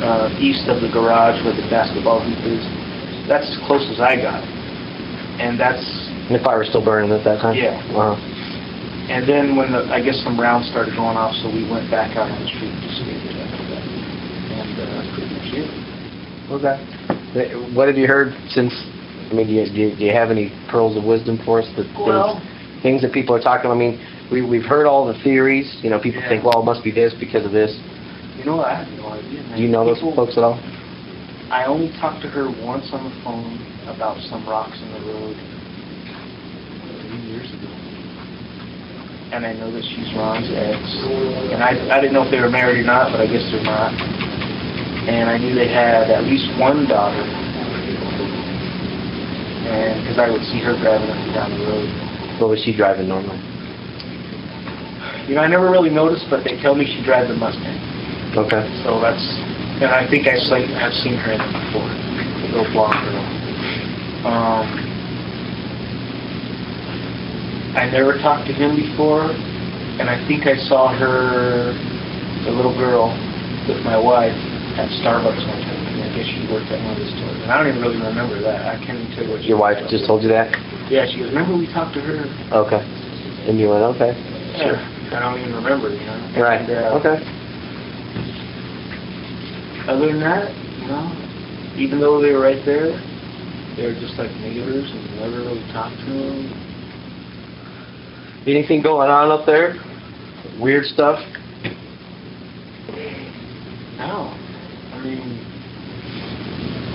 uh, 0.00 0.32
east 0.40 0.64
of 0.68 0.80
the 0.80 0.88
garage 0.88 1.36
where 1.44 1.52
the 1.52 1.68
basketball 1.68 2.20
hoop 2.24 2.40
is. 2.48 2.64
that's 3.28 3.44
as 3.44 3.58
close 3.68 3.84
as 3.92 4.00
I 4.00 4.16
got. 4.16 4.40
And 5.40 5.60
that's 5.60 5.84
And 6.28 6.40
the 6.40 6.42
fire 6.44 6.60
was 6.60 6.68
still 6.68 6.84
burning 6.84 7.12
at 7.12 7.24
that 7.24 7.40
time? 7.42 7.54
Yeah. 7.56 7.76
Uh-huh. 7.92 8.16
And 9.10 9.28
then 9.28 9.56
when 9.56 9.72
the 9.72 9.84
I 9.92 10.00
guess 10.02 10.20
some 10.24 10.38
rounds 10.40 10.68
started 10.70 10.94
going 10.96 11.16
off, 11.16 11.34
so 11.42 11.48
we 11.52 11.68
went 11.68 11.90
back 11.90 12.16
out 12.16 12.30
on 12.30 12.38
the 12.40 12.48
street 12.48 12.72
to 12.72 12.88
see 12.96 13.10
it 13.12 13.36
after 13.36 13.64
that. 13.68 13.84
And 13.84 14.74
uh, 14.80 14.84
that's 14.96 15.10
pretty 15.12 15.30
much 15.34 15.48
it. 15.52 15.68
Okay. 16.52 17.74
What 17.74 17.88
have 17.88 17.96
you 17.96 18.06
heard 18.06 18.32
since, 18.48 18.72
I 19.30 19.34
mean, 19.34 19.46
do 19.48 19.52
you, 19.52 19.64
do 19.66 19.74
you, 19.80 19.96
do 19.96 20.04
you 20.04 20.12
have 20.12 20.30
any 20.30 20.52
pearls 20.70 20.96
of 20.96 21.04
wisdom 21.04 21.38
for 21.44 21.60
us? 21.60 21.68
That 21.76 21.86
Well- 21.98 22.38
things, 22.38 22.82
things 22.82 23.02
that 23.02 23.12
people 23.12 23.34
are 23.34 23.40
talking, 23.40 23.70
I 23.70 23.74
mean, 23.74 23.98
we, 24.30 24.40
we've 24.42 24.64
heard 24.64 24.86
all 24.86 25.04
the 25.06 25.18
theories, 25.24 25.66
you 25.82 25.90
know, 25.90 25.98
people 25.98 26.22
Yeah. 26.22 26.28
think, 26.28 26.44
well, 26.44 26.60
it 26.62 26.64
must 26.64 26.84
be 26.84 26.90
this 26.92 27.12
because 27.18 27.44
of 27.44 27.52
this. 27.52 27.74
You 28.38 28.44
know 28.44 28.56
what? 28.56 28.68
I 28.68 28.84
have 28.84 28.92
no 28.98 29.08
idea. 29.08 29.42
Man. 29.42 29.56
Do 29.56 29.62
you 29.62 29.68
know 29.68 29.84
those 29.84 29.98
People- 29.98 30.14
folks 30.16 30.36
at 30.36 30.44
all? 30.44 30.60
I 31.50 31.64
only 31.66 31.90
talked 32.00 32.22
to 32.22 32.28
her 32.28 32.46
once 32.64 32.88
on 32.92 33.04
the 33.04 33.14
phone 33.24 33.58
about 33.88 34.18
some 34.30 34.48
rocks 34.48 34.80
in 34.80 34.90
the 34.92 35.00
road 35.12 35.36
three 37.02 37.20
years 37.30 37.50
ago. 37.52 37.83
And 39.34 39.42
I 39.42 39.52
know 39.52 39.66
that 39.66 39.82
she's 39.82 40.14
Ron's 40.14 40.46
ex. 40.46 40.78
And 41.50 41.58
I, 41.58 41.74
I 41.90 41.98
didn't 41.98 42.14
know 42.14 42.22
if 42.22 42.30
they 42.30 42.38
were 42.38 42.54
married 42.54 42.78
or 42.78 42.86
not, 42.86 43.10
but 43.10 43.18
I 43.18 43.26
guess 43.26 43.42
they're 43.50 43.66
not. 43.66 43.90
And 45.10 45.26
I 45.26 45.42
knew 45.42 45.58
they 45.58 45.66
had 45.66 46.06
at 46.06 46.22
least 46.22 46.46
one 46.54 46.86
daughter. 46.86 47.18
And 49.66 50.06
because 50.06 50.22
I 50.22 50.30
would 50.30 50.46
see 50.54 50.62
her 50.62 50.78
driving 50.78 51.10
up 51.10 51.18
and 51.18 51.34
down 51.34 51.50
the 51.50 51.66
road. 51.66 51.90
What 52.38 52.54
was 52.54 52.62
she 52.62 52.78
driving 52.78 53.10
normally? 53.10 53.42
You 55.26 55.34
know, 55.34 55.42
I 55.42 55.50
never 55.50 55.66
really 55.66 55.90
noticed, 55.90 56.30
but 56.30 56.46
they 56.46 56.54
tell 56.62 56.78
me 56.78 56.86
she 56.86 57.02
drives 57.02 57.26
a 57.26 57.34
Mustang. 57.34 58.38
Okay. 58.38 58.62
So 58.86 59.02
that's, 59.02 59.26
and 59.82 59.90
I 59.90 60.06
think 60.06 60.30
I've 60.30 60.46
seen, 60.46 60.70
I've 60.78 60.94
seen 61.02 61.18
her 61.18 61.34
in 61.34 61.42
it 61.42 61.52
before. 61.58 61.90
The 61.90 62.54
little 62.54 62.70
blonde 62.70 63.02
girl. 63.02 63.26
Um, 64.30 64.93
I 67.74 67.90
never 67.90 68.18
talked 68.18 68.46
to 68.46 68.52
him 68.54 68.76
before, 68.76 69.30
and 69.98 70.08
I 70.08 70.16
think 70.30 70.46
I 70.46 70.54
saw 70.70 70.94
her, 70.94 71.74
the 72.46 72.52
little 72.54 72.74
girl, 72.78 73.10
with 73.66 73.82
my 73.82 73.98
wife 73.98 74.36
at 74.78 74.88
Starbucks 75.02 75.42
one 75.42 75.60
time. 75.66 75.82
And 75.98 76.02
I 76.06 76.08
guess 76.14 76.26
she 76.26 76.46
worked 76.52 76.70
at 76.70 76.78
one 76.86 76.94
of 76.94 77.02
the 77.02 77.10
stores. 77.10 77.38
And 77.42 77.50
I 77.50 77.58
don't 77.58 77.68
even 77.74 77.82
really 77.82 77.98
remember 77.98 78.40
that. 78.42 78.66
I 78.70 78.78
can't 78.78 78.98
even 78.98 79.10
tell 79.14 79.24
you 79.26 79.30
what 79.32 79.42
she 79.42 79.48
Your 79.48 79.58
wife 79.58 79.78
just 79.90 80.06
told 80.06 80.22
you 80.22 80.28
that? 80.30 80.54
Yeah, 80.90 81.06
she 81.10 81.18
goes, 81.18 81.34
remember 81.34 81.56
we 81.58 81.66
talked 81.72 81.94
to 81.94 82.00
her? 82.00 82.26
Okay. 82.54 82.82
And 83.50 83.58
you 83.58 83.70
went, 83.70 83.82
okay. 83.98 84.14
Sure. 84.62 84.78
I 84.78 85.18
don't 85.18 85.38
even 85.40 85.54
remember, 85.54 85.90
you 85.90 86.04
know. 86.06 86.18
Right. 86.38 86.62
And, 86.62 86.70
uh, 86.70 86.98
Okay. 87.02 87.18
Other 89.90 90.06
than 90.06 90.20
that, 90.20 90.48
you 90.80 90.88
know, 90.88 91.10
even 91.76 92.00
though 92.00 92.22
they 92.22 92.32
were 92.32 92.40
right 92.40 92.64
there, 92.64 92.88
they 93.76 93.84
were 93.86 93.98
just 93.98 94.16
like 94.16 94.30
neighbors 94.40 94.90
and 94.90 95.16
never 95.20 95.42
really 95.42 95.66
talked 95.72 95.98
to 96.00 96.06
them. 96.06 96.73
Anything 98.46 98.82
going 98.82 99.08
on 99.08 99.30
up 99.30 99.46
there? 99.46 99.74
Weird 100.60 100.84
stuff? 100.84 101.18
No. 103.96 104.36
I 104.92 105.00
mean, 105.02 105.40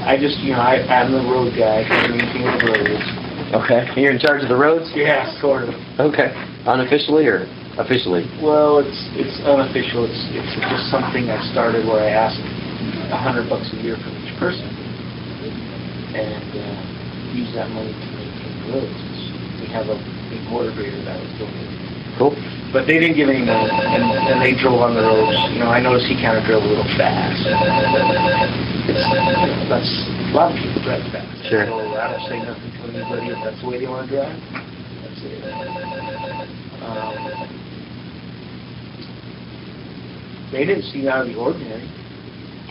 I 0.06 0.16
just, 0.20 0.38
you 0.40 0.54
know, 0.54 0.62
I, 0.62 0.86
I'm 0.86 1.12
the 1.12 1.26
road 1.26 1.58
guy. 1.58 1.82
I 1.82 2.08
do 2.08 2.14
anything 2.14 2.46
with 2.46 2.62
roads. 2.70 3.02
Okay. 3.66 3.90
You're 4.00 4.14
in 4.14 4.20
charge 4.20 4.44
of 4.44 4.50
the 4.50 4.56
roads? 4.56 4.92
Yeah, 4.94 5.26
sort 5.42 5.64
of. 5.64 5.74
Okay. 6.00 6.30
Unofficially 6.68 7.26
or 7.26 7.50
officially? 7.80 8.30
Well, 8.44 8.78
it's 8.80 9.10
it's 9.18 9.42
unofficial. 9.42 10.06
It's 10.06 10.22
it's 10.36 10.54
just 10.54 10.92
something 10.92 11.32
I 11.32 11.42
started 11.50 11.88
where 11.88 12.04
I 12.04 12.12
ask 12.14 12.38
a 13.10 13.18
hundred 13.18 13.50
bucks 13.50 13.72
a 13.74 13.78
year 13.82 13.98
from 13.98 14.14
each 14.22 14.38
person, 14.38 14.68
and 16.14 16.46
uh, 16.54 17.34
use 17.34 17.50
that 17.56 17.72
money 17.72 17.90
to 17.96 18.08
maintain 18.14 18.54
the 18.68 18.74
roads. 18.76 19.19
Have 19.70 19.88
a 19.90 19.98
big 20.30 20.42
motor 20.50 20.74
grader 20.74 20.98
that 21.06 21.22
was 21.22 21.30
donated. 21.38 21.70
Cool. 22.18 22.34
But 22.74 22.86
they 22.86 23.00
didn't 23.00 23.16
give 23.16 23.30
any 23.30 23.46
money, 23.46 23.70
and, 23.70 24.04
and 24.04 24.38
they 24.42 24.54
drove 24.58 24.82
on 24.82 24.94
the 24.94 25.02
roads. 25.02 25.38
You 25.54 25.62
know, 25.64 25.72
I 25.74 25.80
noticed 25.80 26.06
he 26.06 26.18
kind 26.18 26.38
of 26.38 26.44
drove 26.46 26.62
a 26.62 26.70
little 26.70 26.90
fast. 26.98 27.42
It's, 27.46 29.02
that's 29.70 29.90
a 30.30 30.36
lot 30.36 30.52
of 30.52 30.58
people 30.58 30.82
drive 30.84 31.06
fast. 31.14 31.32
Sure. 31.50 31.66
So 31.66 31.80
I 31.98 32.14
don't 32.14 32.26
say 32.30 32.38
nothing 32.42 32.70
to 32.76 32.82
anybody 32.94 33.34
if 33.34 33.40
that's 33.42 33.62
the 33.62 33.68
way 33.70 33.80
they 33.80 33.88
want 33.88 34.10
to 34.10 34.14
drive. 34.14 34.38
That's 35.02 35.22
it. 35.26 35.42
Um, 36.84 37.50
they 40.52 40.66
didn't 40.66 40.86
seem 40.90 41.08
out 41.08 41.26
of 41.26 41.34
the 41.34 41.38
ordinary. 41.38 41.86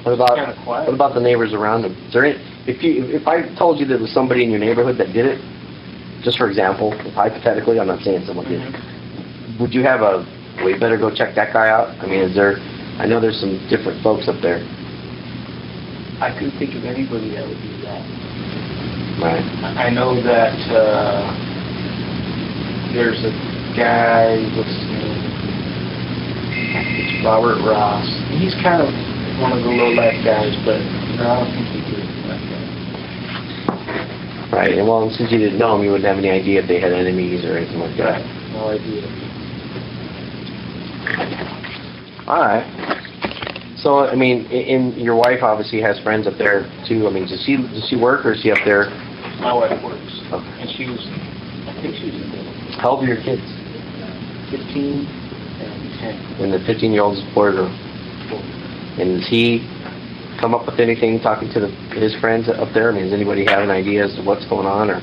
What 0.03 0.15
about 0.15 0.39
what 0.67 0.95
about 0.95 1.15
the 1.15 1.21
neighbors 1.21 1.53
around 1.55 1.83
them? 1.83 1.95
Is 2.07 2.13
there 2.13 2.25
any, 2.25 2.39
if 2.67 2.83
you 2.83 3.05
if 3.07 3.27
I 3.27 3.49
told 3.59 3.79
you 3.81 3.87
there 3.87 3.99
was 3.99 4.13
somebody 4.15 4.45
in 4.45 4.51
your 4.51 4.61
neighborhood 4.61 4.99
that 4.99 5.13
did 5.13 5.27
it, 5.27 5.41
just 6.23 6.39
for 6.39 6.49
example, 6.49 6.93
hypothetically, 7.13 7.79
I'm 7.79 7.87
not 7.87 8.03
saying 8.03 8.25
someone 8.27 8.47
did, 8.47 8.63
would 9.61 9.75
you 9.75 9.83
have 9.83 10.03
a 10.03 10.25
we 10.65 10.79
better 10.79 10.99
go 10.99 11.15
check 11.15 11.35
that 11.37 11.53
guy 11.53 11.69
out? 11.71 11.89
I 12.03 12.07
mean, 12.07 12.21
is 12.21 12.35
there? 12.35 12.59
I 12.99 13.07
know 13.07 13.21
there's 13.21 13.39
some 13.39 13.59
different 13.71 14.03
folks 14.03 14.27
up 14.27 14.43
there. 14.43 14.59
I 16.19 16.35
couldn't 16.35 16.59
think 16.59 16.75
of 16.75 16.85
anybody 16.85 17.31
that 17.31 17.47
would 17.47 17.63
do 17.63 17.83
that. 17.87 18.03
Right. 19.23 19.43
I 19.63 19.87
I 19.87 19.91
know 19.91 20.19
that 20.23 20.59
uh, 20.71 21.31
there's 22.93 23.23
a 23.23 23.31
guy, 23.79 24.43
what's 24.59 24.71
his 24.71 24.83
name? 24.91 25.23
It's 26.99 27.25
Robert 27.25 27.63
Ross. 27.63 28.07
He's 28.35 28.55
kind 28.63 28.83
of 28.83 28.91
one 29.41 29.53
of 29.55 29.63
the 29.63 29.71
low 29.71 29.95
life 29.95 30.19
guys, 30.25 30.55
but 30.67 30.83
no, 31.15 31.31
I 31.31 31.39
don't 31.45 31.55
think 31.55 31.67
he 31.71 31.81
did 31.87 32.03
it 32.03 32.11
like 32.27 32.43
that. 32.51 32.67
Right. 34.53 34.79
And 34.79 34.89
well, 34.89 35.11
since 35.11 35.31
you 35.31 35.39
didn't 35.39 35.59
know 35.59 35.77
them, 35.77 35.85
you 35.85 35.93
wouldn't 35.93 36.09
have 36.09 36.19
any 36.19 36.31
idea 36.31 36.63
if 36.63 36.69
they 36.69 36.81
had 36.81 36.93
enemies 36.93 37.45
or 37.45 37.59
anything 37.59 37.79
like 37.79 37.97
that. 37.99 38.25
No 38.53 38.69
idea. 38.69 39.05
All 42.27 42.41
right. 42.41 42.65
So 43.77 44.01
I 44.01 44.15
mean, 44.15 44.47
in 44.51 44.93
your 44.99 45.15
wife 45.15 45.43
obviously 45.43 45.81
has 45.83 45.99
friends 46.01 46.27
up 46.27 46.37
there 46.37 46.67
too. 46.89 47.07
I 47.07 47.11
mean, 47.11 47.29
does 47.29 47.43
she 47.45 47.57
does 47.57 47.87
she 47.89 47.97
work 47.97 48.27
or 48.27 48.33
is 48.33 48.43
she 48.43 48.51
up 48.51 48.59
there? 48.65 48.91
My 49.41 49.53
wife 49.53 49.83
works, 49.85 50.19
and 50.33 50.69
she 50.75 50.91
was, 50.91 50.99
I 51.69 51.79
think 51.81 51.95
she 51.95 52.11
was 52.11 52.15
in 52.19 52.27
the 52.33 52.83
How 52.83 52.99
old 52.99 53.05
are 53.05 53.07
your 53.07 53.23
kids? 53.23 53.47
15 54.51 55.07
and 55.07 56.01
10. 56.01 56.43
And 56.43 56.53
the 56.53 56.59
15 56.67 56.93
year 56.93 57.03
old 57.03 57.19
is 57.19 57.25
boy 57.35 57.53
girl? 57.53 57.71
And 58.99 59.21
does 59.21 59.29
he 59.29 59.63
come 60.41 60.55
up 60.55 60.67
with 60.67 60.79
anything 60.81 61.21
talking 61.21 61.51
to 61.53 61.61
the, 61.61 61.69
his 61.99 62.15
friends 62.21 62.49
up 62.49 62.69
there? 62.75 62.91
I 62.91 62.95
mean, 62.95 63.05
does 63.05 63.13
anybody 63.13 63.45
have 63.47 63.63
an 63.63 63.71
idea 63.71 64.05
as 64.07 64.15
to 64.17 64.23
what's 64.23 64.47
going 64.49 64.67
on 64.67 64.91
or 64.91 65.01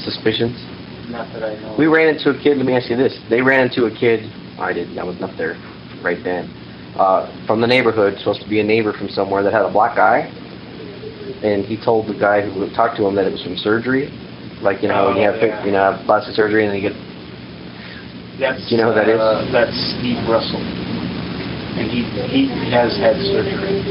suspicions? 0.00 0.56
Not 1.10 1.32
that 1.34 1.42
I 1.44 1.54
know. 1.60 1.74
We 1.78 1.86
ran 1.86 2.08
into 2.08 2.30
a 2.30 2.38
kid. 2.42 2.56
Let 2.56 2.66
me 2.66 2.74
ask 2.76 2.88
you 2.90 2.96
this: 2.96 3.18
They 3.28 3.42
ran 3.42 3.66
into 3.68 3.86
a 3.86 3.90
kid. 3.90 4.24
I 4.58 4.72
didn't. 4.72 4.98
I 4.98 5.04
wasn't 5.04 5.24
up 5.24 5.36
there 5.36 5.56
right 6.02 6.22
then. 6.22 6.48
Uh, 6.96 7.26
from 7.46 7.60
the 7.60 7.66
neighborhood, 7.66 8.18
supposed 8.18 8.42
to 8.42 8.48
be 8.48 8.60
a 8.60 8.64
neighbor 8.64 8.92
from 8.92 9.08
somewhere 9.08 9.42
that 9.42 9.52
had 9.52 9.62
a 9.62 9.70
black 9.72 9.98
eye, 9.98 10.28
and 11.42 11.64
he 11.64 11.76
told 11.82 12.06
the 12.08 12.18
guy 12.18 12.42
who 12.42 12.68
talked 12.74 12.96
to 12.98 13.06
him 13.06 13.14
that 13.16 13.26
it 13.26 13.32
was 13.32 13.42
from 13.42 13.56
surgery. 13.56 14.08
Like 14.62 14.82
you 14.82 14.88
know, 14.88 15.06
when 15.08 15.16
you 15.16 15.22
have 15.24 15.36
Oh, 15.40 15.46
yeah. 15.46 15.64
you 15.64 15.72
know 15.72 16.02
plastic 16.04 16.34
surgery 16.34 16.66
and 16.66 16.74
then 16.74 16.82
you 16.82 16.90
get 16.90 16.96
That's, 18.38 18.70
you 18.70 18.76
know 18.76 18.92
who 18.92 18.94
that 18.94 19.08
is? 19.08 19.18
uh, 19.18 19.48
That's 19.50 19.72
Steve 19.98 20.20
Russell. 20.28 20.60
And 21.76 21.90
he, 21.90 22.02
he 22.28 22.48
has 22.72 22.96
had 22.98 23.16
surgery. 23.22 23.82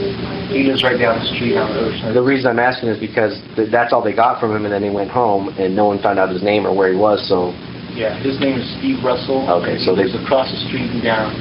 He 0.52 0.64
lives 0.68 0.84
right 0.84 0.98
down 1.00 1.20
the 1.20 1.26
street 1.36 1.56
on 1.58 1.70
side. 2.02 2.14
The 2.14 2.22
reason 2.22 2.52
I'm 2.52 2.60
asking 2.60 2.90
is 2.90 3.00
because 3.00 3.40
th- 3.56 3.72
that's 3.72 3.94
all 3.94 4.02
they 4.04 4.14
got 4.14 4.40
from 4.40 4.56
him, 4.56 4.66
and 4.66 4.74
then 4.74 4.84
he 4.84 4.90
went 4.90 5.10
home, 5.10 5.50
and 5.58 5.76
no 5.76 5.86
one 5.86 6.00
found 6.02 6.20
out 6.20 6.30
his 6.30 6.44
name 6.44 6.66
or 6.68 6.74
where 6.76 6.92
he 6.92 6.98
was. 7.00 7.24
So, 7.28 7.52
Yeah, 7.96 8.20
his 8.20 8.40
name 8.40 8.60
is 8.60 8.68
Steve 8.78 9.04
Russell. 9.04 9.48
Okay, 9.64 9.78
so 9.80 9.96
he 9.96 10.04
lives 10.04 10.14
across 10.16 10.52
the 10.52 10.60
street 10.68 10.92
and 10.92 11.02
down. 11.02 11.34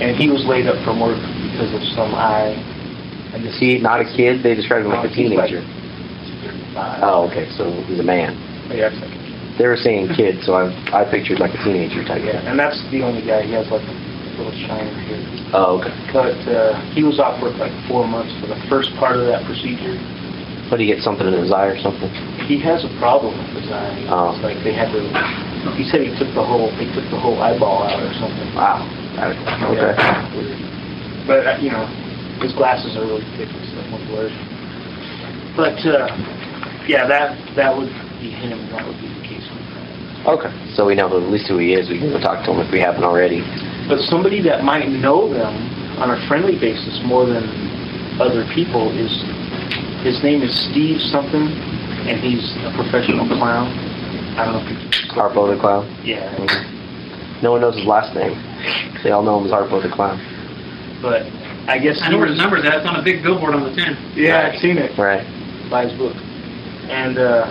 And 0.00 0.16
he 0.16 0.28
was 0.30 0.44
laid 0.46 0.66
up 0.66 0.82
from 0.84 1.00
work 1.00 1.18
because 1.52 1.74
of 1.74 1.82
some 1.94 2.14
eye. 2.14 2.54
And 3.34 3.44
is 3.44 3.58
he 3.58 3.78
not 3.78 4.00
a 4.00 4.04
kid? 4.04 4.42
They 4.42 4.54
described 4.54 4.84
him 4.86 4.92
like 4.92 5.04
a 5.10 5.12
No, 5.20 5.36
like- 5.36 5.50
teenager. 5.50 5.62
Uh, 6.76 7.00
Oh, 7.02 7.28
okay, 7.28 7.48
so 7.56 7.70
he's 7.88 8.00
a 8.00 8.02
man. 8.02 8.32
yeah, 8.72 8.88
it's 8.88 8.96
like, 9.00 9.58
They 9.58 9.66
were 9.66 9.76
saying 9.76 10.08
kid, 10.16 10.42
so 10.44 10.54
I 10.54 10.72
I 10.92 11.04
pictured 11.04 11.38
like 11.40 11.52
a 11.54 11.60
teenager 11.64 12.02
type. 12.04 12.22
yeah, 12.24 12.40
and 12.48 12.58
that's 12.58 12.80
the 12.90 13.02
only 13.02 13.20
guy. 13.20 13.42
He 13.42 13.52
has 13.52 13.68
like 13.70 13.82
a 13.84 13.94
little 14.40 14.52
shiner 14.66 14.96
here. 15.04 15.20
Oh, 15.52 15.76
okay. 15.80 15.92
But 16.12 16.40
uh, 16.48 16.80
he 16.96 17.04
was 17.04 17.20
off 17.20 17.36
work 17.44 17.56
like 17.60 17.72
four 17.84 18.08
months 18.08 18.32
for 18.40 18.48
the 18.48 18.56
first 18.72 18.88
part 18.96 19.20
of 19.20 19.28
that 19.28 19.44
procedure. 19.44 20.00
But 20.72 20.80
he 20.80 20.88
get 20.88 21.04
something 21.04 21.28
in 21.28 21.36
his 21.36 21.52
eye 21.52 21.68
or 21.68 21.76
something. 21.84 22.08
He 22.48 22.56
has 22.64 22.80
a 22.80 22.92
problem 22.96 23.36
with 23.36 23.60
his 23.60 23.68
eye. 23.68 24.08
Oh. 24.08 24.32
It's 24.32 24.40
like 24.40 24.56
they 24.64 24.72
had 24.72 24.88
to. 24.96 25.04
He 25.76 25.84
said 25.84 26.00
he 26.00 26.08
took 26.16 26.32
the 26.32 26.40
whole. 26.40 26.72
They 26.80 26.88
took 26.96 27.04
the 27.12 27.20
whole 27.20 27.36
eyeball 27.44 27.84
out 27.84 28.00
or 28.00 28.16
something. 28.16 28.48
Wow. 28.56 28.80
Okay. 29.20 29.92
But 31.28 31.44
uh, 31.44 31.60
you 31.60 31.68
know, 31.68 31.84
his 32.40 32.56
glasses 32.56 32.96
are 32.96 33.04
really 33.04 33.28
thick 33.36 33.52
and 33.52 33.64
stuff 33.68 33.84
when 33.92 34.00
blurred. 34.08 34.32
But 35.52 35.76
uh, 35.84 36.08
yeah, 36.88 37.04
that 37.04 37.36
that 37.60 37.76
would 37.76 37.92
be 38.24 38.32
him. 38.32 38.56
That 38.72 38.88
would 38.88 38.96
be 38.96 39.12
the 39.12 39.20
case. 39.28 39.44
Okay. 40.24 40.48
So 40.72 40.88
we 40.88 40.96
know 40.96 41.12
who, 41.12 41.20
at 41.20 41.28
least 41.28 41.52
who 41.52 41.60
he 41.60 41.76
is. 41.76 41.92
We 41.92 42.00
can 42.00 42.08
go 42.08 42.18
talk 42.18 42.40
to 42.48 42.56
him 42.56 42.64
if 42.64 42.72
we 42.72 42.80
haven't 42.80 43.04
already. 43.04 43.44
But 43.88 44.00
somebody 44.08 44.40
that 44.42 44.64
might 44.64 44.88
know 44.88 45.32
them 45.32 45.54
on 45.98 46.10
a 46.10 46.28
friendly 46.28 46.58
basis 46.58 47.00
more 47.04 47.26
than 47.26 47.44
other 48.20 48.44
people 48.54 48.90
is 48.96 49.10
his 50.04 50.22
name 50.22 50.42
is 50.42 50.52
Steve 50.70 51.00
something. 51.00 51.48
and 52.08 52.18
he's 52.20 52.42
a 52.66 52.72
professional 52.74 53.26
clown. 53.38 53.68
I 54.38 54.44
don't 54.46 54.54
know 54.54 54.62
if 54.64 54.70
you. 54.70 55.12
Harpo 55.12 55.54
the 55.54 55.60
clown. 55.60 55.86
Yeah. 56.04 56.32
No 57.42 57.52
one 57.52 57.60
knows 57.60 57.76
his 57.76 57.84
last 57.86 58.14
name. 58.14 58.34
They 59.04 59.10
all 59.10 59.22
know 59.22 59.38
him 59.38 59.46
as 59.46 59.52
Harpo 59.52 59.82
the 59.82 59.90
clown. 59.90 60.18
But 61.02 61.26
I 61.68 61.78
guess 61.78 61.98
I 62.02 62.08
know 62.10 62.18
where 62.18 62.28
his 62.28 62.38
number's 62.38 62.64
at. 62.64 62.74
It's 62.82 62.86
on 62.88 62.96
a 62.96 63.02
big 63.02 63.22
billboard 63.22 63.54
on 63.54 63.62
the 63.62 63.74
10. 63.74 64.14
Yeah, 64.14 64.50
I've 64.52 64.58
seen 64.60 64.78
it. 64.78 64.96
Right. 64.98 65.22
By 65.70 65.86
his 65.86 65.98
book. 65.98 66.14
And 66.90 67.18
uh, 67.18 67.50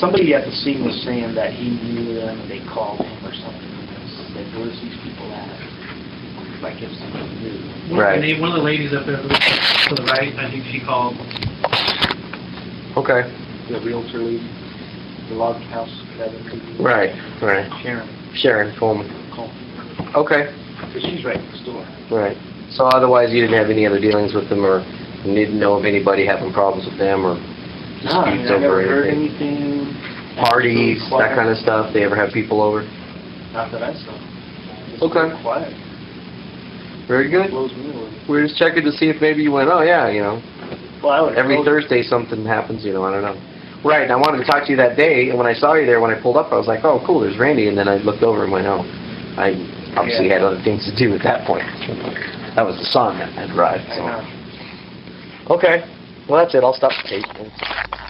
somebody 0.00 0.34
at 0.34 0.44
the 0.44 0.52
scene 0.52 0.84
was 0.84 0.96
saying 1.04 1.34
that 1.34 1.52
he 1.52 1.70
knew 1.70 2.14
them 2.14 2.40
and 2.40 2.50
they 2.50 2.60
called 2.72 3.00
him 3.00 3.06
or 3.08 3.08
something. 3.08 3.19
And 4.40 4.52
said, 4.52 4.60
"Where's 4.60 4.80
these 4.80 4.96
people 5.04 5.28
at?" 5.32 5.48
Like 6.62 6.80
if 6.82 6.92
somebody 6.98 7.28
knew. 7.40 7.96
One 7.96 8.14
of 8.14 8.22
the 8.22 8.40
One 8.40 8.50
of 8.52 8.56
the 8.56 8.62
ladies 8.64 8.92
up 8.92 9.06
there 9.06 9.16
to 9.16 9.28
the, 9.28 10.04
right, 10.12 10.34
I 10.36 10.50
think 10.50 10.64
she 10.66 10.80
called. 10.80 11.16
Okay. 12.96 13.28
The 13.70 13.80
realtor 13.80 14.18
lady, 14.18 14.44
the 15.28 15.34
log 15.36 15.56
house 15.70 15.90
cabin 16.16 16.44
lady. 16.44 16.82
Right, 16.82 17.12
right. 17.40 17.70
Sharon. 17.82 18.08
Sharon 18.34 18.76
Coleman. 18.78 19.08
Coleman. 19.32 19.56
Okay. 20.14 20.52
Because 20.86 21.02
she's 21.02 21.24
right 21.24 21.40
next 21.40 21.64
door. 21.64 21.86
Right. 22.10 22.36
So 22.70 22.86
otherwise, 22.86 23.32
you 23.32 23.40
didn't 23.40 23.58
have 23.58 23.70
any 23.70 23.86
other 23.86 24.00
dealings 24.00 24.34
with 24.34 24.48
them, 24.48 24.64
or 24.64 24.80
you 25.24 25.34
didn't 25.34 25.58
know 25.58 25.74
of 25.78 25.84
anybody 25.84 26.26
having 26.26 26.52
problems 26.52 26.86
with 26.88 26.98
them, 26.98 27.24
or 27.24 27.34
No, 28.04 28.20
I 28.20 28.30
mean, 28.36 28.42
disputes 28.42 28.50
I 28.50 28.54
over 28.54 28.60
never 28.60 28.82
heard 28.82 29.06
anything. 29.08 29.56
anything. 29.56 30.36
Parties, 30.36 31.00
that 31.10 31.34
kind 31.34 31.48
of 31.48 31.58
stuff. 31.58 31.92
They 31.92 32.04
ever 32.04 32.16
have 32.16 32.32
people 32.32 32.60
over? 32.62 32.82
Not 33.52 33.72
that 33.72 33.82
I 33.82 33.94
saw. 33.94 34.29
Okay. 35.00 35.28
very 35.28 35.42
Quiet. 35.42 35.72
Very 37.08 37.30
good. 37.30 37.50
Blows 37.50 37.72
me 37.72 37.90
away. 37.90 38.22
We're 38.28 38.46
just 38.46 38.56
checking 38.58 38.84
to 38.84 38.92
see 38.92 39.08
if 39.08 39.20
maybe 39.20 39.42
you 39.42 39.50
went, 39.50 39.68
oh 39.70 39.82
yeah, 39.82 40.08
you 40.08 40.20
know, 40.20 40.40
Well, 41.02 41.32
every 41.36 41.56
Thursday 41.64 42.02
something 42.02 42.44
happens, 42.44 42.84
you 42.84 42.92
know, 42.92 43.04
I 43.04 43.10
don't 43.10 43.22
know. 43.22 43.40
Right, 43.82 44.02
and 44.02 44.12
I 44.12 44.16
wanted 44.16 44.38
to 44.38 44.44
talk 44.44 44.64
to 44.66 44.70
you 44.70 44.76
that 44.76 44.96
day, 44.96 45.30
and 45.30 45.38
when 45.38 45.46
I 45.46 45.54
saw 45.54 45.72
you 45.74 45.86
there, 45.86 46.00
when 46.00 46.10
I 46.10 46.20
pulled 46.20 46.36
up, 46.36 46.52
I 46.52 46.56
was 46.56 46.66
like, 46.68 46.84
oh, 46.84 47.02
cool, 47.06 47.20
there's 47.20 47.38
Randy, 47.38 47.66
and 47.68 47.76
then 47.76 47.88
I 47.88 47.96
looked 47.96 48.22
over 48.22 48.44
and 48.44 48.52
went, 48.52 48.66
oh, 48.66 48.84
I 49.40 49.56
obviously 49.96 50.28
Yeah. 50.28 50.34
had 50.34 50.42
other 50.42 50.62
things 50.62 50.84
to 50.84 50.94
do 50.94 51.14
at 51.14 51.22
that 51.24 51.46
point. 51.46 51.64
That 52.54 52.66
was 52.66 52.76
the 52.76 52.84
sun 52.84 53.18
that 53.18 53.32
had 53.32 53.50
arrived, 53.56 53.88
I 53.90 53.96
so. 55.48 55.54
Okay, 55.54 55.82
well, 56.28 56.44
that's 56.44 56.54
it, 56.54 56.62
I'll 56.62 56.74
stop 56.74 56.92
the 57.02 57.08
tape. 57.08 58.09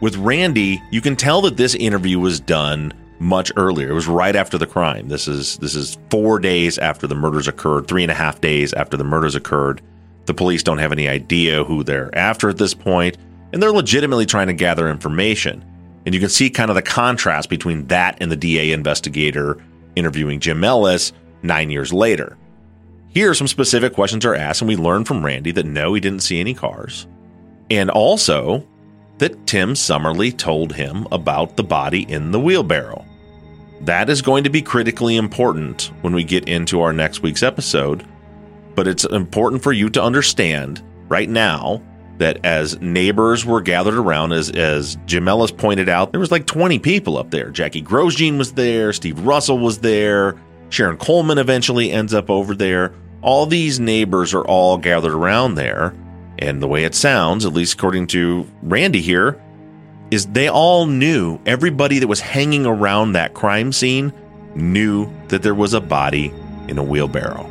With 0.00 0.16
Randy, 0.16 0.82
you 0.90 1.00
can 1.00 1.16
tell 1.16 1.40
that 1.42 1.56
this 1.56 1.74
interview 1.74 2.18
was 2.18 2.40
done 2.40 2.92
much 3.18 3.52
earlier. 3.56 3.90
It 3.90 3.94
was 3.94 4.08
right 4.08 4.36
after 4.36 4.58
the 4.58 4.66
crime. 4.66 5.08
This 5.08 5.28
is 5.28 5.56
this 5.58 5.74
is 5.74 5.98
four 6.10 6.38
days 6.38 6.78
after 6.78 7.06
the 7.06 7.14
murders 7.14 7.48
occurred, 7.48 7.88
three 7.88 8.02
and 8.02 8.10
a 8.10 8.14
half 8.14 8.40
days 8.40 8.72
after 8.74 8.96
the 8.96 9.04
murders 9.04 9.34
occurred. 9.34 9.80
The 10.26 10.34
police 10.34 10.62
don't 10.62 10.78
have 10.78 10.92
any 10.92 11.08
idea 11.08 11.64
who 11.64 11.84
they're 11.84 12.14
after 12.16 12.48
at 12.48 12.58
this 12.58 12.74
point, 12.74 13.18
and 13.52 13.62
they're 13.62 13.72
legitimately 13.72 14.26
trying 14.26 14.48
to 14.48 14.52
gather 14.52 14.88
information. 14.88 15.64
And 16.06 16.14
you 16.14 16.20
can 16.20 16.28
see 16.28 16.50
kind 16.50 16.70
of 16.70 16.74
the 16.74 16.82
contrast 16.82 17.48
between 17.48 17.86
that 17.86 18.18
and 18.20 18.30
the 18.30 18.36
DA 18.36 18.72
investigator 18.72 19.62
interviewing 19.96 20.40
Jim 20.40 20.62
Ellis 20.64 21.12
nine 21.42 21.70
years 21.70 21.92
later. 21.92 22.36
Here, 23.08 23.32
some 23.32 23.46
specific 23.46 23.94
questions 23.94 24.24
are 24.26 24.34
asked, 24.34 24.60
and 24.60 24.68
we 24.68 24.76
learn 24.76 25.04
from 25.04 25.24
Randy 25.24 25.52
that 25.52 25.66
no, 25.66 25.94
he 25.94 26.00
didn't 26.00 26.20
see 26.22 26.40
any 26.40 26.52
cars. 26.52 27.06
And 27.70 27.88
also, 27.90 28.66
that 29.18 29.46
Tim 29.46 29.74
Summerly 29.74 30.32
told 30.32 30.72
him 30.72 31.06
about 31.12 31.56
the 31.56 31.64
body 31.64 32.10
in 32.10 32.32
the 32.32 32.40
wheelbarrow. 32.40 33.04
That 33.82 34.08
is 34.08 34.22
going 34.22 34.44
to 34.44 34.50
be 34.50 34.62
critically 34.62 35.16
important 35.16 35.90
when 36.00 36.14
we 36.14 36.24
get 36.24 36.48
into 36.48 36.80
our 36.80 36.92
next 36.92 37.22
week's 37.22 37.42
episode, 37.42 38.06
but 38.74 38.88
it's 38.88 39.04
important 39.04 39.62
for 39.62 39.72
you 39.72 39.90
to 39.90 40.02
understand 40.02 40.82
right 41.08 41.28
now 41.28 41.82
that 42.18 42.44
as 42.44 42.80
neighbors 42.80 43.44
were 43.44 43.60
gathered 43.60 43.94
around, 43.94 44.32
as, 44.32 44.50
as 44.50 44.96
Jim 45.04 45.28
Ellis 45.28 45.50
pointed 45.50 45.88
out, 45.88 46.12
there 46.12 46.20
was 46.20 46.30
like 46.30 46.46
20 46.46 46.78
people 46.78 47.18
up 47.18 47.30
there. 47.30 47.50
Jackie 47.50 47.82
Grosjean 47.82 48.38
was 48.38 48.52
there, 48.52 48.92
Steve 48.92 49.18
Russell 49.20 49.58
was 49.58 49.78
there, 49.78 50.36
Sharon 50.70 50.96
Coleman 50.96 51.38
eventually 51.38 51.90
ends 51.90 52.14
up 52.14 52.30
over 52.30 52.54
there. 52.54 52.94
All 53.22 53.46
these 53.46 53.80
neighbors 53.80 54.34
are 54.34 54.44
all 54.44 54.76
gathered 54.76 55.12
around 55.12 55.54
there. 55.54 55.94
And 56.38 56.62
the 56.62 56.68
way 56.68 56.84
it 56.84 56.94
sounds, 56.94 57.44
at 57.44 57.52
least 57.52 57.74
according 57.74 58.08
to 58.08 58.46
Randy 58.62 59.00
here, 59.00 59.40
is 60.10 60.26
they 60.26 60.48
all 60.48 60.86
knew, 60.86 61.40
everybody 61.46 61.98
that 61.98 62.08
was 62.08 62.20
hanging 62.20 62.66
around 62.66 63.12
that 63.12 63.34
crime 63.34 63.72
scene 63.72 64.12
knew 64.54 65.10
that 65.28 65.42
there 65.42 65.54
was 65.54 65.74
a 65.74 65.80
body 65.80 66.32
in 66.68 66.78
a 66.78 66.82
wheelbarrow. 66.82 67.50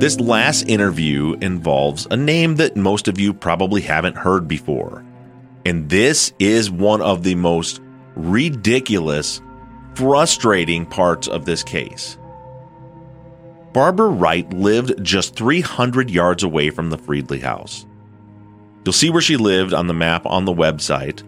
This 0.00 0.18
last 0.18 0.62
interview 0.62 1.36
involves 1.42 2.06
a 2.10 2.16
name 2.16 2.56
that 2.56 2.74
most 2.74 3.06
of 3.06 3.20
you 3.20 3.34
probably 3.34 3.82
haven't 3.82 4.16
heard 4.16 4.48
before. 4.48 5.04
And 5.66 5.90
this 5.90 6.32
is 6.38 6.70
one 6.70 7.02
of 7.02 7.22
the 7.22 7.34
most 7.34 7.82
ridiculous, 8.16 9.42
frustrating 9.94 10.86
parts 10.86 11.28
of 11.28 11.44
this 11.44 11.62
case. 11.62 12.16
Barbara 13.74 14.08
Wright 14.08 14.50
lived 14.54 15.04
just 15.04 15.36
300 15.36 16.08
yards 16.08 16.42
away 16.42 16.70
from 16.70 16.88
the 16.88 16.98
Friedley 16.98 17.40
house. 17.40 17.84
You'll 18.86 18.94
see 18.94 19.10
where 19.10 19.20
she 19.20 19.36
lived 19.36 19.74
on 19.74 19.86
the 19.86 19.92
map 19.92 20.24
on 20.24 20.46
the 20.46 20.54
website, 20.54 21.22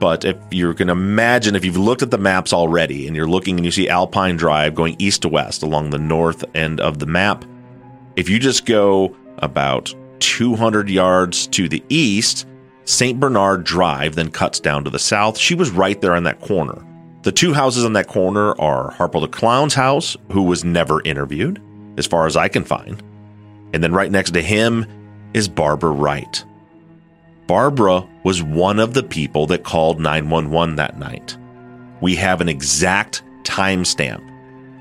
but 0.00 0.24
if 0.24 0.36
you 0.50 0.72
can 0.74 0.88
imagine, 0.88 1.54
if 1.54 1.64
you've 1.64 1.76
looked 1.76 2.02
at 2.02 2.10
the 2.10 2.18
maps 2.18 2.52
already 2.52 3.06
and 3.06 3.14
you're 3.14 3.28
looking 3.28 3.56
and 3.56 3.64
you 3.64 3.70
see 3.70 3.88
Alpine 3.88 4.36
Drive 4.36 4.74
going 4.74 4.96
east 4.98 5.22
to 5.22 5.28
west 5.28 5.62
along 5.62 5.90
the 5.90 5.98
north 5.98 6.42
end 6.56 6.80
of 6.80 6.98
the 6.98 7.06
map, 7.06 7.44
if 8.16 8.28
you 8.28 8.38
just 8.38 8.64
go 8.64 9.14
about 9.38 9.94
200 10.20 10.88
yards 10.88 11.46
to 11.48 11.68
the 11.68 11.84
east, 11.90 12.46
St. 12.86 13.20
Bernard 13.20 13.62
Drive 13.62 14.14
then 14.14 14.30
cuts 14.30 14.58
down 14.58 14.84
to 14.84 14.90
the 14.90 14.98
south. 14.98 15.38
She 15.38 15.54
was 15.54 15.70
right 15.70 16.00
there 16.00 16.16
in 16.16 16.24
that 16.24 16.40
corner. 16.40 16.84
The 17.22 17.32
two 17.32 17.52
houses 17.52 17.84
on 17.84 17.92
that 17.92 18.08
corner 18.08 18.58
are 18.58 18.92
Harpo 18.92 19.20
the 19.20 19.28
Clown's 19.28 19.74
house, 19.74 20.16
who 20.32 20.42
was 20.42 20.64
never 20.64 21.02
interviewed, 21.02 21.60
as 21.98 22.06
far 22.06 22.26
as 22.26 22.36
I 22.38 22.48
can 22.48 22.64
find. 22.64 23.02
And 23.74 23.84
then 23.84 23.92
right 23.92 24.10
next 24.10 24.30
to 24.30 24.40
him 24.40 24.86
is 25.34 25.46
Barbara 25.46 25.90
Wright. 25.90 26.42
Barbara 27.50 28.06
was 28.22 28.44
one 28.44 28.78
of 28.78 28.94
the 28.94 29.02
people 29.02 29.48
that 29.48 29.64
called 29.64 29.98
911 29.98 30.76
that 30.76 31.00
night. 31.00 31.36
We 32.00 32.14
have 32.14 32.40
an 32.40 32.48
exact 32.48 33.24
timestamp. 33.42 34.22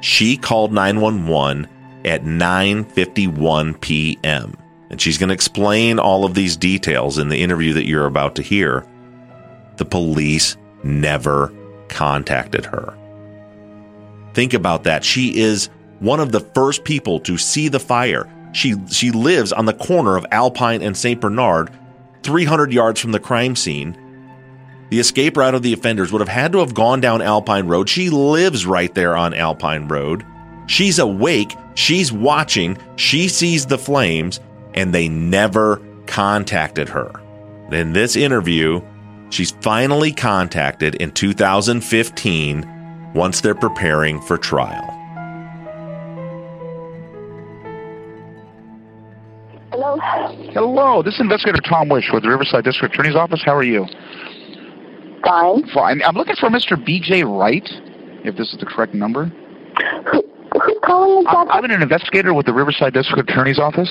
She 0.01 0.37
called 0.37 0.71
911 0.71 1.67
at 2.05 2.25
9:51 2.25 3.81
p.m. 3.81 4.55
And 4.91 5.01
she's 5.01 5.17
going 5.17 5.29
to 5.29 5.33
explain 5.33 5.97
all 5.97 6.25
of 6.25 6.35
these 6.35 6.55
details 6.55 7.17
in 7.17 7.29
the 7.29 7.41
interview 7.41 7.73
that 7.73 7.87
you're 7.87 8.05
about 8.05 8.35
to 8.35 8.43
hear. 8.43 8.85
The 9.77 9.85
police 9.85 10.55
never 10.83 11.51
contacted 11.87 12.67
her. 12.67 12.95
Think 14.35 14.53
about 14.53 14.83
that. 14.83 15.03
She 15.03 15.39
is 15.39 15.71
one 16.01 16.19
of 16.19 16.31
the 16.31 16.41
first 16.41 16.83
people 16.83 17.19
to 17.21 17.35
see 17.35 17.67
the 17.67 17.79
fire. 17.79 18.31
She 18.51 18.75
she 18.91 19.09
lives 19.09 19.51
on 19.51 19.65
the 19.65 19.73
corner 19.73 20.17
of 20.17 20.27
Alpine 20.29 20.83
and 20.83 20.95
St. 20.95 21.19
Bernard, 21.19 21.71
300 22.23 22.71
yards 22.71 22.99
from 22.99 23.11
the 23.11 23.19
crime 23.19 23.55
scene. 23.55 23.97
The 24.89 24.99
escape 24.99 25.37
route 25.37 25.55
of 25.55 25.61
the 25.61 25.73
offenders 25.73 26.11
would 26.11 26.21
have 26.21 26.27
had 26.27 26.51
to 26.53 26.59
have 26.59 26.73
gone 26.73 26.99
down 26.99 27.21
Alpine 27.21 27.67
Road. 27.67 27.89
She 27.89 28.09
lives 28.09 28.65
right 28.65 28.93
there 28.93 29.15
on 29.15 29.33
Alpine 29.33 29.87
Road. 29.87 30.25
She's 30.67 30.99
awake, 30.99 31.55
she's 31.75 32.11
watching, 32.11 32.77
she 32.95 33.27
sees 33.27 33.65
the 33.65 33.77
flames, 33.77 34.39
and 34.73 34.93
they 34.93 35.07
never 35.07 35.81
contacted 36.05 36.89
her. 36.89 37.11
In 37.71 37.93
this 37.93 38.15
interview, 38.15 38.81
she's 39.29 39.51
finally 39.51 40.11
contacted 40.11 40.95
in 40.95 41.11
2015 41.11 43.13
once 43.13 43.41
they're 43.41 43.55
preparing 43.55 44.21
for 44.21 44.37
trial. 44.37 44.95
Hello. 49.89 50.51
Hello, 50.53 51.01
this 51.01 51.15
is 51.15 51.21
Investigator 51.21 51.61
Tom 51.61 51.89
Wish 51.89 52.11
with 52.13 52.21
the 52.21 52.29
Riverside 52.29 52.63
District 52.63 52.93
Attorney's 52.93 53.15
Office. 53.15 53.41
How 53.43 53.55
are 53.55 53.63
you? 53.63 53.87
Fine. 55.23 55.67
Fine. 55.73 56.03
I'm 56.03 56.15
looking 56.15 56.35
for 56.35 56.47
Mr. 56.49 56.83
B.J. 56.83 57.23
Wright, 57.23 57.67
if 58.23 58.37
this 58.37 58.53
is 58.53 58.59
the 58.59 58.67
correct 58.67 58.93
number. 58.93 59.25
Who, 60.11 60.23
Who's 60.53 60.77
calling 60.83 61.25
I'm, 61.27 61.49
I'm 61.49 61.65
an 61.65 61.71
investigator 61.81 62.35
with 62.35 62.45
the 62.45 62.53
Riverside 62.53 62.93
District 62.93 63.27
Attorney's 63.31 63.57
Office. 63.57 63.89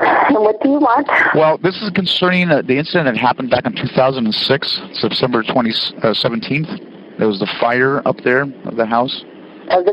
And 0.00 0.38
what 0.40 0.60
do 0.60 0.70
you 0.70 0.80
want? 0.80 1.08
Well, 1.36 1.58
this 1.58 1.80
is 1.80 1.90
concerning 1.90 2.50
uh, 2.50 2.62
the 2.62 2.76
incident 2.76 3.06
that 3.06 3.16
happened 3.16 3.50
back 3.50 3.66
in 3.66 3.76
2006, 3.76 4.80
September 4.94 5.44
2017. 5.44 7.14
There 7.18 7.28
was 7.28 7.38
the 7.38 7.48
fire 7.60 8.06
up 8.06 8.16
there 8.24 8.42
of 8.64 8.74
the 8.74 8.86
house. 8.86 9.24
Of 9.70 9.84
the? 9.84 9.92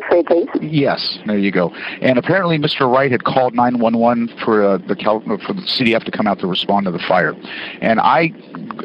Yes, 0.62 1.20
there 1.26 1.38
you 1.38 1.52
go. 1.52 1.70
And 2.02 2.18
apparently, 2.18 2.58
Mr. 2.58 2.92
Wright 2.92 3.12
had 3.12 3.24
called 3.24 3.54
911 3.54 4.30
for 4.44 4.64
uh, 4.64 4.78
the 4.78 4.96
Cal- 4.96 5.22
for 5.22 5.54
the 5.54 5.62
CDF 5.62 6.04
to 6.06 6.12
come 6.12 6.28
out 6.28 6.40
to 6.40 6.48
respond 6.48 6.86
to 6.86 6.92
the 6.92 7.00
fire. 7.00 7.34
And 7.82 8.00
I, 8.00 8.32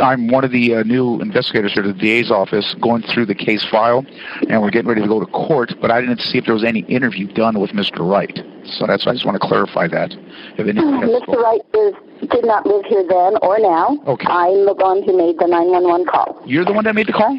I'm 0.01 0.28
one 0.28 0.45
of 0.45 0.51
the 0.51 0.74
uh, 0.76 0.82
new 0.82 1.20
investigators 1.20 1.72
here 1.72 1.84
at 1.84 1.86
the 1.86 2.01
DA's 2.01 2.30
office, 2.30 2.74
going 2.80 3.03
through 3.03 3.26
the 3.26 3.34
case 3.34 3.64
file, 3.70 4.05
and 4.49 4.61
we're 4.62 4.70
getting 4.70 4.88
ready 4.88 5.03
to 5.03 5.09
go 5.09 5.20
to 5.20 5.26
court. 5.26 5.74
But 5.80 5.91
I 5.91 6.01
didn't 6.01 6.20
see 6.20 6.38
if 6.38 6.45
there 6.45 6.55
was 6.55 6.64
any 6.64 6.80
interview 6.80 7.26
done 7.32 7.61
with 7.61 7.70
Mr. 7.70 8.01
Wright. 8.01 8.38
So 8.64 8.86
that's 8.86 9.07
why 9.07 9.12
I 9.12 9.14
just 9.14 9.24
want 9.26 9.41
to 9.41 9.47
clarify 9.47 9.88
that. 9.88 10.11
Mr. 10.59 11.34
Wright 11.43 11.61
is, 11.74 11.95
did 12.30 12.45
not 12.45 12.66
live 12.66 12.84
here 12.86 13.05
then 13.09 13.36
or 13.43 13.59
now. 13.59 13.99
Okay. 14.07 14.26
I'm 14.28 14.66
the 14.66 14.74
one 14.74 15.03
who 15.03 15.16
made 15.16 15.38
the 15.38 15.47
911 15.47 16.07
call. 16.07 16.41
You're 16.47 16.64
the 16.64 16.72
one 16.72 16.84
that 16.84 16.95
made 16.95 17.07
the 17.07 17.12
call? 17.12 17.38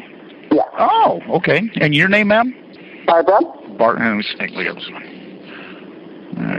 Yes. 0.50 0.66
Oh, 0.78 1.20
okay. 1.36 1.70
And 1.80 1.94
your 1.94 2.08
name, 2.08 2.28
ma'am? 2.28 2.54
Barbara. 3.06 3.40
Bar- 3.78 3.94
let 3.98 4.16
me 4.16 4.22
see. 4.22 4.46
Look 4.54 4.66
at 4.66 4.74
this 4.74 4.90
one. 4.90 5.22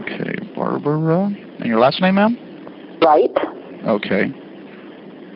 Okay, 0.04 0.54
Barbara. 0.56 1.26
And 1.26 1.66
your 1.66 1.80
last 1.80 2.02
name, 2.02 2.16
ma'am? 2.16 2.38
Right. 3.02 3.30
Okay. 3.88 4.32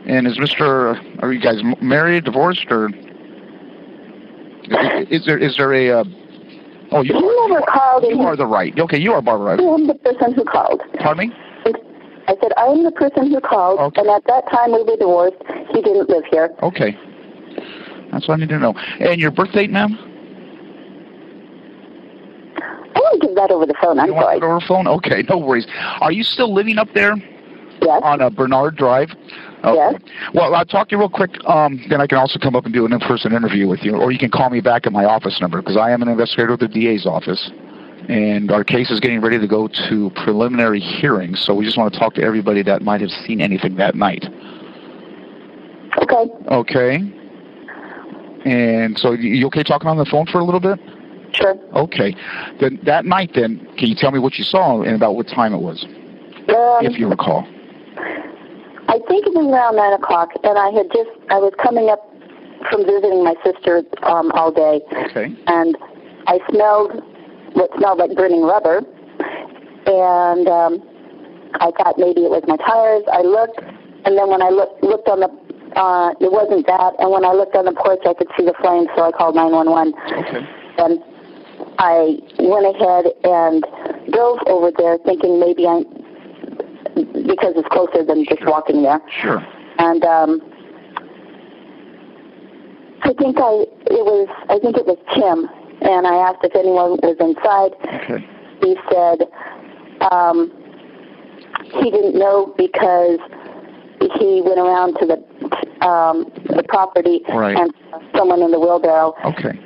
And 0.07 0.25
is 0.27 0.37
Mr. 0.37 1.21
Are 1.21 1.33
you 1.33 1.41
guys 1.41 1.57
married, 1.81 2.23
divorced, 2.23 2.67
or 2.69 2.89
is, 4.63 5.07
is 5.21 5.25
there 5.25 5.37
is 5.37 5.57
there 5.57 5.73
a? 5.73 5.99
Uh, 5.99 6.03
oh, 6.91 7.01
you, 7.01 7.13
You 7.13 7.47
never 7.49 7.61
called. 7.67 8.05
you 8.07 8.21
are 8.21 8.35
the 8.35 8.45
right. 8.45 8.77
Okay, 8.79 8.97
you 8.97 9.11
are 9.13 9.21
Barbara. 9.21 9.57
I 9.59 9.63
am 9.73 9.87
the 9.87 9.95
person 9.95 10.33
who 10.33 10.43
called. 10.45 10.81
Pardon 10.99 11.29
me? 11.29 11.35
I 12.29 12.35
said, 12.41 12.51
I 12.57 12.65
am 12.65 12.83
the 12.83 12.91
person 12.91 13.31
who 13.31 13.39
called, 13.39 13.79
and 13.97 14.07
at 14.09 14.25
that 14.27 14.49
time 14.51 14.73
we 14.73 14.83
were 14.83 14.97
divorced. 14.97 15.37
He 15.73 15.81
didn't 15.81 16.09
live 16.09 16.23
here. 16.29 16.53
Okay. 16.61 16.97
That's 18.11 18.27
what 18.27 18.35
I 18.35 18.37
need 18.41 18.49
to 18.49 18.59
know. 18.59 18.73
And 18.99 19.19
your 19.19 19.31
birth 19.31 19.53
date, 19.53 19.69
ma'am? 19.71 19.97
I 22.97 22.99
won't 22.99 23.21
give 23.21 23.35
that 23.35 23.51
over 23.51 23.65
the 23.65 23.75
phone. 23.81 23.99
I'm 23.99 24.07
You 24.07 24.13
sorry. 24.13 24.41
over 24.41 24.59
the 24.59 24.65
phone? 24.67 24.87
Okay, 24.87 25.23
no 25.29 25.37
worries. 25.37 25.67
Are 26.01 26.11
you 26.11 26.23
still 26.23 26.53
living 26.53 26.77
up 26.77 26.87
there? 26.93 27.15
Yes. 27.81 28.01
On 28.03 28.21
uh, 28.21 28.29
Bernard 28.31 28.75
Drive? 28.75 29.09
Okay. 29.63 29.97
Well, 30.33 30.55
I'll 30.55 30.65
talk 30.65 30.89
to 30.89 30.95
you 30.95 30.99
real 30.99 31.09
quick. 31.09 31.31
Um, 31.45 31.79
then 31.89 32.01
I 32.01 32.07
can 32.07 32.17
also 32.17 32.39
come 32.39 32.55
up 32.55 32.65
and 32.65 32.73
do 32.73 32.85
an 32.85 32.93
in-person 32.93 33.33
interview 33.33 33.67
with 33.67 33.83
you, 33.83 33.95
or 33.95 34.11
you 34.11 34.17
can 34.17 34.31
call 34.31 34.49
me 34.49 34.61
back 34.61 34.87
at 34.87 34.93
my 34.93 35.05
office 35.05 35.39
number 35.41 35.61
because 35.61 35.77
I 35.77 35.91
am 35.91 36.01
an 36.01 36.07
investigator 36.07 36.51
with 36.51 36.61
the 36.61 36.67
DA's 36.67 37.05
office, 37.05 37.51
and 38.09 38.51
our 38.51 38.63
case 38.63 38.89
is 38.89 38.99
getting 38.99 39.21
ready 39.21 39.37
to 39.39 39.47
go 39.47 39.67
to 39.89 40.09
preliminary 40.23 40.79
hearing. 40.79 41.35
So 41.35 41.53
we 41.53 41.65
just 41.65 41.77
want 41.77 41.93
to 41.93 41.99
talk 41.99 42.15
to 42.15 42.23
everybody 42.23 42.63
that 42.63 42.81
might 42.81 43.01
have 43.01 43.11
seen 43.11 43.41
anything 43.41 43.75
that 43.75 43.93
night. 43.95 44.25
Okay. 46.01 46.25
Okay. 46.49 47.13
And 48.45 48.97
so 48.97 49.11
you 49.11 49.45
okay 49.47 49.63
talking 49.63 49.87
on 49.89 49.97
the 49.97 50.05
phone 50.05 50.25
for 50.27 50.39
a 50.39 50.43
little 50.43 50.59
bit? 50.61 50.79
Sure. 51.37 51.55
Okay. 51.75 52.15
Then 52.59 52.79
that 52.83 53.05
night, 53.05 53.31
then, 53.35 53.59
can 53.77 53.87
you 53.89 53.95
tell 53.95 54.11
me 54.11 54.19
what 54.19 54.35
you 54.35 54.43
saw 54.43 54.81
and 54.81 54.95
about 54.95 55.15
what 55.15 55.27
time 55.27 55.53
it 55.53 55.61
was, 55.61 55.85
Um, 55.85 56.85
if 56.85 56.97
you 56.97 57.07
recall? 57.07 57.45
I 58.89 58.99
think 59.07 59.27
it 59.27 59.33
was 59.35 59.45
around 59.45 59.75
nine 59.75 59.93
o'clock, 59.93 60.29
and 60.43 60.57
I 60.57 60.69
had 60.71 60.87
just 60.95 61.09
I 61.29 61.37
was 61.37 61.53
coming 61.61 61.89
up 61.89 62.01
from 62.71 62.85
visiting 62.85 63.23
my 63.23 63.35
sister 63.43 63.83
um, 64.03 64.31
all 64.31 64.51
day, 64.51 64.81
Okay. 65.11 65.29
and 65.47 65.77
I 66.25 66.39
smelled 66.49 67.03
what 67.53 67.69
smelled 67.77 67.99
like 67.99 68.15
burning 68.15 68.43
rubber, 68.43 68.81
and 69.85 70.47
um, 70.47 70.81
I 71.59 71.69
thought 71.77 71.99
maybe 71.99 72.23
it 72.25 72.31
was 72.31 72.43
my 72.47 72.57
tires. 72.57 73.03
I 73.11 73.21
looked, 73.21 73.59
and 74.07 74.17
then 74.17 74.29
when 74.31 74.41
I 74.41 74.49
looked 74.49 74.81
looked 74.83 75.07
on 75.07 75.19
the 75.19 75.29
uh, 75.77 76.09
it 76.23 76.31
wasn't 76.31 76.65
that, 76.65 76.95
and 76.97 77.11
when 77.11 77.25
I 77.25 77.33
looked 77.33 77.55
on 77.55 77.65
the 77.65 77.75
porch, 77.75 78.01
I 78.07 78.13
could 78.15 78.31
see 78.39 78.45
the 78.47 78.55
flames, 78.63 78.87
so 78.95 79.03
I 79.03 79.11
called 79.11 79.35
911. 79.35 79.93
Okay. 80.25 80.41
And 80.79 81.03
I 81.79 82.17
went 82.39 82.65
ahead 82.75 83.05
and 83.23 83.63
drove 84.11 84.39
over 84.47 84.71
there, 84.77 84.97
thinking 85.05 85.39
maybe 85.39 85.65
I 85.67 85.83
because 86.95 87.53
it's 87.55 87.67
closer 87.69 88.03
than 88.03 88.25
just 88.25 88.43
walking 88.45 88.81
there. 88.81 88.99
Sure. 89.21 89.45
And 89.77 90.03
um, 90.03 90.41
I 93.03 93.13
think 93.13 93.37
I 93.37 93.65
it 93.93 94.03
was 94.03 94.27
I 94.49 94.57
think 94.59 94.77
it 94.77 94.85
was 94.87 94.97
Tim, 95.13 95.47
and 95.87 96.07
I 96.07 96.15
asked 96.15 96.43
if 96.43 96.55
anyone 96.55 96.97
was 97.03 97.17
inside. 97.21 97.73
Okay. 98.01 98.25
He 98.63 98.75
said 98.89 99.27
um, 100.11 100.51
he 101.63 101.91
didn't 101.91 102.17
know 102.17 102.53
because 102.57 103.19
he 104.17 104.41
went 104.43 104.57
around 104.59 104.95
to 104.99 105.05
the 105.05 105.85
um, 105.85 106.25
the 106.49 106.63
property 106.67 107.21
Right. 107.29 107.55
and 107.55 107.71
someone 108.15 108.41
in 108.41 108.49
the 108.49 108.59
wheelbarrow. 108.59 109.13
Okay. 109.25 109.59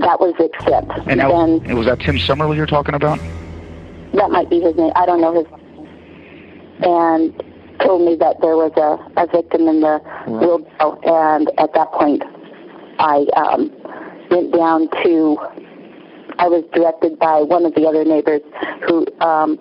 That 0.00 0.20
was 0.20 0.34
extent. 0.38 0.90
And 1.08 1.20
that, 1.20 1.28
then 1.64 1.76
was 1.76 1.86
that 1.86 2.00
Tim 2.00 2.18
Summerly 2.18 2.56
you're 2.56 2.66
talking 2.66 2.94
about? 2.94 3.18
that 4.14 4.30
might 4.30 4.50
be 4.50 4.60
his 4.60 4.76
name. 4.76 4.92
I 4.96 5.06
don't 5.06 5.20
know 5.20 5.34
his 5.34 5.46
name. 5.50 5.58
And 6.80 7.42
told 7.80 8.02
me 8.02 8.16
that 8.16 8.36
there 8.40 8.56
was 8.56 8.72
a, 8.76 9.20
a 9.20 9.26
victim 9.26 9.68
in 9.68 9.80
the 9.80 9.98
wheelbarrow, 10.26 10.98
and 11.02 11.50
at 11.58 11.72
that 11.74 11.92
point, 11.92 12.22
I 12.98 13.26
um, 13.36 13.70
went 14.30 14.52
down 14.52 14.88
to. 15.04 15.38
I 16.40 16.46
was 16.46 16.62
directed 16.72 17.18
by 17.18 17.42
one 17.42 17.64
of 17.64 17.74
the 17.74 17.82
other 17.82 18.04
neighbors 18.04 18.42
who 18.86 19.06
um, 19.20 19.58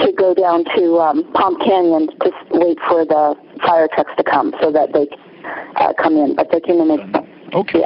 to 0.00 0.12
go 0.12 0.34
down 0.34 0.64
to 0.76 0.98
um, 0.98 1.24
Palm 1.32 1.56
Canyon 1.60 2.08
to 2.20 2.30
wait 2.50 2.78
for 2.86 3.06
the 3.06 3.34
fire 3.64 3.88
trucks 3.94 4.12
to 4.18 4.24
come 4.24 4.54
so 4.60 4.70
that 4.70 4.92
they 4.92 5.08
uh, 5.76 5.94
come 5.94 6.16
in. 6.16 6.36
But 6.36 6.50
they 6.52 6.60
came 6.60 6.80
in. 6.80 7.00
And, 7.00 7.26
Okay. 7.54 7.84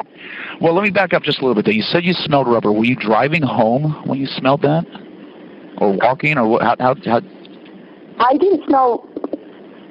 Well, 0.61 0.75
let 0.75 0.83
me 0.83 0.91
back 0.91 1.13
up 1.15 1.23
just 1.23 1.39
a 1.39 1.43
little 1.43 1.55
bit. 1.55 1.65
There. 1.67 1.75
You 1.75 1.83
said 1.83 2.05
you 2.05 2.13
smelled 2.15 2.49
rubber. 2.49 2.73
Were 2.73 2.85
you 2.85 2.97
driving 2.97 3.43
home 3.43 4.03
when 4.07 4.19
you 4.19 4.27
smelled 4.27 4.63
that, 4.63 4.85
or 5.79 5.93
walking, 5.93 6.39
or 6.39 6.47
what? 6.49 6.63
How? 6.63 6.77
how, 6.79 6.95
how 7.05 7.21
I 8.19 8.37
didn't 8.37 8.65
smell. 8.67 9.07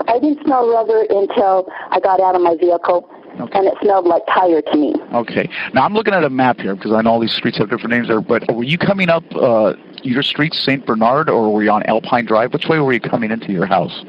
I 0.07 0.20
didn't 0.20 0.43
smell 0.45 0.67
rubber 0.70 1.01
until 1.09 1.67
I 1.91 1.99
got 1.99 2.20
out 2.20 2.36
of 2.36 2.41
my 2.41 2.55
vehicle, 2.55 3.07
Okay. 3.39 3.57
and 3.59 3.67
it 3.67 3.74
smelled 3.82 4.05
like 4.07 4.24
tire 4.28 4.61
to 4.61 4.76
me. 4.78 4.95
okay. 5.13 5.47
Now 5.74 5.84
I'm 5.86 5.93
looking 5.93 6.13
at 6.13 6.24
a 6.24 6.30
map 6.30 6.59
here 6.59 6.76
because 6.76 6.91
I 6.93 7.01
know 7.01 7.11
all 7.11 7.20
these 7.20 7.34
streets 7.36 7.57
have 7.59 7.70
different 7.70 7.91
names 7.91 8.07
there. 8.07 8.22
But 8.22 8.43
were 8.53 8.63
you 8.63 8.78
coming 8.78 9.09
up 9.09 9.24
uh, 9.36 9.74
your 10.03 10.24
street, 10.24 10.53
Saint 10.53 10.86
Bernard, 10.86 11.30
or 11.30 11.53
were 11.53 11.63
you 11.63 11.70
on 11.72 11.84
Alpine 11.84 12.26
Drive? 12.26 12.53
Which 12.53 12.67
way 12.67 12.80
were 12.80 12.93
you 12.93 12.99
coming 12.99 13.30
into 13.32 13.51
your 13.51 13.65
house? 13.67 14.03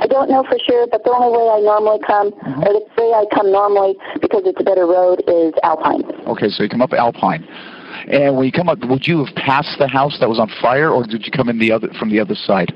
I 0.00 0.06
don't 0.06 0.30
know 0.30 0.44
for 0.44 0.58
sure, 0.64 0.86
but 0.86 1.04
the 1.04 1.10
only 1.10 1.36
way 1.36 1.48
I 1.48 1.60
normally 1.60 1.98
come, 2.06 2.30
mm-hmm. 2.32 2.62
or 2.62 2.72
the 2.72 2.84
way 2.96 3.12
I 3.14 3.24
come 3.34 3.50
normally, 3.50 3.96
because 4.20 4.42
it's 4.44 4.60
a 4.60 4.64
better 4.64 4.86
road, 4.86 5.22
is 5.26 5.54
Alpine. 5.62 6.04
Okay, 6.26 6.48
so 6.48 6.62
you 6.62 6.68
come 6.68 6.82
up 6.82 6.92
Alpine. 6.92 7.46
And 8.08 8.36
when 8.36 8.46
you 8.46 8.52
come 8.52 8.68
up, 8.68 8.78
would 8.84 9.06
you 9.06 9.24
have 9.24 9.34
passed 9.34 9.78
the 9.78 9.88
house 9.88 10.18
that 10.20 10.28
was 10.28 10.38
on 10.38 10.48
fire, 10.60 10.90
or 10.90 11.04
did 11.04 11.26
you 11.26 11.32
come 11.32 11.48
in 11.48 11.58
the 11.58 11.72
other 11.72 11.88
from 11.98 12.10
the 12.10 12.20
other 12.20 12.34
side? 12.34 12.72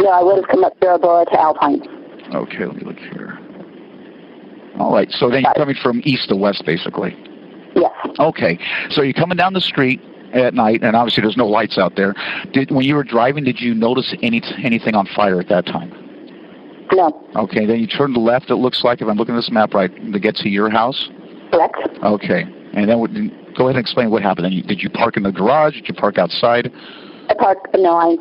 No, 0.00 0.08
I 0.08 0.22
would 0.22 0.36
have 0.36 0.48
come 0.48 0.64
up 0.64 0.78
Barabora 0.80 1.26
to 1.30 1.40
Alpine. 1.40 1.82
Okay, 2.34 2.64
let 2.64 2.76
me 2.76 2.82
look 2.84 2.98
here. 2.98 3.38
All 4.78 4.92
right, 4.92 5.10
so 5.10 5.30
then 5.30 5.42
you're 5.42 5.54
coming 5.54 5.76
from 5.80 6.00
east 6.04 6.28
to 6.30 6.36
west, 6.36 6.64
basically. 6.64 7.16
Yes. 7.76 7.92
Okay, 8.18 8.58
so 8.90 9.02
you're 9.02 9.12
coming 9.12 9.36
down 9.36 9.52
the 9.52 9.60
street 9.60 10.00
at 10.32 10.54
night, 10.54 10.82
and 10.82 10.96
obviously 10.96 11.22
there's 11.22 11.36
no 11.36 11.46
lights 11.46 11.78
out 11.78 11.94
there. 11.94 12.14
Did 12.52 12.70
when 12.70 12.84
you 12.84 12.94
were 12.94 13.04
driving, 13.04 13.44
did 13.44 13.60
you 13.60 13.74
notice 13.74 14.14
any 14.22 14.42
anything 14.62 14.94
on 14.94 15.06
fire 15.14 15.38
at 15.40 15.48
that 15.48 15.66
time? 15.66 15.92
No. 16.92 17.26
Okay, 17.36 17.66
then 17.66 17.80
you 17.80 17.86
turn 17.86 18.12
to 18.14 18.20
left. 18.20 18.50
It 18.50 18.56
looks 18.56 18.84
like 18.84 19.00
if 19.00 19.08
I'm 19.08 19.16
looking 19.16 19.34
at 19.34 19.38
this 19.38 19.50
map 19.50 19.74
right, 19.74 19.90
to 20.12 20.18
get 20.20 20.36
to 20.36 20.48
your 20.48 20.70
house. 20.70 21.08
Correct. 21.50 21.76
Okay, 22.02 22.42
and 22.74 22.88
then 22.88 22.98
what, 22.98 23.12
go 23.56 23.64
ahead 23.64 23.76
and 23.76 23.78
explain 23.78 24.10
what 24.10 24.22
happened. 24.22 24.44
Then 24.44 24.52
you, 24.52 24.62
did 24.62 24.82
you 24.82 24.90
park 24.90 25.16
in 25.16 25.22
the 25.22 25.32
garage? 25.32 25.74
Did 25.74 25.88
you 25.88 25.94
park 25.94 26.18
outside? 26.18 26.70
I 27.28 27.34
parked. 27.34 27.68
No, 27.74 27.96
I. 27.96 28.16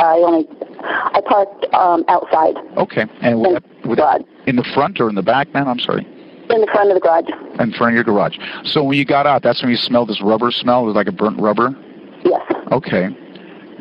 I 0.00 0.16
only. 0.18 0.46
I 0.82 1.20
parked 1.26 1.72
um, 1.72 2.04
outside 2.08 2.56
Okay, 2.76 3.02
and 3.22 3.44
that, 3.44 3.62
was 3.86 3.96
that 3.98 4.24
in 4.46 4.56
the 4.56 4.64
front 4.74 5.00
or 5.00 5.08
in 5.08 5.14
the 5.14 5.22
back, 5.22 5.52
man? 5.54 5.68
I'm 5.68 5.78
sorry. 5.78 6.04
in 6.04 6.60
the 6.60 6.68
front 6.72 6.90
of 6.90 6.94
the 6.94 7.00
garage. 7.00 7.28
In 7.60 7.72
front 7.72 7.92
of 7.92 7.94
your 7.94 8.04
garage. 8.04 8.36
So 8.64 8.82
when 8.82 8.98
you 8.98 9.04
got 9.04 9.26
out, 9.26 9.42
that's 9.42 9.62
when 9.62 9.70
you 9.70 9.76
smelled 9.76 10.08
this 10.08 10.20
rubber 10.20 10.50
smell. 10.50 10.82
It 10.82 10.86
was 10.86 10.96
like 10.96 11.06
a 11.06 11.12
burnt 11.12 11.40
rubber. 11.40 11.70
Yes. 12.24 12.42
Okay. 12.72 13.08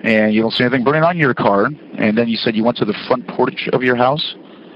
And 0.06 0.34
you 0.34 0.42
don't 0.42 0.52
see 0.52 0.64
anything 0.64 0.84
burning 0.84 1.04
on 1.04 1.18
your 1.18 1.34
car. 1.34 1.66
And 1.98 2.18
then 2.18 2.28
you 2.28 2.38
said 2.38 2.56
you 2.56 2.64
went 2.64 2.78
to 2.78 2.86
the 2.86 2.94
front 3.08 3.28
porch 3.28 3.68
of 3.74 3.82
your 3.82 3.96
house. 3.96 4.36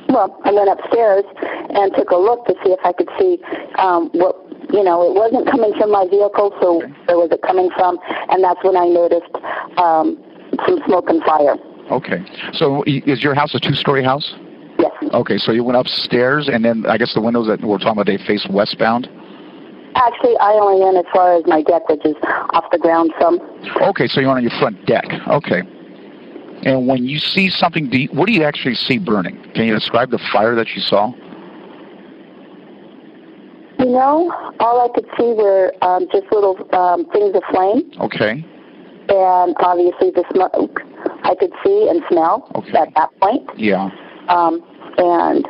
well, 0.10 0.36
I 0.44 0.52
went 0.52 0.70
upstairs 0.70 1.24
and 1.70 1.94
took 1.94 2.10
a 2.10 2.18
look 2.18 2.46
to 2.48 2.54
see 2.64 2.72
if 2.72 2.80
I 2.84 2.94
could 2.94 3.10
see 3.20 3.38
um, 3.78 4.10
what, 4.14 4.36
you 4.74 4.84
know, 4.84 5.06
it 5.06 5.14
wasn't 5.14 5.46
coming 5.50 5.74
from 5.78 5.92
my 5.92 6.06
vehicle, 6.10 6.52
so 6.60 6.82
where 7.06 7.18
was 7.18 7.30
it 7.32 7.42
coming 7.44 7.70
from? 7.78 8.00
And 8.30 8.44
that's 8.44 8.64
when 8.64 8.76
I 8.76 8.88
noticed 8.88 9.30
um, 9.78 10.18
some 10.66 10.82
smoke 10.88 11.10
and 11.10 11.24
fire. 11.24 11.56
Okay. 11.92 12.26
So 12.54 12.84
is 12.88 13.24
your 13.24 13.36
house 13.36 13.54
a 13.54 13.60
two-story 13.60 14.04
house? 14.04 14.34
Yes. 14.80 14.92
Okay, 15.14 15.38
so 15.38 15.52
you 15.52 15.64
went 15.64 15.78
upstairs, 15.78 16.48
and 16.48 16.64
then 16.66 16.86
I 16.88 16.98
guess 16.98 17.14
the 17.14 17.22
windows 17.22 17.48
that 17.48 17.62
we're 17.62 17.78
talking 17.78 17.94
about, 17.94 18.06
they 18.08 18.18
face 18.18 18.48
westbound? 18.50 19.10
Actually, 19.96 20.38
I 20.38 20.52
only 20.54 20.84
went 20.84 20.98
as 20.98 21.06
far 21.14 21.36
as 21.36 21.44
my 21.46 21.62
deck, 21.64 21.90
which 21.90 22.06
is 22.06 22.16
off 22.54 22.66
the 22.72 22.78
ground 22.78 23.12
some. 23.20 23.40
Okay, 23.82 24.08
so 24.08 24.22
you're 24.22 24.30
on 24.30 24.42
your 24.44 24.52
front 24.60 24.86
deck. 24.86 25.06
Okay. 25.28 25.62
And 26.64 26.88
when 26.88 27.06
you 27.06 27.20
see 27.20 27.50
something, 27.50 27.90
do 27.90 27.98
you, 28.00 28.08
what 28.10 28.28
do 28.28 28.34
you 28.34 28.44
actually 28.44 28.76
see 28.76 28.98
burning? 28.98 29.42
Can 29.56 29.66
you 29.66 29.74
describe 29.74 30.12
the 30.12 30.20
fire 30.32 30.56
that 30.56 30.70
you 30.76 30.82
saw? 30.82 31.12
You 33.80 33.86
know, 33.86 34.32
all 34.60 34.82
I 34.82 34.90
could 34.94 35.06
see 35.18 35.34
were 35.34 35.74
um, 35.82 36.06
just 36.12 36.26
little 36.32 36.58
um, 36.76 37.06
things 37.12 37.34
of 37.34 37.44
flame, 37.50 37.90
Okay. 38.02 38.46
and 39.08 39.56
obviously 39.60 40.12
the 40.12 40.26
smoke 40.34 40.82
I 41.24 41.34
could 41.36 41.54
see 41.66 41.88
and 41.90 42.04
smell 42.12 42.52
at 42.78 42.94
that 42.96 43.10
point. 43.22 43.50
Yeah. 43.58 43.90
Um, 44.28 44.62
and 44.98 45.48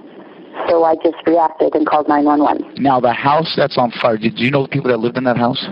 so 0.68 0.84
I 0.84 0.96
just 0.96 1.18
reacted 1.26 1.76
and 1.76 1.86
called 1.88 2.08
911. 2.08 2.82
Now, 2.84 3.00
the 3.00 3.14
house 3.14 3.54
that's 3.56 3.78
on 3.78 3.92
fire, 3.92 4.18
did 4.18 4.40
you 4.40 4.52
know 4.52 4.64
the 4.64 4.70
people 4.70 4.90
that 4.90 4.98
lived 4.98 5.18
in 5.18 5.24
that 5.26 5.38
house? 5.38 5.64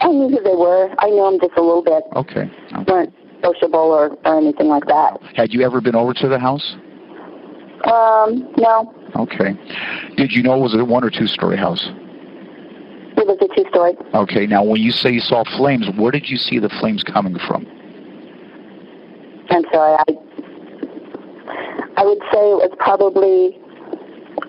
I 0.00 0.08
knew 0.08 0.28
who 0.28 0.42
they 0.42 0.56
were. 0.56 0.90
I 0.98 1.10
knew 1.10 1.22
them 1.22 1.38
just 1.40 1.56
a 1.56 1.62
little 1.62 1.82
bit. 1.82 2.02
Okay. 2.16 2.50
weren't 2.88 3.14
sociable 3.42 3.78
or, 3.78 4.16
or 4.24 4.38
anything 4.38 4.68
like 4.68 4.86
that. 4.86 5.18
Had 5.34 5.52
you 5.52 5.62
ever 5.62 5.80
been 5.80 5.94
over 5.94 6.12
to 6.14 6.28
the 6.28 6.38
house? 6.38 6.76
Um, 7.84 8.48
no, 8.56 8.94
Okay. 9.16 9.52
Did 10.16 10.32
you 10.32 10.42
know 10.42 10.54
it 10.54 10.60
was 10.60 10.74
it 10.74 10.80
a 10.80 10.84
one 10.84 11.04
or 11.04 11.10
two 11.10 11.26
story 11.26 11.56
house? 11.56 11.90
it 13.14 13.26
was 13.28 13.36
a 13.42 13.54
two-story. 13.54 13.92
Okay. 14.14 14.46
Now, 14.46 14.64
when 14.64 14.80
you 14.80 14.90
say 14.90 15.10
you 15.10 15.20
saw 15.20 15.44
flames, 15.56 15.86
where 15.98 16.10
did 16.10 16.28
you 16.30 16.36
see 16.36 16.58
the 16.58 16.68
flames 16.80 17.04
coming 17.04 17.38
from? 17.46 17.66
I'm 19.50 19.62
sorry. 19.72 19.98
I 20.08 20.12
I 21.96 22.04
would 22.04 22.18
say 22.32 22.40
it 22.52 22.58
was 22.60 22.74
probably. 22.78 23.58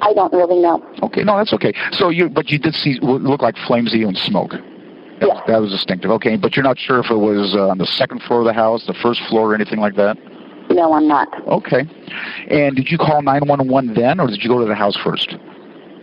I 0.01 0.13
don't 0.13 0.33
really 0.33 0.59
know. 0.61 0.81
Okay. 1.03 1.23
No, 1.23 1.37
that's 1.37 1.53
okay. 1.53 1.73
So 1.91 2.09
you, 2.09 2.29
but 2.29 2.49
you 2.49 2.57
did 2.57 2.73
see 2.73 2.99
looked 3.01 3.43
like 3.43 3.55
flames 3.67 3.93
you 3.93 4.07
and 4.07 4.17
smoke. 4.17 4.51
That, 4.51 5.29
was- 5.29 5.43
that 5.47 5.61
was 5.61 5.71
distinctive. 5.71 6.11
Okay, 6.11 6.35
but 6.37 6.55
you're 6.55 6.63
not 6.63 6.77
sure 6.79 6.99
if 6.99 7.09
it 7.11 7.15
was 7.15 7.53
uh, 7.55 7.69
on 7.69 7.77
the 7.77 7.85
second 7.85 8.21
floor 8.23 8.39
of 8.39 8.45
the 8.45 8.53
house, 8.53 8.85
the 8.87 8.93
first 8.95 9.21
floor, 9.29 9.51
or 9.51 9.55
anything 9.55 9.79
like 9.79 9.95
that. 9.95 10.17
No, 10.69 10.93
I'm 10.93 11.07
not. 11.07 11.27
Okay. 11.47 11.83
And 12.49 12.75
did 12.75 12.89
you 12.89 12.97
call 12.97 13.21
911 13.21 13.93
then, 13.93 14.19
or 14.19 14.27
did 14.27 14.41
you 14.43 14.49
go 14.49 14.59
to 14.59 14.65
the 14.65 14.75
house 14.75 14.95
first? 14.97 15.35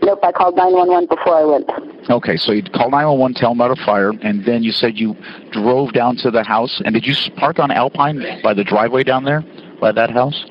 Nope, 0.03 0.21
I 0.23 0.33
called 0.33 0.57
911 0.57 1.09
before 1.09 1.35
I 1.37 1.45
went. 1.45 2.11
Okay, 2.11 2.37
so 2.37 2.53
you 2.53 2.63
called 2.63 2.93
911, 2.93 3.35
tell 3.35 3.51
them 3.51 3.61
about 3.61 3.79
a 3.79 3.85
fire, 3.85 4.11
and 4.23 4.45
then 4.45 4.63
you 4.63 4.73
said 4.73 4.97
you 4.99 5.15
drove 5.51 5.93
down 5.93 6.17
to 6.19 6.31
the 6.31 6.43
house. 6.45 6.81
And 6.85 6.95
did 6.95 7.07
you 7.07 7.15
park 7.37 7.59
on 7.59 7.71
Alpine 7.71 8.41
by 8.43 8.55
the 8.55 8.65
driveway 8.65 9.03
down 9.05 9.25
there, 9.25 9.43
by 9.81 9.93
that 9.93 10.11
house? 10.11 10.45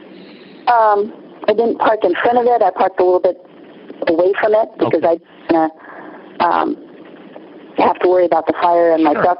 Um, 0.72 1.14
I 1.48 1.54
didn't 1.54 1.80
park 1.80 2.00
in 2.04 2.14
front 2.22 2.38
of 2.38 2.46
it. 2.46 2.62
I 2.62 2.70
parked 2.72 3.00
a 3.00 3.04
little 3.04 3.20
bit 3.20 3.38
away 4.08 4.34
from 4.40 4.54
it 4.54 4.70
because 4.78 5.04
I 5.04 5.18
didn't 5.48 5.72
um, 6.40 6.76
have 7.78 8.00
to 8.00 8.08
worry 8.08 8.26
about 8.26 8.46
the 8.48 8.54
fire 8.54 8.92
and 8.92 9.04
my 9.04 9.14
truck. 9.14 9.40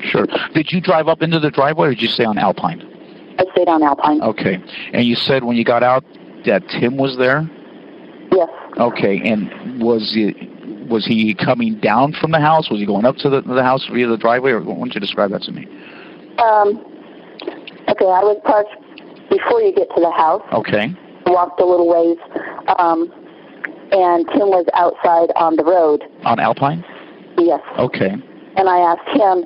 Sure. 0.00 0.26
Did 0.54 0.70
you 0.70 0.80
drive 0.80 1.08
up 1.08 1.22
into 1.22 1.40
the 1.40 1.50
driveway, 1.50 1.88
or 1.88 1.90
did 1.90 2.02
you 2.02 2.08
stay 2.08 2.24
on 2.24 2.38
Alpine? 2.38 2.80
I 3.38 3.44
stayed 3.52 3.68
on 3.68 3.82
Alpine. 3.82 4.22
Okay. 4.22 4.58
And 4.92 5.04
you 5.04 5.16
said 5.16 5.44
when 5.44 5.56
you 5.56 5.64
got 5.64 5.82
out 5.82 6.04
that 6.44 6.62
Tim 6.68 6.96
was 6.96 7.16
there. 7.18 7.48
Yes. 8.30 8.48
Okay. 8.78 9.20
And 9.24 9.82
was 9.82 10.12
he 10.12 10.32
was 10.88 11.04
he 11.04 11.34
coming 11.34 11.78
down 11.80 12.12
from 12.12 12.30
the 12.30 12.40
house? 12.40 12.70
Was 12.70 12.80
he 12.80 12.86
going 12.86 13.04
up 13.04 13.16
to 13.16 13.28
the, 13.28 13.42
the 13.42 13.62
house 13.62 13.86
via 13.92 14.06
the 14.06 14.16
driveway, 14.16 14.52
or 14.52 14.60
why 14.62 14.74
don't 14.74 14.94
you 14.94 15.00
describe 15.00 15.30
that 15.30 15.42
to 15.42 15.52
me? 15.52 15.66
Um, 16.38 16.78
okay, 17.88 18.06
I 18.06 18.22
was 18.22 18.40
parked 18.44 18.70
before 19.30 19.60
you 19.60 19.72
get 19.74 19.88
to 19.94 20.00
the 20.00 20.10
house. 20.10 20.42
Okay. 20.52 20.88
Walked 21.26 21.60
a 21.60 21.64
little 21.64 21.88
ways, 21.88 22.16
um, 22.78 23.12
and 23.92 24.26
Tim 24.32 24.48
was 24.48 24.66
outside 24.74 25.30
on 25.36 25.56
the 25.56 25.64
road. 25.64 26.02
On 26.24 26.40
Alpine. 26.40 26.84
Yes. 27.38 27.60
Okay. 27.78 28.10
and 28.56 28.68
I 28.68 28.78
asked 28.80 29.08
him 29.14 29.44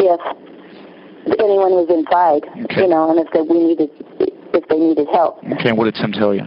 if 0.00 0.20
anyone 1.38 1.72
was 1.78 1.86
inside, 1.92 2.42
you 2.76 2.88
know, 2.88 3.10
and 3.10 3.20
if 3.20 3.30
they, 3.32 3.42
we 3.42 3.62
needed 3.62 3.90
if 4.54 4.66
they 4.68 4.76
needed 4.78 5.06
help. 5.12 5.38
Okay. 5.60 5.68
And 5.70 5.78
what 5.78 5.84
did 5.84 5.94
Tim 5.94 6.10
tell 6.12 6.34
you? 6.34 6.42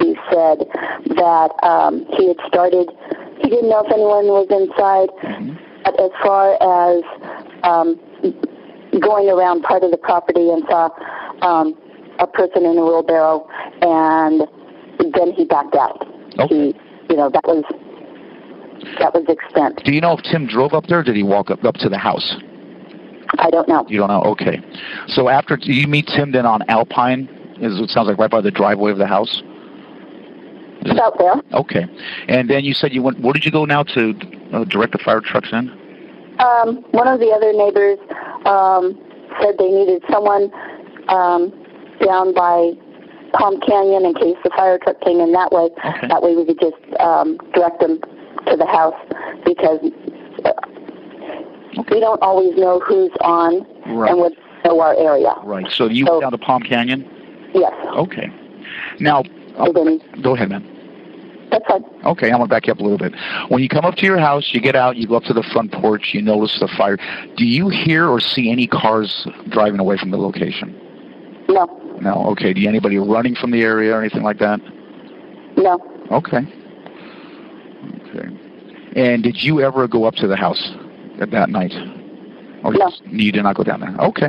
He 0.00 0.14
said 0.30 0.64
that 1.18 1.50
um, 1.62 2.06
he 2.16 2.28
had 2.28 2.38
started. 2.46 2.88
He 3.42 3.50
didn't 3.50 3.68
know 3.68 3.84
if 3.84 3.90
anyone 3.92 4.30
was 4.30 4.48
inside, 4.48 5.10
but 5.84 5.98
as 6.00 6.10
far 6.22 6.54
as 6.62 7.02
um, 7.66 7.98
going 9.00 9.28
around 9.28 9.62
part 9.62 9.82
of 9.82 9.90
the 9.90 9.98
property 9.98 10.48
and 10.48 10.62
saw 10.70 10.88
um, 11.42 11.74
a 12.18 12.26
person 12.26 12.64
in 12.64 12.78
a 12.78 12.84
wheelbarrow, 12.84 13.46
and 13.82 14.42
then 14.98 15.32
he 15.32 15.44
backed 15.44 15.74
out. 15.74 16.06
He, 16.48 16.74
you 17.08 17.16
know, 17.16 17.30
that 17.30 17.44
was 17.44 17.64
that 18.98 19.14
was 19.14 19.24
the 19.26 19.32
extent. 19.32 19.82
Do 19.84 19.92
you 19.92 20.00
know 20.00 20.16
if 20.16 20.22
Tim 20.22 20.46
drove 20.46 20.72
up 20.74 20.86
there? 20.86 21.00
or 21.00 21.02
Did 21.02 21.16
he 21.16 21.22
walk 21.22 21.50
up 21.50 21.64
up 21.64 21.76
to 21.76 21.88
the 21.88 21.98
house? 21.98 22.36
I 23.38 23.50
don't 23.50 23.68
know. 23.68 23.84
You 23.88 23.98
don't 23.98 24.08
know. 24.08 24.22
Okay. 24.22 24.60
So 25.08 25.28
after 25.28 25.56
do 25.56 25.72
you 25.72 25.86
meet 25.86 26.06
Tim 26.06 26.32
then 26.32 26.46
on 26.46 26.62
Alpine? 26.68 27.28
Is 27.60 27.78
it 27.80 27.90
sounds 27.90 28.08
like 28.08 28.18
right 28.18 28.30
by 28.30 28.40
the 28.40 28.50
driveway 28.50 28.90
of 28.90 28.98
the 28.98 29.06
house? 29.06 29.42
It's 30.82 31.00
out 31.00 31.16
there. 31.18 31.34
Okay. 31.52 31.86
And 32.28 32.50
then 32.50 32.64
you 32.64 32.74
said 32.74 32.92
you 32.92 33.02
went. 33.02 33.20
Where 33.20 33.32
did 33.32 33.44
you 33.44 33.50
go 33.50 33.64
now 33.64 33.84
to 33.84 34.14
uh, 34.52 34.64
direct 34.64 34.92
the 34.92 34.98
fire 34.98 35.20
trucks 35.20 35.48
in? 35.52 35.70
Um, 36.38 36.84
one 36.90 37.06
of 37.06 37.20
the 37.20 37.30
other 37.30 37.52
neighbors 37.52 37.98
um, 38.44 38.98
said 39.40 39.54
they 39.58 39.70
needed 39.70 40.02
someone 40.10 40.50
um, 41.08 41.52
down 42.00 42.34
by 42.34 42.72
Palm 43.34 43.60
Canyon 43.60 44.04
in 44.06 44.14
case 44.14 44.36
the 44.44 44.50
fire 44.50 44.78
truck 44.78 45.00
came 45.00 45.20
in 45.20 45.32
that 45.32 45.50
way. 45.52 45.68
That 46.08 46.22
way 46.22 46.36
we 46.36 46.44
could 46.46 46.60
just 46.60 47.00
um, 47.00 47.36
direct 47.52 47.80
them 47.80 48.00
to 48.46 48.56
the 48.56 48.66
house 48.66 48.94
because 49.44 49.80
uh, 50.44 50.52
we 51.90 52.00
don't 52.00 52.22
always 52.22 52.56
know 52.56 52.80
who's 52.80 53.10
on 53.20 53.66
Right. 53.86 54.10
and 54.10 54.20
would 54.20 54.32
know 54.64 54.80
our 54.80 54.94
area. 54.96 55.34
Right. 55.42 55.70
So 55.70 55.86
you 55.88 56.06
went 56.06 56.22
down 56.22 56.32
to 56.32 56.38
Palm 56.38 56.62
Canyon. 56.62 57.08
Yes. 57.54 57.72
Okay. 57.96 58.28
Now, 59.00 59.22
oh, 59.56 59.72
go 60.22 60.34
ahead, 60.34 60.48
man. 60.48 60.70
That's 61.50 61.64
fine. 61.66 61.84
Okay, 62.04 62.28
I'm 62.28 62.38
gonna 62.38 62.48
back 62.48 62.66
you 62.66 62.72
up 62.72 62.80
a 62.80 62.82
little 62.82 62.98
bit. 62.98 63.14
When 63.48 63.62
you 63.62 63.68
come 63.68 63.84
up 63.84 63.94
to 63.96 64.06
your 64.06 64.18
house, 64.18 64.50
you 64.52 64.60
get 64.60 64.74
out, 64.74 64.96
you 64.96 65.06
go 65.06 65.16
up 65.16 65.24
to 65.24 65.32
the 65.32 65.42
front 65.52 65.70
porch, 65.72 66.10
you 66.12 66.20
notice 66.22 66.58
the 66.58 66.66
fire. 66.76 66.96
Do 67.36 67.44
you 67.46 67.68
hear 67.68 68.08
or 68.08 68.18
see 68.20 68.50
any 68.50 68.66
cars 68.66 69.26
driving 69.50 69.78
away 69.78 69.96
from 69.96 70.10
the 70.10 70.16
location? 70.16 70.74
No. 71.54 71.66
No. 72.00 72.26
Okay. 72.32 72.52
Do 72.52 72.60
you 72.60 72.68
anybody 72.68 72.98
running 72.98 73.34
from 73.34 73.50
the 73.52 73.62
area 73.62 73.94
or 73.94 74.00
anything 74.00 74.22
like 74.22 74.38
that? 74.38 74.60
No. 75.56 75.78
Okay. 76.10 76.38
Okay. 78.08 78.28
And 78.96 79.22
did 79.22 79.42
you 79.42 79.60
ever 79.60 79.86
go 79.88 80.04
up 80.04 80.14
to 80.16 80.26
the 80.26 80.36
house 80.36 80.72
at 81.20 81.30
that 81.30 81.48
night? 81.48 81.72
Or 82.64 82.72
no. 82.72 82.90
You 83.06 83.30
did 83.32 83.42
not 83.42 83.56
go 83.56 83.62
down 83.62 83.80
there. 83.80 83.94
Okay. 83.98 84.28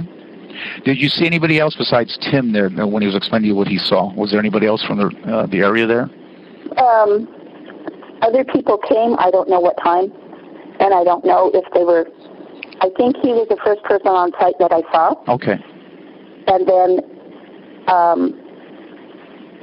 Did 0.86 0.98
you 0.98 1.10
see 1.10 1.26
anybody 1.26 1.60
else 1.60 1.76
besides 1.76 2.18
Tim 2.32 2.54
there 2.54 2.68
uh, 2.68 2.88
when 2.88 3.02
he 3.02 3.08
was 3.08 3.16
explaining 3.16 3.44
to 3.44 3.48
you 3.50 3.56
what 3.56 3.68
he 3.68 3.78
saw? 3.78 4.14
Was 4.14 4.32
there 4.32 4.40
anybody 4.40 4.68
else 4.68 4.84
from 4.84 4.98
the 4.98 5.08
uh, 5.32 5.46
the 5.48 5.60
area 5.60 5.86
there? 5.86 6.10
Um, 6.78 7.28
other 8.22 8.44
people 8.46 8.78
came. 8.78 9.16
I 9.20 9.32
don't 9.32 9.50
know 9.50 9.60
what 9.60 9.76
time, 9.84 10.12
and 10.80 10.94
I 10.94 11.04
don't 11.04 11.26
know 11.26 11.52
if 11.54 11.66
they 11.74 11.84
were. 11.84 12.08
I 12.82 12.90
think 12.98 13.16
he 13.22 13.30
was 13.34 13.48
the 13.50 13.58
first 13.64 13.84
person 13.84 14.08
on 14.08 14.32
site 14.40 14.56
that 14.60 14.72
I 14.72 14.82
saw, 14.92 15.16
Okay. 15.34 15.56
and 16.48 16.68
then, 16.68 17.00
um, 17.88 18.34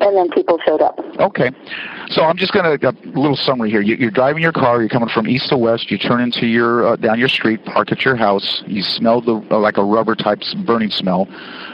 and 0.03 0.17
then 0.17 0.29
people 0.31 0.59
showed 0.67 0.83
up. 0.83 0.99
Okay. 1.21 1.51
So 2.09 2.23
I'm 2.23 2.37
just 2.37 2.53
going 2.53 2.79
to 2.79 2.89
a 2.89 2.93
little 3.19 3.37
summary 3.37 3.71
here. 3.71 3.81
You, 3.81 3.95
you're 3.95 4.11
driving 4.11 4.43
your 4.43 4.53
car. 4.53 4.81
You're 4.81 4.89
coming 4.89 5.09
from 5.09 5.29
east 5.29 5.49
to 5.51 5.57
west. 5.57 5.91
You 5.91 5.99
turn 5.99 6.21
into 6.21 6.47
your 6.47 6.87
uh, 6.87 6.97
down 6.97 7.19
your 7.19 7.29
street, 7.29 7.65
park 7.65 7.93
at 7.93 8.05
your 8.05 8.17
house. 8.17 8.63
You 8.67 8.83
smell 8.83 9.21
the 9.21 9.35
uh, 9.51 9.59
like 9.59 9.77
a 9.77 9.85
rubber 9.85 10.15
type 10.15 10.41
burning 10.67 10.91
smell. 10.91 11.29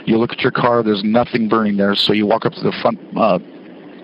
You 0.05 0.17
look 0.17 0.31
at 0.31 0.41
your 0.41 0.51
car. 0.51 0.83
There's 0.83 1.03
nothing 1.03 1.49
burning 1.49 1.77
there. 1.77 1.95
So 1.95 2.13
you 2.13 2.27
walk 2.27 2.45
up 2.45 2.53
to 2.53 2.61
the 2.61 2.71
front 2.81 2.99
uh, 3.17 3.39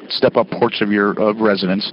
step 0.10 0.36
up 0.38 0.50
porch 0.50 0.82
of 0.82 0.91
your 0.91 1.20
uh, 1.22 1.34
residence, 1.34 1.91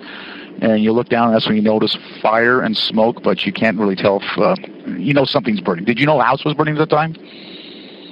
and 0.62 0.82
you 0.82 0.92
look 0.92 1.08
down. 1.08 1.26
And 1.28 1.34
that's 1.34 1.46
when 1.46 1.56
you 1.56 1.62
notice 1.62 1.96
fire 2.22 2.62
and 2.62 2.76
smoke, 2.76 3.22
but 3.22 3.44
you 3.44 3.52
can't 3.52 3.78
really 3.78 3.96
tell 3.96 4.20
if 4.22 4.38
uh, 4.38 4.56
you 4.98 5.12
know 5.12 5.24
something's 5.24 5.60
burning. 5.60 5.84
Did 5.84 5.98
you 6.00 6.06
know 6.06 6.16
the 6.16 6.24
house 6.24 6.44
was 6.44 6.54
burning 6.54 6.76
at 6.76 6.78
the 6.78 6.86
time? 6.86 7.14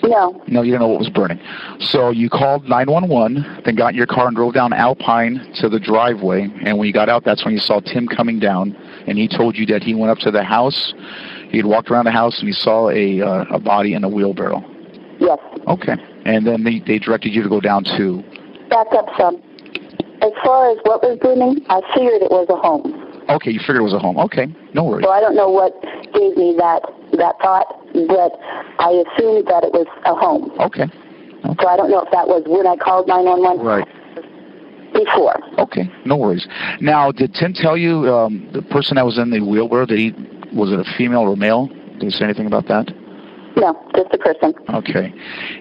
No. 0.03 0.43
No, 0.47 0.63
you 0.63 0.73
didn't 0.73 0.81
know 0.81 0.89
what 0.89 0.99
was 0.99 1.11
burning. 1.11 1.41
So 1.79 2.11
you 2.11 2.31
called 2.31 2.69
911, 2.69 3.63
then 3.65 3.75
got 3.75 3.89
in 3.89 3.97
your 3.97 4.07
car 4.07 4.27
and 4.27 4.37
drove 4.37 4.55
down 4.55 4.73
Alpine 4.73 5.53
to 5.57 5.69
the 5.69 5.79
driveway. 5.79 6.49
And 6.65 6.79
when 6.79 6.87
you 6.87 6.93
got 6.93 7.09
out, 7.09 7.25
that's 7.25 7.45
when 7.45 7.55
you 7.55 7.61
saw 7.61 7.81
Tim 7.81 8.09
coming 8.09 8.39
down, 8.39 8.75
and 9.07 9.19
he 9.19 9.29
told 9.29 9.57
you 9.57 9.67
that 9.67 9.83
he 9.83 9.95
went 9.95 10.11
up 10.11 10.19
to 10.19 10.31
the 10.31 10.43
house. 10.43 10.95
He 11.51 11.57
had 11.57 11.67
walked 11.67 11.91
around 11.91 12.05
the 12.05 12.13
house 12.13 12.39
and 12.39 12.49
he 12.49 12.55
saw 12.55 12.91
a 12.91 13.21
uh, 13.21 13.45
a 13.51 13.59
body 13.59 13.95
in 13.95 14.05
a 14.05 14.09
wheelbarrow. 14.09 14.63
Yes. 15.19 15.39
Okay. 15.67 15.97
And 16.25 16.47
then 16.47 16.65
they 16.65 16.81
they 16.81 16.99
directed 16.99 17.35
you 17.35 17.43
to 17.43 17.49
go 17.49 17.61
down 17.61 17.85
to 17.97 18.23
back 18.71 18.87
up 18.93 19.07
some. 19.19 19.43
As 20.23 20.33
far 20.45 20.71
as 20.71 20.79
what 20.85 21.03
was 21.03 21.19
burning, 21.21 21.65
I 21.69 21.81
figured 21.95 22.23
it 22.23 22.31
was 22.31 22.47
a 22.51 22.57
home. 22.57 22.93
Okay, 23.31 23.51
you 23.51 23.59
figured 23.59 23.79
it 23.79 23.83
was 23.83 23.95
a 23.95 23.99
home. 23.99 24.19
Okay, 24.19 24.47
no 24.75 24.85
worries. 24.85 25.05
So 25.05 25.11
I 25.11 25.21
don't 25.21 25.35
know 25.35 25.49
what 25.49 25.73
gave 26.13 26.37
me 26.37 26.55
that 26.59 26.83
that 27.19 27.39
thought, 27.43 27.67
but 27.93 28.33
I 28.79 28.91
assumed 29.05 29.47
that 29.49 29.65
it 29.65 29.73
was 29.73 29.87
a 30.07 30.15
home. 30.15 30.51
Okay. 30.61 30.87
So 31.61 31.69
I 31.69 31.77
don't 31.77 31.91
know 31.91 32.01
if 32.03 32.11
that 32.13 32.29
was 32.29 32.43
when 32.47 32.67
I 32.67 32.77
called 32.77 33.09
911 33.09 33.65
Right. 33.65 33.89
before. 34.93 35.37
Okay, 35.59 35.91
no 36.05 36.17
worries. 36.17 36.47
Now, 36.81 37.11
did 37.13 37.35
Tim 37.35 37.53
tell 37.55 37.77
you 37.77 38.13
um, 38.15 38.49
the 38.53 38.63
person 38.63 38.97
that 38.97 39.05
was 39.07 39.19
in 39.19 39.31
the 39.31 39.41
wheelbarrow? 39.41 39.87
Did 39.87 39.99
he 39.99 40.11
was 40.53 40.73
it 40.73 40.81
a 40.81 40.85
female 40.99 41.21
or 41.21 41.37
male? 41.37 41.67
Did 41.67 42.03
he 42.03 42.11
say 42.11 42.25
anything 42.25 42.47
about 42.47 42.67
that? 42.69 42.91
No, 43.57 43.77
just 43.95 44.13
a 44.13 44.19
person. 44.19 44.55
Okay. 44.75 45.13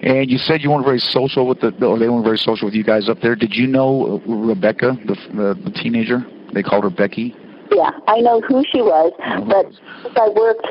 And 0.02 0.30
you 0.30 0.38
said 0.38 0.62
you 0.62 0.70
weren't 0.70 0.84
very 0.84 0.98
social 0.98 1.46
with 1.46 1.60
the, 1.60 1.68
or 1.84 1.98
they 1.98 2.08
weren't 2.08 2.24
very 2.24 2.38
social 2.38 2.66
with 2.66 2.74
you 2.74 2.84
guys 2.84 3.08
up 3.08 3.20
there. 3.20 3.34
Did 3.36 3.54
you 3.54 3.66
know 3.66 4.20
Rebecca, 4.26 4.96
the, 5.06 5.14
the 5.34 5.60
the 5.64 5.70
teenager? 5.70 6.24
They 6.52 6.62
called 6.62 6.84
her 6.84 6.90
Becky. 6.90 7.34
Yeah, 7.72 7.90
I 8.08 8.20
know 8.20 8.40
who 8.40 8.64
she 8.72 8.80
was, 8.82 9.12
but 9.46 9.66
since 10.02 10.16
I 10.20 10.28
worked, 10.30 10.66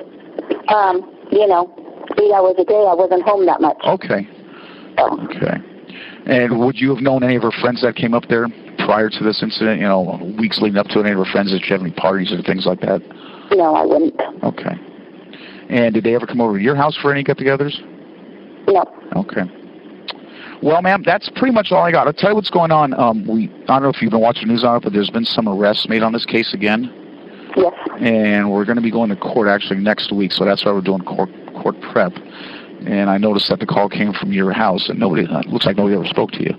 um, 0.69 1.01
you 1.31 1.47
know, 1.47 1.71
eight 2.21 2.31
hours 2.33 2.55
a 2.57 2.65
day, 2.65 2.85
I 2.87 2.93
wasn't 2.93 3.23
home 3.23 3.45
that 3.45 3.61
much. 3.61 3.77
Okay. 3.83 4.27
Okay. 4.97 5.57
And 6.25 6.59
would 6.59 6.79
you 6.79 6.93
have 6.93 7.01
known 7.01 7.23
any 7.23 7.35
of 7.35 7.43
her 7.43 7.51
friends 7.51 7.81
that 7.81 7.95
came 7.95 8.13
up 8.13 8.27
there 8.27 8.47
prior 8.79 9.09
to 9.09 9.23
this 9.23 9.41
incident? 9.41 9.79
You 9.79 9.87
know, 9.87 10.35
weeks 10.37 10.59
leading 10.59 10.77
up 10.77 10.87
to 10.87 10.99
it, 10.99 11.03
any 11.03 11.11
of 11.11 11.25
her 11.25 11.31
friends? 11.31 11.51
Did 11.51 11.63
she 11.63 11.71
have 11.71 11.81
any 11.81 11.91
parties 11.91 12.31
or 12.31 12.41
things 12.41 12.65
like 12.65 12.81
that? 12.81 13.01
No, 13.51 13.75
I 13.75 13.85
wouldn't. 13.85 14.19
Okay. 14.43 14.75
And 15.69 15.93
did 15.93 16.03
they 16.03 16.15
ever 16.15 16.25
come 16.25 16.41
over 16.41 16.57
to 16.57 16.63
your 16.63 16.75
house 16.75 16.95
for 16.97 17.11
any 17.11 17.23
get-togethers? 17.23 17.79
No. 18.67 18.85
Okay. 19.15 19.43
Well, 20.61 20.81
ma'am, 20.81 21.03
that's 21.05 21.29
pretty 21.35 21.53
much 21.53 21.71
all 21.71 21.83
I 21.83 21.91
got. 21.91 22.07
I'll 22.07 22.13
tell 22.13 22.31
you 22.31 22.35
what's 22.35 22.49
going 22.49 22.71
on. 22.71 22.93
Um, 22.93 23.25
we 23.25 23.49
I 23.63 23.73
don't 23.73 23.83
know 23.83 23.89
if 23.89 24.01
you've 24.01 24.11
been 24.11 24.19
watching 24.19 24.47
the 24.47 24.53
news 24.53 24.63
on 24.63 24.77
it, 24.77 24.83
but 24.83 24.93
there's 24.93 25.09
been 25.09 25.25
some 25.25 25.47
arrests 25.47 25.87
made 25.87 26.03
on 26.03 26.11
this 26.11 26.25
case 26.25 26.53
again. 26.53 26.91
Yes. 27.55 27.73
And 27.99 28.51
we're 28.51 28.65
going 28.65 28.77
to 28.77 28.81
be 28.81 28.91
going 28.91 29.09
to 29.09 29.15
court 29.15 29.47
actually 29.47 29.79
next 29.79 30.11
week, 30.11 30.31
so 30.31 30.45
that's 30.45 30.63
why 30.65 30.71
we're 30.71 30.81
doing 30.81 31.03
court 31.03 31.29
court 31.61 31.75
prep. 31.91 32.13
And 32.85 33.09
I 33.09 33.17
noticed 33.17 33.49
that 33.49 33.59
the 33.59 33.65
call 33.65 33.89
came 33.89 34.13
from 34.13 34.31
your 34.31 34.51
house, 34.51 34.87
and 34.89 34.99
nobody 34.99 35.25
uh, 35.27 35.41
looks 35.47 35.65
like 35.65 35.75
nobody 35.75 35.95
ever 35.95 36.05
spoke 36.05 36.31
to 36.31 36.43
you. 36.43 36.53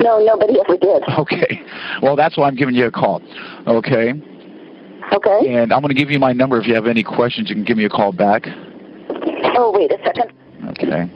No, 0.00 0.18
nobody 0.18 0.60
ever 0.60 0.76
did. 0.76 1.02
Okay. 1.18 1.62
Well, 2.02 2.16
that's 2.16 2.36
why 2.36 2.46
I'm 2.48 2.56
giving 2.56 2.74
you 2.74 2.86
a 2.86 2.90
call. 2.90 3.22
Okay. 3.66 4.12
Okay. 5.12 5.54
And 5.54 5.72
I'm 5.72 5.80
going 5.80 5.88
to 5.88 5.94
give 5.94 6.10
you 6.10 6.18
my 6.18 6.32
number. 6.32 6.60
If 6.60 6.66
you 6.66 6.74
have 6.74 6.86
any 6.86 7.02
questions, 7.02 7.48
you 7.48 7.54
can 7.54 7.64
give 7.64 7.76
me 7.76 7.84
a 7.84 7.88
call 7.88 8.12
back. 8.12 8.46
Oh, 9.56 9.72
wait 9.74 9.90
a 9.92 9.98
second. 10.04 10.32
Okay. 10.70 11.10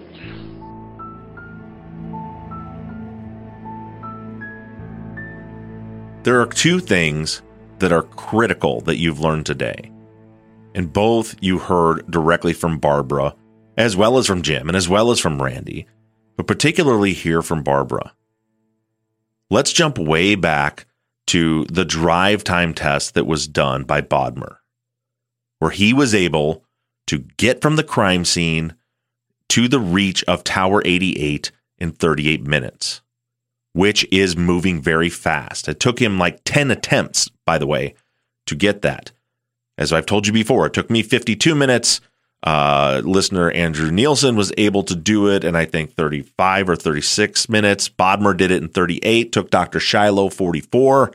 There 6.22 6.38
are 6.40 6.46
two 6.46 6.80
things 6.80 7.40
that 7.78 7.92
are 7.92 8.02
critical 8.02 8.82
that 8.82 8.98
you've 8.98 9.20
learned 9.20 9.46
today. 9.46 9.90
And 10.74 10.92
both 10.92 11.34
you 11.40 11.58
heard 11.58 12.10
directly 12.10 12.52
from 12.52 12.78
Barbara, 12.78 13.34
as 13.78 13.96
well 13.96 14.18
as 14.18 14.26
from 14.26 14.42
Jim, 14.42 14.68
and 14.68 14.76
as 14.76 14.86
well 14.86 15.10
as 15.10 15.18
from 15.18 15.40
Randy, 15.40 15.86
but 16.36 16.46
particularly 16.46 17.14
here 17.14 17.40
from 17.40 17.62
Barbara. 17.62 18.12
Let's 19.48 19.72
jump 19.72 19.96
way 19.96 20.34
back 20.34 20.86
to 21.28 21.64
the 21.66 21.86
drive 21.86 22.44
time 22.44 22.74
test 22.74 23.14
that 23.14 23.26
was 23.26 23.48
done 23.48 23.84
by 23.84 24.02
Bodmer, 24.02 24.56
where 25.58 25.70
he 25.70 25.94
was 25.94 26.14
able 26.14 26.64
to 27.06 27.20
get 27.38 27.62
from 27.62 27.76
the 27.76 27.82
crime 27.82 28.26
scene 28.26 28.74
to 29.48 29.68
the 29.68 29.80
reach 29.80 30.22
of 30.24 30.44
Tower 30.44 30.82
88 30.84 31.50
in 31.78 31.92
38 31.92 32.42
minutes 32.42 33.00
which 33.72 34.06
is 34.10 34.36
moving 34.36 34.80
very 34.80 35.08
fast. 35.08 35.68
It 35.68 35.80
took 35.80 36.00
him 36.00 36.18
like 36.18 36.40
10 36.44 36.70
attempts, 36.70 37.28
by 37.46 37.58
the 37.58 37.66
way, 37.66 37.94
to 38.46 38.54
get 38.54 38.82
that. 38.82 39.12
As 39.78 39.92
I've 39.92 40.06
told 40.06 40.26
you 40.26 40.32
before, 40.32 40.66
it 40.66 40.72
took 40.72 40.90
me 40.90 41.02
52 41.02 41.54
minutes. 41.54 42.00
Uh, 42.42 43.02
listener 43.04 43.50
Andrew 43.50 43.90
Nielsen 43.90 44.34
was 44.34 44.52
able 44.56 44.82
to 44.84 44.96
do 44.96 45.28
it 45.28 45.44
in, 45.44 45.54
I 45.54 45.66
think, 45.66 45.94
35 45.94 46.70
or 46.70 46.76
36 46.76 47.48
minutes. 47.48 47.88
Bodmer 47.88 48.36
did 48.36 48.50
it 48.50 48.62
in 48.62 48.68
38, 48.68 49.30
took 49.30 49.50
Dr. 49.50 49.78
Shiloh 49.78 50.30
44, 50.30 51.12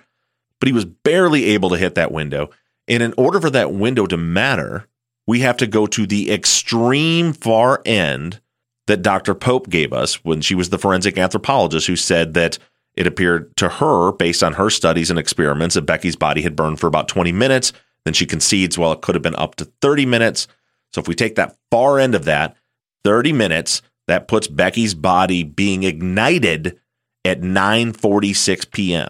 but 0.59 0.67
he 0.67 0.73
was 0.73 0.85
barely 0.85 1.45
able 1.45 1.69
to 1.69 1.77
hit 1.77 1.95
that 1.95 2.11
window. 2.11 2.51
And 2.87 3.01
in 3.01 3.13
order 3.17 3.41
for 3.41 3.49
that 3.49 3.73
window 3.73 4.05
to 4.05 4.17
matter, 4.17 4.87
we 5.27 5.39
have 5.39 5.57
to 5.57 5.67
go 5.67 5.87
to 5.87 6.05
the 6.05 6.31
extreme 6.31 7.33
far 7.33 7.81
end 7.85 8.39
that 8.87 9.01
Dr. 9.01 9.33
Pope 9.33 9.69
gave 9.69 9.93
us 9.93 10.23
when 10.23 10.41
she 10.41 10.55
was 10.55 10.69
the 10.69 10.77
forensic 10.77 11.17
anthropologist 11.17 11.87
who 11.87 11.95
said 11.95 12.33
that 12.35 12.59
it 12.95 13.07
appeared 13.07 13.55
to 13.57 13.67
her, 13.67 14.11
based 14.13 14.43
on 14.43 14.53
her 14.53 14.69
studies 14.69 15.09
and 15.09 15.19
experiments, 15.19 15.75
that 15.75 15.81
Becky's 15.81 16.15
body 16.15 16.41
had 16.41 16.55
burned 16.55 16.79
for 16.79 16.87
about 16.87 17.07
20 17.07 17.31
minutes. 17.31 17.73
Then 18.05 18.13
she 18.13 18.25
concedes, 18.25 18.77
well, 18.77 18.91
it 18.93 19.01
could 19.01 19.15
have 19.15 19.21
been 19.21 19.35
up 19.35 19.55
to 19.55 19.65
30 19.81 20.05
minutes. 20.05 20.47
So 20.93 21.01
if 21.01 21.07
we 21.07 21.15
take 21.15 21.35
that 21.35 21.57
far 21.71 21.99
end 21.99 22.15
of 22.15 22.25
that, 22.25 22.55
30 23.03 23.33
minutes, 23.33 23.81
that 24.07 24.27
puts 24.27 24.47
Becky's 24.47 24.93
body 24.93 25.43
being 25.43 25.83
ignited 25.83 26.79
at 27.25 27.41
9:46 27.41 28.71
p.m. 28.71 29.09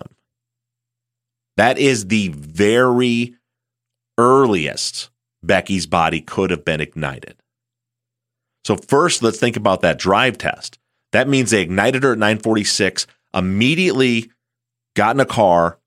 That 1.57 1.77
is 1.77 2.07
the 2.07 2.29
very 2.29 3.35
earliest 4.17 5.09
Becky's 5.43 5.85
body 5.85 6.21
could 6.21 6.49
have 6.49 6.65
been 6.65 6.81
ignited. 6.81 7.35
So 8.65 8.75
first, 8.75 9.21
let's 9.21 9.39
think 9.39 9.57
about 9.57 9.81
that 9.81 9.99
drive 9.99 10.39
test. 10.39 10.79
That 11.11 11.29
means 11.29 11.51
they 11.51 11.61
ignited 11.61 12.01
her 12.01 12.13
at 12.13 12.17
946, 12.17 13.05
immediately 13.31 14.31
got 14.95 15.15
in 15.15 15.19
a 15.19 15.25
car 15.25 15.77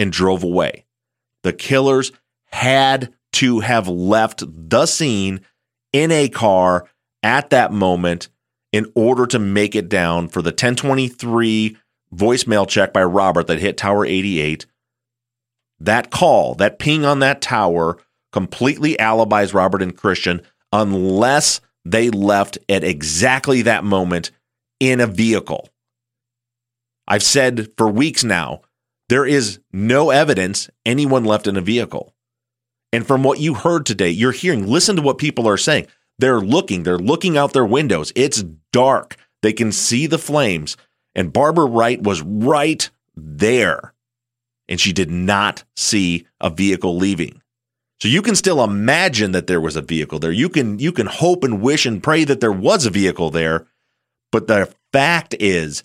and 0.00 0.12
drove 0.12 0.42
away. 0.42 0.84
The 1.42 1.52
killers 1.52 2.10
had 2.46 3.14
to 3.34 3.60
have 3.60 3.86
left 3.86 4.42
the 4.46 4.86
scene 4.86 5.42
in 5.92 6.10
a 6.10 6.28
car 6.28 6.88
at 7.22 7.50
that 7.50 7.72
moment 7.72 8.28
in 8.72 8.90
order 8.96 9.26
to 9.26 9.38
make 9.38 9.76
it 9.76 9.88
down 9.88 10.26
for 10.26 10.42
the 10.42 10.50
1023 10.50 11.76
voicemail 12.12 12.68
check 12.68 12.92
by 12.92 13.04
Robert 13.04 13.46
that 13.46 13.60
hit 13.60 13.76
Tower 13.76 14.04
88. 14.04 14.66
That 15.78 16.10
call, 16.10 16.56
that 16.56 16.80
ping 16.80 17.04
on 17.04 17.20
that 17.20 17.40
tower 17.40 17.98
completely 18.32 18.98
alibis 18.98 19.54
Robert 19.54 19.82
and 19.82 19.96
Christian 19.96 20.42
unless 20.72 21.60
they 21.84 22.10
left 22.10 22.58
at 22.68 22.84
exactly 22.84 23.62
that 23.62 23.84
moment 23.84 24.30
in 24.80 25.00
a 25.00 25.06
vehicle. 25.06 25.68
I've 27.06 27.22
said 27.22 27.68
for 27.76 27.88
weeks 27.88 28.24
now, 28.24 28.62
there 29.08 29.26
is 29.26 29.60
no 29.72 30.10
evidence 30.10 30.70
anyone 30.86 31.24
left 31.24 31.46
in 31.46 31.56
a 31.56 31.60
vehicle. 31.60 32.14
And 32.92 33.06
from 33.06 33.22
what 33.22 33.40
you 33.40 33.54
heard 33.54 33.84
today, 33.84 34.10
you're 34.10 34.32
hearing, 34.32 34.66
listen 34.66 34.96
to 34.96 35.02
what 35.02 35.18
people 35.18 35.48
are 35.48 35.56
saying. 35.56 35.88
They're 36.18 36.40
looking, 36.40 36.84
they're 36.84 36.98
looking 36.98 37.36
out 37.36 37.52
their 37.52 37.66
windows. 37.66 38.12
It's 38.14 38.44
dark. 38.72 39.16
They 39.42 39.52
can 39.52 39.72
see 39.72 40.06
the 40.06 40.18
flames. 40.18 40.76
And 41.14 41.32
Barbara 41.32 41.66
Wright 41.66 42.02
was 42.02 42.22
right 42.22 42.88
there. 43.14 43.92
And 44.68 44.80
she 44.80 44.92
did 44.92 45.10
not 45.10 45.64
see 45.76 46.26
a 46.40 46.48
vehicle 46.48 46.96
leaving. 46.96 47.42
So 48.00 48.08
you 48.08 48.22
can 48.22 48.34
still 48.34 48.62
imagine 48.62 49.32
that 49.32 49.46
there 49.46 49.60
was 49.60 49.76
a 49.76 49.82
vehicle 49.82 50.18
there. 50.18 50.32
You 50.32 50.48
can 50.48 50.78
you 50.78 50.92
can 50.92 51.06
hope 51.06 51.44
and 51.44 51.60
wish 51.60 51.86
and 51.86 52.02
pray 52.02 52.24
that 52.24 52.40
there 52.40 52.52
was 52.52 52.86
a 52.86 52.90
vehicle 52.90 53.30
there, 53.30 53.66
but 54.32 54.46
the 54.46 54.72
fact 54.92 55.34
is 55.38 55.82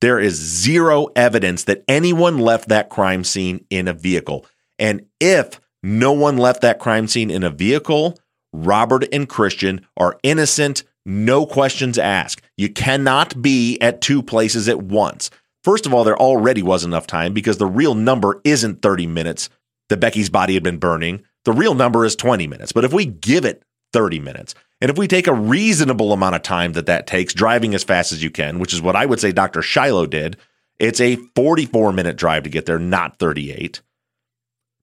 there 0.00 0.18
is 0.18 0.34
zero 0.34 1.08
evidence 1.16 1.64
that 1.64 1.84
anyone 1.88 2.38
left 2.38 2.68
that 2.68 2.90
crime 2.90 3.24
scene 3.24 3.64
in 3.70 3.88
a 3.88 3.92
vehicle. 3.92 4.46
And 4.78 5.06
if 5.20 5.60
no 5.82 6.12
one 6.12 6.36
left 6.36 6.62
that 6.62 6.78
crime 6.78 7.06
scene 7.06 7.30
in 7.30 7.42
a 7.42 7.50
vehicle, 7.50 8.18
Robert 8.52 9.06
and 9.12 9.28
Christian 9.28 9.86
are 9.96 10.18
innocent, 10.22 10.84
no 11.04 11.46
questions 11.46 11.98
asked. 11.98 12.42
You 12.56 12.68
cannot 12.68 13.40
be 13.40 13.78
at 13.80 14.00
two 14.00 14.22
places 14.22 14.68
at 14.68 14.82
once. 14.82 15.30
First 15.62 15.86
of 15.86 15.94
all, 15.94 16.04
there 16.04 16.18
already 16.18 16.62
was 16.62 16.84
enough 16.84 17.06
time 17.06 17.32
because 17.32 17.58
the 17.58 17.66
real 17.66 17.94
number 17.94 18.40
isn't 18.44 18.82
30 18.82 19.06
minutes 19.06 19.48
that 19.88 19.98
Becky's 19.98 20.30
body 20.30 20.54
had 20.54 20.62
been 20.62 20.78
burning. 20.78 21.22
The 21.44 21.52
real 21.52 21.74
number 21.74 22.04
is 22.04 22.16
20 22.16 22.46
minutes. 22.46 22.72
But 22.72 22.84
if 22.84 22.92
we 22.92 23.06
give 23.06 23.44
it 23.44 23.62
30 23.92 24.20
minutes, 24.20 24.54
and 24.80 24.90
if 24.90 24.98
we 24.98 25.08
take 25.08 25.26
a 25.26 25.34
reasonable 25.34 26.12
amount 26.12 26.34
of 26.34 26.42
time 26.42 26.72
that 26.72 26.86
that 26.86 27.06
takes, 27.06 27.32
driving 27.32 27.74
as 27.74 27.84
fast 27.84 28.12
as 28.12 28.22
you 28.22 28.30
can, 28.30 28.58
which 28.58 28.72
is 28.72 28.82
what 28.82 28.96
I 28.96 29.06
would 29.06 29.20
say 29.20 29.32
Dr. 29.32 29.62
Shiloh 29.62 30.06
did, 30.06 30.36
it's 30.78 31.00
a 31.00 31.16
44 31.34 31.92
minute 31.92 32.16
drive 32.16 32.42
to 32.42 32.50
get 32.50 32.66
there, 32.66 32.78
not 32.78 33.18
38. 33.18 33.80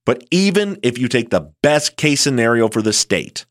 But 0.05 0.25
even 0.31 0.79
if 0.83 0.97
you 0.97 1.07
take 1.07 1.29
the 1.29 1.53
best 1.61 1.95
case 1.95 2.21
scenario 2.21 2.67
for 2.67 2.81
the 2.81 2.93
state, 2.93 3.45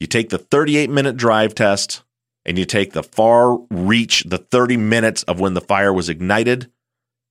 you 0.00 0.06
take 0.06 0.28
the 0.30 0.38
38 0.38 0.90
minute 0.90 1.16
drive 1.16 1.54
test 1.54 2.02
and 2.44 2.58
you 2.58 2.64
take 2.64 2.92
the 2.92 3.02
far 3.02 3.58
reach, 3.70 4.24
the 4.24 4.38
30 4.38 4.76
minutes 4.76 5.22
of 5.24 5.40
when 5.40 5.54
the 5.54 5.60
fire 5.60 5.92
was 5.92 6.08
ignited, 6.08 6.70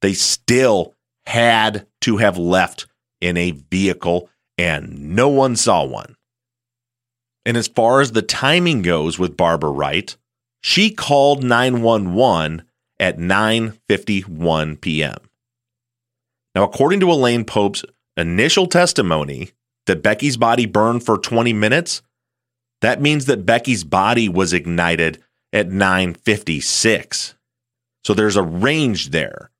they 0.02 0.14
still 0.14 0.96
had 1.26 1.88
to 2.02 2.18
have 2.18 2.38
left 2.38 2.88
in 3.22 3.38
a 3.38 3.52
vehicle 3.52 4.30
and 4.58 5.16
no 5.16 5.30
one 5.30 5.56
saw 5.56 5.84
one. 5.84 6.16
And 7.46 7.56
as 7.56 7.68
far 7.68 8.02
as 8.02 8.12
the 8.12 8.22
timing 8.22 8.82
goes 8.82 9.18
with 9.18 9.38
Barbara 9.38 9.72
Wright, 9.72 10.16
she 10.62 10.92
called 10.92 11.44
911 11.44 12.64
at 13.00 13.18
9:51 13.18 14.82
p.m. 14.82 15.30
Now, 16.56 16.64
according 16.64 17.00
to 17.02 17.12
Elaine 17.12 17.46
Pope's 17.46 17.86
initial 18.18 18.68
testimony 18.68 19.52
that 19.86 20.04
Becky's 20.04 20.38
body 20.38 20.66
burned 20.66 21.06
for 21.06 21.18
20 21.18 21.54
minutes, 21.54 22.02
that 22.82 23.02
means 23.02 23.26
that 23.26 23.46
Becky's 23.46 23.84
body 23.84 24.28
was 24.28 24.54
ignited 24.54 25.24
at 25.54 25.70
9:56. 25.70 27.36
So 28.04 28.14
there's 28.14 28.36
a 28.36 28.44
range 28.44 29.12
there. 29.12 29.52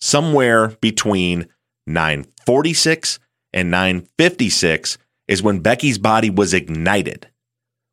Somewhere 0.00 0.68
between 0.80 1.48
946 1.86 3.18
and 3.52 3.70
956 3.70 4.98
is 5.28 5.42
when 5.42 5.60
Becky's 5.60 5.98
body 5.98 6.30
was 6.30 6.54
ignited, 6.54 7.28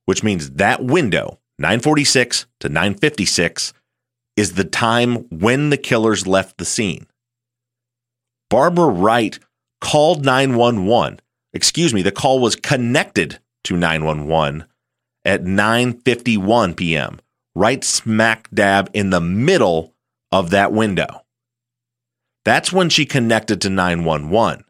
which 0.06 0.24
means 0.24 0.52
that 0.52 0.84
window, 0.84 1.40
946 1.58 2.46
to 2.60 2.70
956, 2.70 3.74
is 4.36 4.54
the 4.54 4.64
time 4.64 5.28
when 5.30 5.70
the 5.70 5.78
killers 5.78 6.26
left 6.26 6.58
the 6.58 6.66
scene. 6.66 7.08
Barbara 8.50 8.88
Wright 8.88 9.38
called 9.82 10.26
911. 10.26 11.20
Excuse 11.54 11.94
me, 11.94 12.02
the 12.02 12.12
call 12.12 12.40
was 12.40 12.56
connected 12.56 13.40
to 13.66 13.76
911 13.76 14.66
at 15.26 15.44
9:51 15.44 16.76
p.m. 16.76 17.20
right 17.56 17.84
smack 17.84 18.50
dab 18.54 18.90
in 18.94 19.10
the 19.10 19.22
middle 19.22 19.94
of 20.32 20.52
that 20.52 20.72
window. 20.72 21.26
That's 22.50 22.74
when 22.74 22.90
she 22.90 23.06
connected 23.06 23.62
to 23.62 23.70
911. 23.70 24.64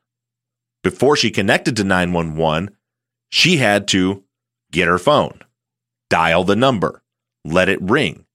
Before 0.83 1.15
she 1.15 1.31
connected 1.31 1.77
to 1.77 1.85
911, 1.85 2.75
she 3.29 3.55
had 3.55 3.87
to 3.87 4.25
get 4.69 4.89
her 4.89 4.99
phone, 4.99 5.39
dial 6.09 6.43
the 6.43 6.57
number, 6.57 7.01
let 7.45 7.69
it 7.69 7.81
ring. 7.81 8.25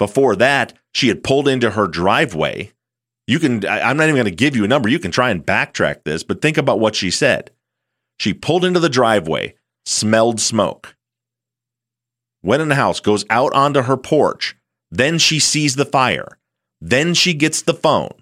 Before 0.00 0.34
that, 0.34 0.72
she 0.92 1.06
had 1.06 1.22
pulled 1.22 1.46
into 1.46 1.70
her 1.70 1.86
driveway. 1.86 2.72
You 3.28 3.38
can, 3.38 3.64
I'm 3.68 3.96
not 3.96 4.08
even 4.08 4.16
going 4.16 4.24
to 4.24 4.32
give 4.32 4.56
you 4.56 4.64
a 4.64 4.68
number. 4.68 4.88
You 4.88 4.98
can 4.98 5.12
try 5.12 5.30
and 5.30 5.46
backtrack 5.46 6.02
this, 6.02 6.24
but 6.24 6.42
think 6.42 6.58
about 6.58 6.80
what 6.80 6.96
she 6.96 7.12
said. 7.12 7.52
She 8.18 8.34
pulled 8.34 8.64
into 8.64 8.80
the 8.80 8.88
driveway, 8.88 9.54
smelled 9.86 10.40
smoke, 10.40 10.96
went 12.42 12.62
in 12.62 12.68
the 12.68 12.74
house, 12.74 12.98
goes 12.98 13.24
out 13.30 13.52
onto 13.52 13.82
her 13.82 13.96
porch. 13.96 14.56
Then 14.90 15.18
she 15.18 15.38
sees 15.38 15.76
the 15.76 15.84
fire. 15.84 16.40
Then 16.80 17.14
she 17.14 17.32
gets 17.32 17.62
the 17.62 17.74
phone. 17.74 18.17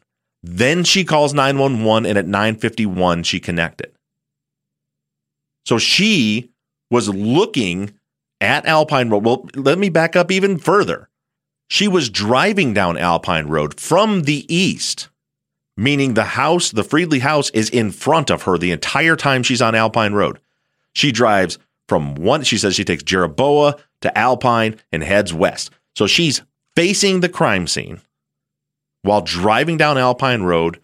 Then 0.49 0.85
she 0.85 1.05
calls 1.05 1.35
911 1.35 2.09
and 2.09 2.17
at 2.17 2.29
951 2.29 3.25
she 3.25 3.41
connected. 3.41 3.91
So 5.65 5.77
she 5.77 6.53
was 6.89 7.09
looking 7.09 7.95
at 8.41 8.65
Alpine 8.65 9.11
Road. 9.11 9.25
Well, 9.25 9.49
let 9.57 9.77
me 9.77 9.89
back 9.89 10.15
up 10.15 10.31
even 10.31 10.57
further. 10.57 11.09
She 11.69 11.89
was 11.89 12.11
driving 12.11 12.73
down 12.73 12.97
Alpine 12.97 13.49
Road 13.49 13.81
from 13.81 14.23
the 14.23 14.47
east, 14.49 15.09
meaning 15.77 16.15
the 16.15 16.23
house, 16.23 16.71
the 16.71 16.85
Friedley 16.85 17.19
house, 17.19 17.51
is 17.51 17.69
in 17.69 17.91
front 17.91 18.31
of 18.31 18.45
her 18.45 18.57
the 18.57 18.71
entire 18.71 19.17
time 19.17 19.43
she's 19.43 19.61
on 19.61 19.75
Alpine 19.75 20.13
Road. 20.13 20.39
She 20.93 21.11
drives 21.11 21.59
from 21.89 22.15
one, 22.15 22.45
she 22.45 22.57
says 22.57 22.77
she 22.77 22.85
takes 22.85 23.03
Jeroboa 23.03 23.81
to 24.03 24.17
Alpine 24.17 24.77
and 24.93 25.03
heads 25.03 25.35
west. 25.35 25.71
So 25.97 26.07
she's 26.07 26.43
facing 26.77 27.19
the 27.19 27.29
crime 27.29 27.67
scene 27.67 28.01
while 29.07 29.21
driving 29.21 29.77
down 29.77 29.99
Alpine 29.99 30.43
Road, 30.43 30.81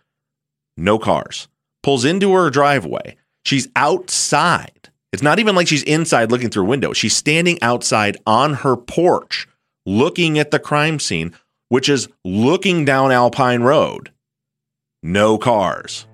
no 0.76 0.98
cars. 0.98 1.48
Pulls 1.82 2.04
into 2.04 2.32
her 2.32 2.50
driveway. 2.50 3.16
She's 3.44 3.68
outside. 3.74 4.90
It's 5.12 5.22
not 5.22 5.38
even 5.38 5.54
like 5.54 5.66
she's 5.66 5.82
inside 5.82 6.30
looking 6.30 6.48
through 6.48 6.64
a 6.64 6.68
window. 6.68 6.92
She's 6.92 7.16
standing 7.16 7.60
outside 7.60 8.16
on 8.26 8.54
her 8.54 8.76
porch 8.76 9.48
looking 9.84 10.38
at 10.38 10.50
the 10.50 10.58
crime 10.58 10.98
scene, 11.00 11.34
which 11.68 11.88
is 11.88 12.08
looking 12.24 12.84
down 12.84 13.10
Alpine 13.10 13.62
Road. 13.62 14.12
No 15.02 15.36
cars. 15.38 16.06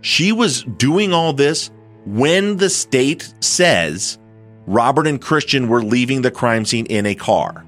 She 0.00 0.32
was 0.32 0.62
doing 0.64 1.12
all 1.12 1.32
this 1.32 1.70
when 2.04 2.56
the 2.56 2.70
state 2.70 3.32
says 3.40 4.18
Robert 4.66 5.06
and 5.06 5.20
Christian 5.20 5.68
were 5.68 5.82
leaving 5.82 6.22
the 6.22 6.30
crime 6.30 6.64
scene 6.64 6.86
in 6.86 7.06
a 7.06 7.14
car. 7.14 7.65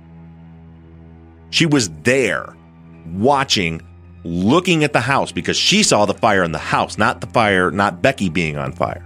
She 1.50 1.66
was 1.66 1.90
there 2.02 2.54
watching, 3.14 3.82
looking 4.24 4.84
at 4.84 4.92
the 4.92 5.00
house 5.00 5.32
because 5.32 5.56
she 5.56 5.82
saw 5.82 6.04
the 6.04 6.14
fire 6.14 6.42
in 6.42 6.52
the 6.52 6.58
house, 6.58 6.98
not 6.98 7.20
the 7.20 7.26
fire, 7.28 7.70
not 7.70 8.02
Becky 8.02 8.28
being 8.28 8.56
on 8.56 8.72
fire. 8.72 9.04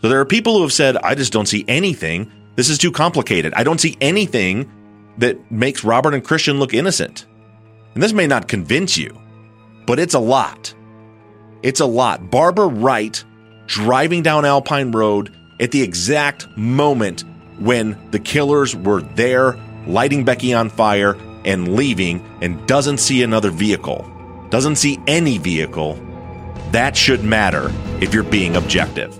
So 0.00 0.08
there 0.08 0.20
are 0.20 0.24
people 0.24 0.56
who 0.56 0.62
have 0.62 0.72
said, 0.72 0.96
I 0.96 1.14
just 1.14 1.32
don't 1.32 1.46
see 1.46 1.64
anything. 1.68 2.30
This 2.56 2.70
is 2.70 2.78
too 2.78 2.90
complicated. 2.90 3.52
I 3.54 3.64
don't 3.64 3.80
see 3.80 3.96
anything 4.00 4.70
that 5.18 5.50
makes 5.50 5.84
Robert 5.84 6.14
and 6.14 6.24
Christian 6.24 6.58
look 6.58 6.72
innocent. 6.72 7.26
And 7.94 8.02
this 8.02 8.12
may 8.12 8.26
not 8.26 8.48
convince 8.48 8.96
you, 8.96 9.20
but 9.86 9.98
it's 9.98 10.14
a 10.14 10.18
lot. 10.18 10.74
It's 11.62 11.80
a 11.80 11.86
lot. 11.86 12.30
Barbara 12.30 12.68
Wright 12.68 13.22
driving 13.66 14.22
down 14.22 14.44
Alpine 14.44 14.90
Road 14.92 15.36
at 15.60 15.70
the 15.70 15.82
exact 15.82 16.48
moment 16.56 17.24
when 17.58 17.98
the 18.10 18.18
killers 18.18 18.74
were 18.74 19.02
there, 19.02 19.58
lighting 19.86 20.24
Becky 20.24 20.54
on 20.54 20.70
fire 20.70 21.14
and 21.44 21.74
leaving, 21.74 22.24
and 22.40 22.66
doesn't 22.66 22.98
see 22.98 23.22
another 23.22 23.50
vehicle, 23.50 24.10
doesn't 24.50 24.76
see 24.76 24.98
any 25.06 25.38
vehicle. 25.38 25.98
That 26.72 26.96
should 26.96 27.24
matter 27.24 27.72
if 28.00 28.14
you're 28.14 28.22
being 28.22 28.56
objective. 28.56 29.18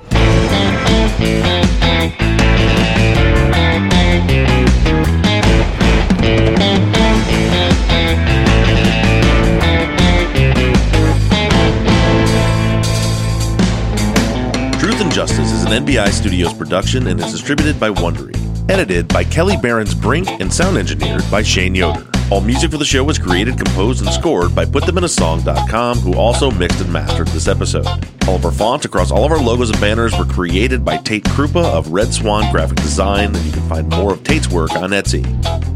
Truth 14.78 15.00
and 15.02 15.12
Justice 15.12 15.52
is 15.52 15.64
an 15.64 15.84
NBI 15.84 16.08
Studios 16.10 16.54
production 16.54 17.06
and 17.08 17.20
is 17.20 17.30
distributed 17.30 17.78
by 17.78 17.90
Wondery. 17.90 18.39
Edited 18.68 19.08
by 19.08 19.24
Kelly 19.24 19.56
Barons 19.56 19.94
Brink 19.94 20.28
and 20.28 20.52
sound 20.52 20.76
engineered 20.76 21.24
by 21.30 21.42
Shane 21.42 21.74
Yoder. 21.74 22.06
All 22.30 22.40
music 22.40 22.70
for 22.70 22.78
the 22.78 22.84
show 22.84 23.02
was 23.02 23.18
created, 23.18 23.56
composed, 23.56 24.04
and 24.04 24.14
scored 24.14 24.54
by 24.54 24.64
PutThemInASong.com, 24.64 25.98
who 25.98 26.14
also 26.14 26.52
mixed 26.52 26.80
and 26.80 26.92
mastered 26.92 27.26
this 27.28 27.48
episode. 27.48 27.88
All 28.28 28.36
of 28.36 28.44
our 28.44 28.52
fonts 28.52 28.84
across 28.84 29.10
all 29.10 29.24
of 29.24 29.32
our 29.32 29.42
logos 29.42 29.70
and 29.70 29.80
banners 29.80 30.16
were 30.16 30.24
created 30.24 30.84
by 30.84 30.98
Tate 30.98 31.24
Krupa 31.24 31.64
of 31.64 31.90
Red 31.90 32.14
Swan 32.14 32.52
Graphic 32.52 32.76
Design, 32.76 33.34
and 33.34 33.44
you 33.44 33.50
can 33.50 33.68
find 33.68 33.88
more 33.88 34.12
of 34.12 34.22
Tate's 34.22 34.48
work 34.48 34.70
on 34.76 34.90
Etsy. 34.90 35.24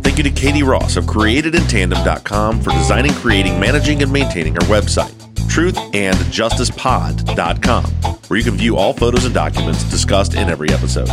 Thank 0.05 0.18
you 0.18 0.22
to 0.22 0.30
Katie 0.30 0.62
Ross 0.62 0.97
of 0.97 1.07
CreatedInTandem.com 1.07 2.61
for 2.61 2.70
designing, 2.70 3.12
creating, 3.14 3.59
managing, 3.59 4.05
and 4.05 4.12
maintaining 4.12 4.57
our 4.57 4.66
website. 4.68 5.11
truthandjusticepod.com, 5.49 7.85
where 8.28 8.39
you 8.39 8.45
can 8.45 8.55
view 8.55 8.76
all 8.76 8.93
photos 8.93 9.24
and 9.24 9.35
documents 9.35 9.82
discussed 9.91 10.35
in 10.35 10.49
every 10.49 10.70
episode. 10.70 11.11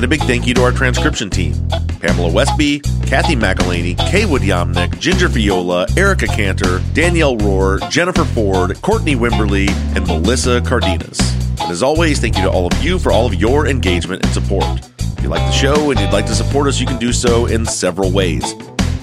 And 0.00 0.06
a 0.06 0.08
big 0.08 0.22
thank 0.22 0.46
you 0.46 0.54
to 0.54 0.62
our 0.62 0.72
transcription 0.72 1.28
team 1.28 1.52
Pamela 2.00 2.32
Westby, 2.32 2.80
Kathy 3.04 3.36
McElhaney, 3.36 3.96
Kaywood 3.96 4.38
Yomnick, 4.38 4.98
Ginger 4.98 5.28
Viola, 5.28 5.86
Erica 5.94 6.26
Cantor, 6.26 6.80
Danielle 6.94 7.36
Rohr, 7.36 7.86
Jennifer 7.90 8.24
Ford, 8.24 8.80
Courtney 8.80 9.14
Wimberly, 9.14 9.68
and 9.94 10.06
Melissa 10.06 10.62
Cardenas. 10.62 11.20
And 11.60 11.70
as 11.70 11.82
always, 11.82 12.18
thank 12.18 12.38
you 12.38 12.44
to 12.44 12.50
all 12.50 12.66
of 12.66 12.82
you 12.82 12.98
for 12.98 13.12
all 13.12 13.26
of 13.26 13.34
your 13.34 13.66
engagement 13.66 14.24
and 14.24 14.32
support. 14.32 14.64
If 15.00 15.22
you 15.22 15.28
like 15.28 15.42
the 15.42 15.52
show 15.52 15.90
and 15.90 16.00
you'd 16.00 16.14
like 16.14 16.24
to 16.28 16.34
support 16.34 16.66
us, 16.66 16.80
you 16.80 16.86
can 16.86 16.98
do 16.98 17.12
so 17.12 17.44
in 17.44 17.66
several 17.66 18.10
ways. 18.10 18.54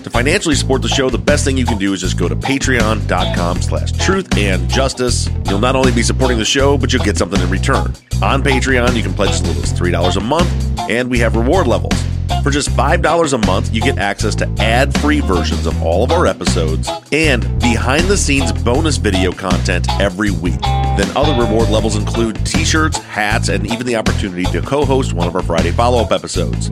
To 0.08 0.12
financially 0.14 0.56
support 0.56 0.82
the 0.82 0.88
show, 0.88 1.10
the 1.10 1.18
best 1.18 1.44
thing 1.44 1.58
you 1.58 1.66
can 1.66 1.78
do 1.78 1.92
is 1.92 2.00
just 2.00 2.18
go 2.18 2.30
to 2.30 2.36
patreon.com 2.38 3.62
slash 3.62 3.92
truth 3.92 4.38
and 4.38 4.70
justice. 4.70 5.30
You'll 5.50 5.60
not 5.60 5.76
only 5.76 5.92
be 5.92 6.02
supporting 6.02 6.38
the 6.38 6.46
show, 6.46 6.78
but 6.78 6.94
you'll 6.94 7.04
get 7.04 7.18
something 7.18 7.42
in 7.42 7.50
return. 7.50 7.94
On 8.24 8.42
Patreon, 8.42 8.96
you 8.96 9.04
can 9.04 9.14
pledge 9.14 9.32
as 9.32 9.46
little 9.46 9.62
as 9.62 9.74
$3 9.74 10.16
a 10.16 10.22
month, 10.22 10.80
and 10.90 11.12
we 11.12 11.20
have 11.20 11.36
reward 11.36 11.68
levels. 11.68 12.02
For 12.42 12.52
just 12.52 12.70
$5 12.70 13.34
a 13.34 13.38
month, 13.46 13.76
you 13.76 13.82
get 13.82 13.98
access 13.98 14.34
to 14.36 14.48
ad 14.60 14.98
free 15.00 15.20
versions 15.20 15.66
of 15.66 15.84
all 15.84 16.06
of 16.06 16.12
our 16.14 16.26
episodes 16.26 16.90
and 17.12 17.42
behind 17.60 18.06
the 18.06 18.16
scenes 18.16 18.54
bonus 18.54 18.96
video 18.96 19.34
content 19.34 19.88
every 20.00 20.32
week. 20.32 20.62
Then 20.62 21.12
other 21.18 21.34
reward 21.34 21.68
levels 21.68 21.98
include 21.98 22.46
t 22.46 22.64
shirts, 22.64 22.98
hats, 22.98 23.50
and 23.50 23.68
even 23.68 23.86
the 23.86 23.98
opportunity 23.98 24.46
to 24.54 24.62
co 24.62 24.86
host 24.86 25.12
one 25.12 25.28
of 25.28 25.36
our 25.36 25.44
Friday 25.44 25.72
follow 25.72 26.02
up 26.02 26.14
episodes. 26.14 26.70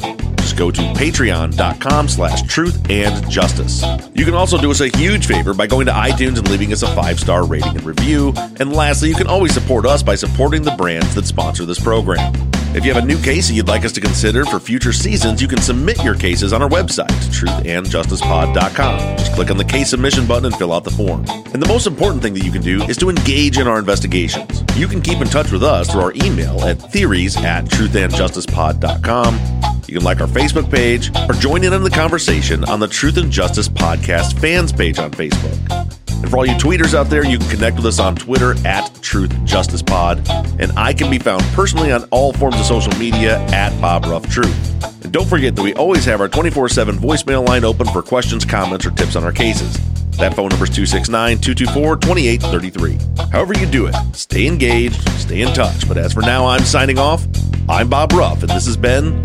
Go 0.54 0.72
to 0.72 0.82
patreon.com 0.82 2.08
slash 2.08 2.42
truth 2.44 2.90
and 2.90 3.30
justice. 3.30 3.84
You 4.14 4.26
can 4.26 4.34
also 4.34 4.58
do 4.58 4.72
us 4.72 4.82
a 4.82 4.96
huge 4.98 5.28
favor 5.28 5.54
by 5.54 5.68
going 5.68 5.86
to 5.88 5.92
iTunes 5.92 6.38
and 6.38 6.50
leaving 6.50 6.72
us 6.72 6.84
a 6.84 6.96
five 6.96 7.20
star 7.20 7.46
rating 7.46 7.76
and 7.76 7.84
review. 7.84 8.34
And 8.60 8.74
lastly, 8.74 9.10
you 9.10 9.16
can 9.16 9.28
always 9.28 9.54
support 9.54 9.86
us 9.86 10.04
by 10.04 10.16
supporting 10.16 10.64
the 10.64 10.72
brands 10.72 11.16
that 11.16 11.26
sponsor 11.26 11.66
this 11.66 11.80
program. 11.80 12.34
If 12.76 12.84
you 12.84 12.94
have 12.94 13.02
a 13.02 13.08
new 13.08 13.18
case 13.22 13.48
that 13.48 13.54
you'd 13.54 13.70
like 13.70 13.86
us 13.86 13.94
to 13.94 14.02
consider 14.02 14.44
for 14.44 14.60
future 14.60 14.92
seasons, 14.92 15.42
you 15.42 15.48
can 15.48 15.62
submit 15.62 16.04
your 16.04 16.14
cases 16.14 16.52
on 16.52 16.62
our 16.62 16.68
website, 16.68 17.08
truthandjusticepod.com. 17.32 19.18
Just 19.18 19.34
click 19.34 19.50
on 19.50 19.56
the 19.56 19.64
case 19.64 19.92
submission 19.92 20.28
button 20.28 20.48
and 20.48 20.56
fill 20.56 20.74
out 20.74 20.84
the 20.84 20.92
form. 20.92 21.24
And 21.54 21.64
the 21.64 21.70
most 21.70 21.88
important 21.88 22.22
thing 22.22 22.34
that 22.34 22.44
you 22.44 22.52
can 22.52 22.62
do 22.62 22.84
is 22.84 22.98
to 22.98 23.10
engage 23.10 23.60
in 23.60 23.68
our 23.68 23.80
investigations. 23.80 24.62
You 24.76 24.90
can 24.90 25.02
keep 25.02 25.22
in 25.22 25.30
touch 25.30 25.54
with 25.54 25.64
us 25.64 25.90
through 25.90 26.02
our 26.02 26.12
email 26.16 26.66
at 26.66 26.74
theories 26.92 27.38
at 27.38 27.64
truthandjusticepod.com 27.64 29.75
You 29.88 29.96
can 29.96 30.04
like 30.04 30.22
our 30.22 30.28
Facebook 30.28 30.72
page 30.72 31.12
or 31.30 31.34
join 31.34 31.64
in 31.64 31.74
on 31.74 31.84
the 31.84 31.90
conversation 31.90 32.64
on 32.66 32.80
the 32.80 32.88
Truth 32.88 33.18
and 33.18 33.32
Justice 33.32 33.70
Podcast 33.70 34.40
fans 34.40 34.72
page 34.72 35.00
on 35.00 35.12
Facebook. 35.12 36.05
And 36.26 36.32
for 36.32 36.38
all 36.38 36.46
you 36.48 36.56
tweeters 36.56 36.96
out 36.96 37.08
there, 37.12 37.24
you 37.24 37.38
can 37.38 37.48
connect 37.50 37.76
with 37.76 37.86
us 37.86 38.00
on 38.00 38.16
Twitter 38.16 38.56
at 38.66 38.92
Truth 39.04 39.46
Justice 39.46 39.84
Pod. 39.84 40.28
And 40.60 40.72
I 40.76 40.92
can 40.92 41.12
be 41.12 41.20
found 41.20 41.44
personally 41.54 41.92
on 41.92 42.06
all 42.06 42.34
forms 42.34 42.60
of 42.60 42.66
social 42.66 42.92
media 42.98 43.38
at 43.50 43.80
Bob 43.80 44.06
Ruff 44.06 44.28
Truth. 44.28 45.04
And 45.04 45.14
don't 45.14 45.28
forget 45.28 45.56
that 45.56 45.62
we 45.62 45.76
always 45.76 46.04
have 46.06 46.22
our 46.22 46.28
24 46.28 46.70
7 46.70 46.98
voicemail 46.98 47.48
line 47.48 47.64
open 47.64 47.86
for 47.86 48.02
questions, 48.02 48.44
comments, 48.44 48.88
or 48.88 48.90
tips 48.90 49.16
on 49.16 49.24
our 49.24 49.32
cases. 49.32 49.78
That 50.18 50.34
phone 50.34 50.50
number 50.50 50.64
is 50.64 50.72
269 50.72 51.42
224 51.42 51.98
2833. 51.98 53.28
However, 53.30 53.54
you 53.54 53.68
do 53.68 53.86
it, 53.86 53.96
stay 54.16 54.48
engaged, 54.48 55.08
stay 55.20 55.42
in 55.42 55.54
touch. 55.54 55.88
But 55.88 56.00
as 56.00 56.12
for 56.12 56.22
now, 56.22 56.48
I'm 56.48 56.64
signing 56.64 56.98
off. 56.98 57.24
I'm 57.70 57.88
Bob 57.88 58.14
Ruff, 58.14 58.42
and 58.42 58.50
this 58.50 58.66
has 58.66 58.78
been 58.78 59.22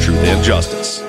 Truth 0.00 0.18
and 0.24 0.44
Justice. 0.44 1.00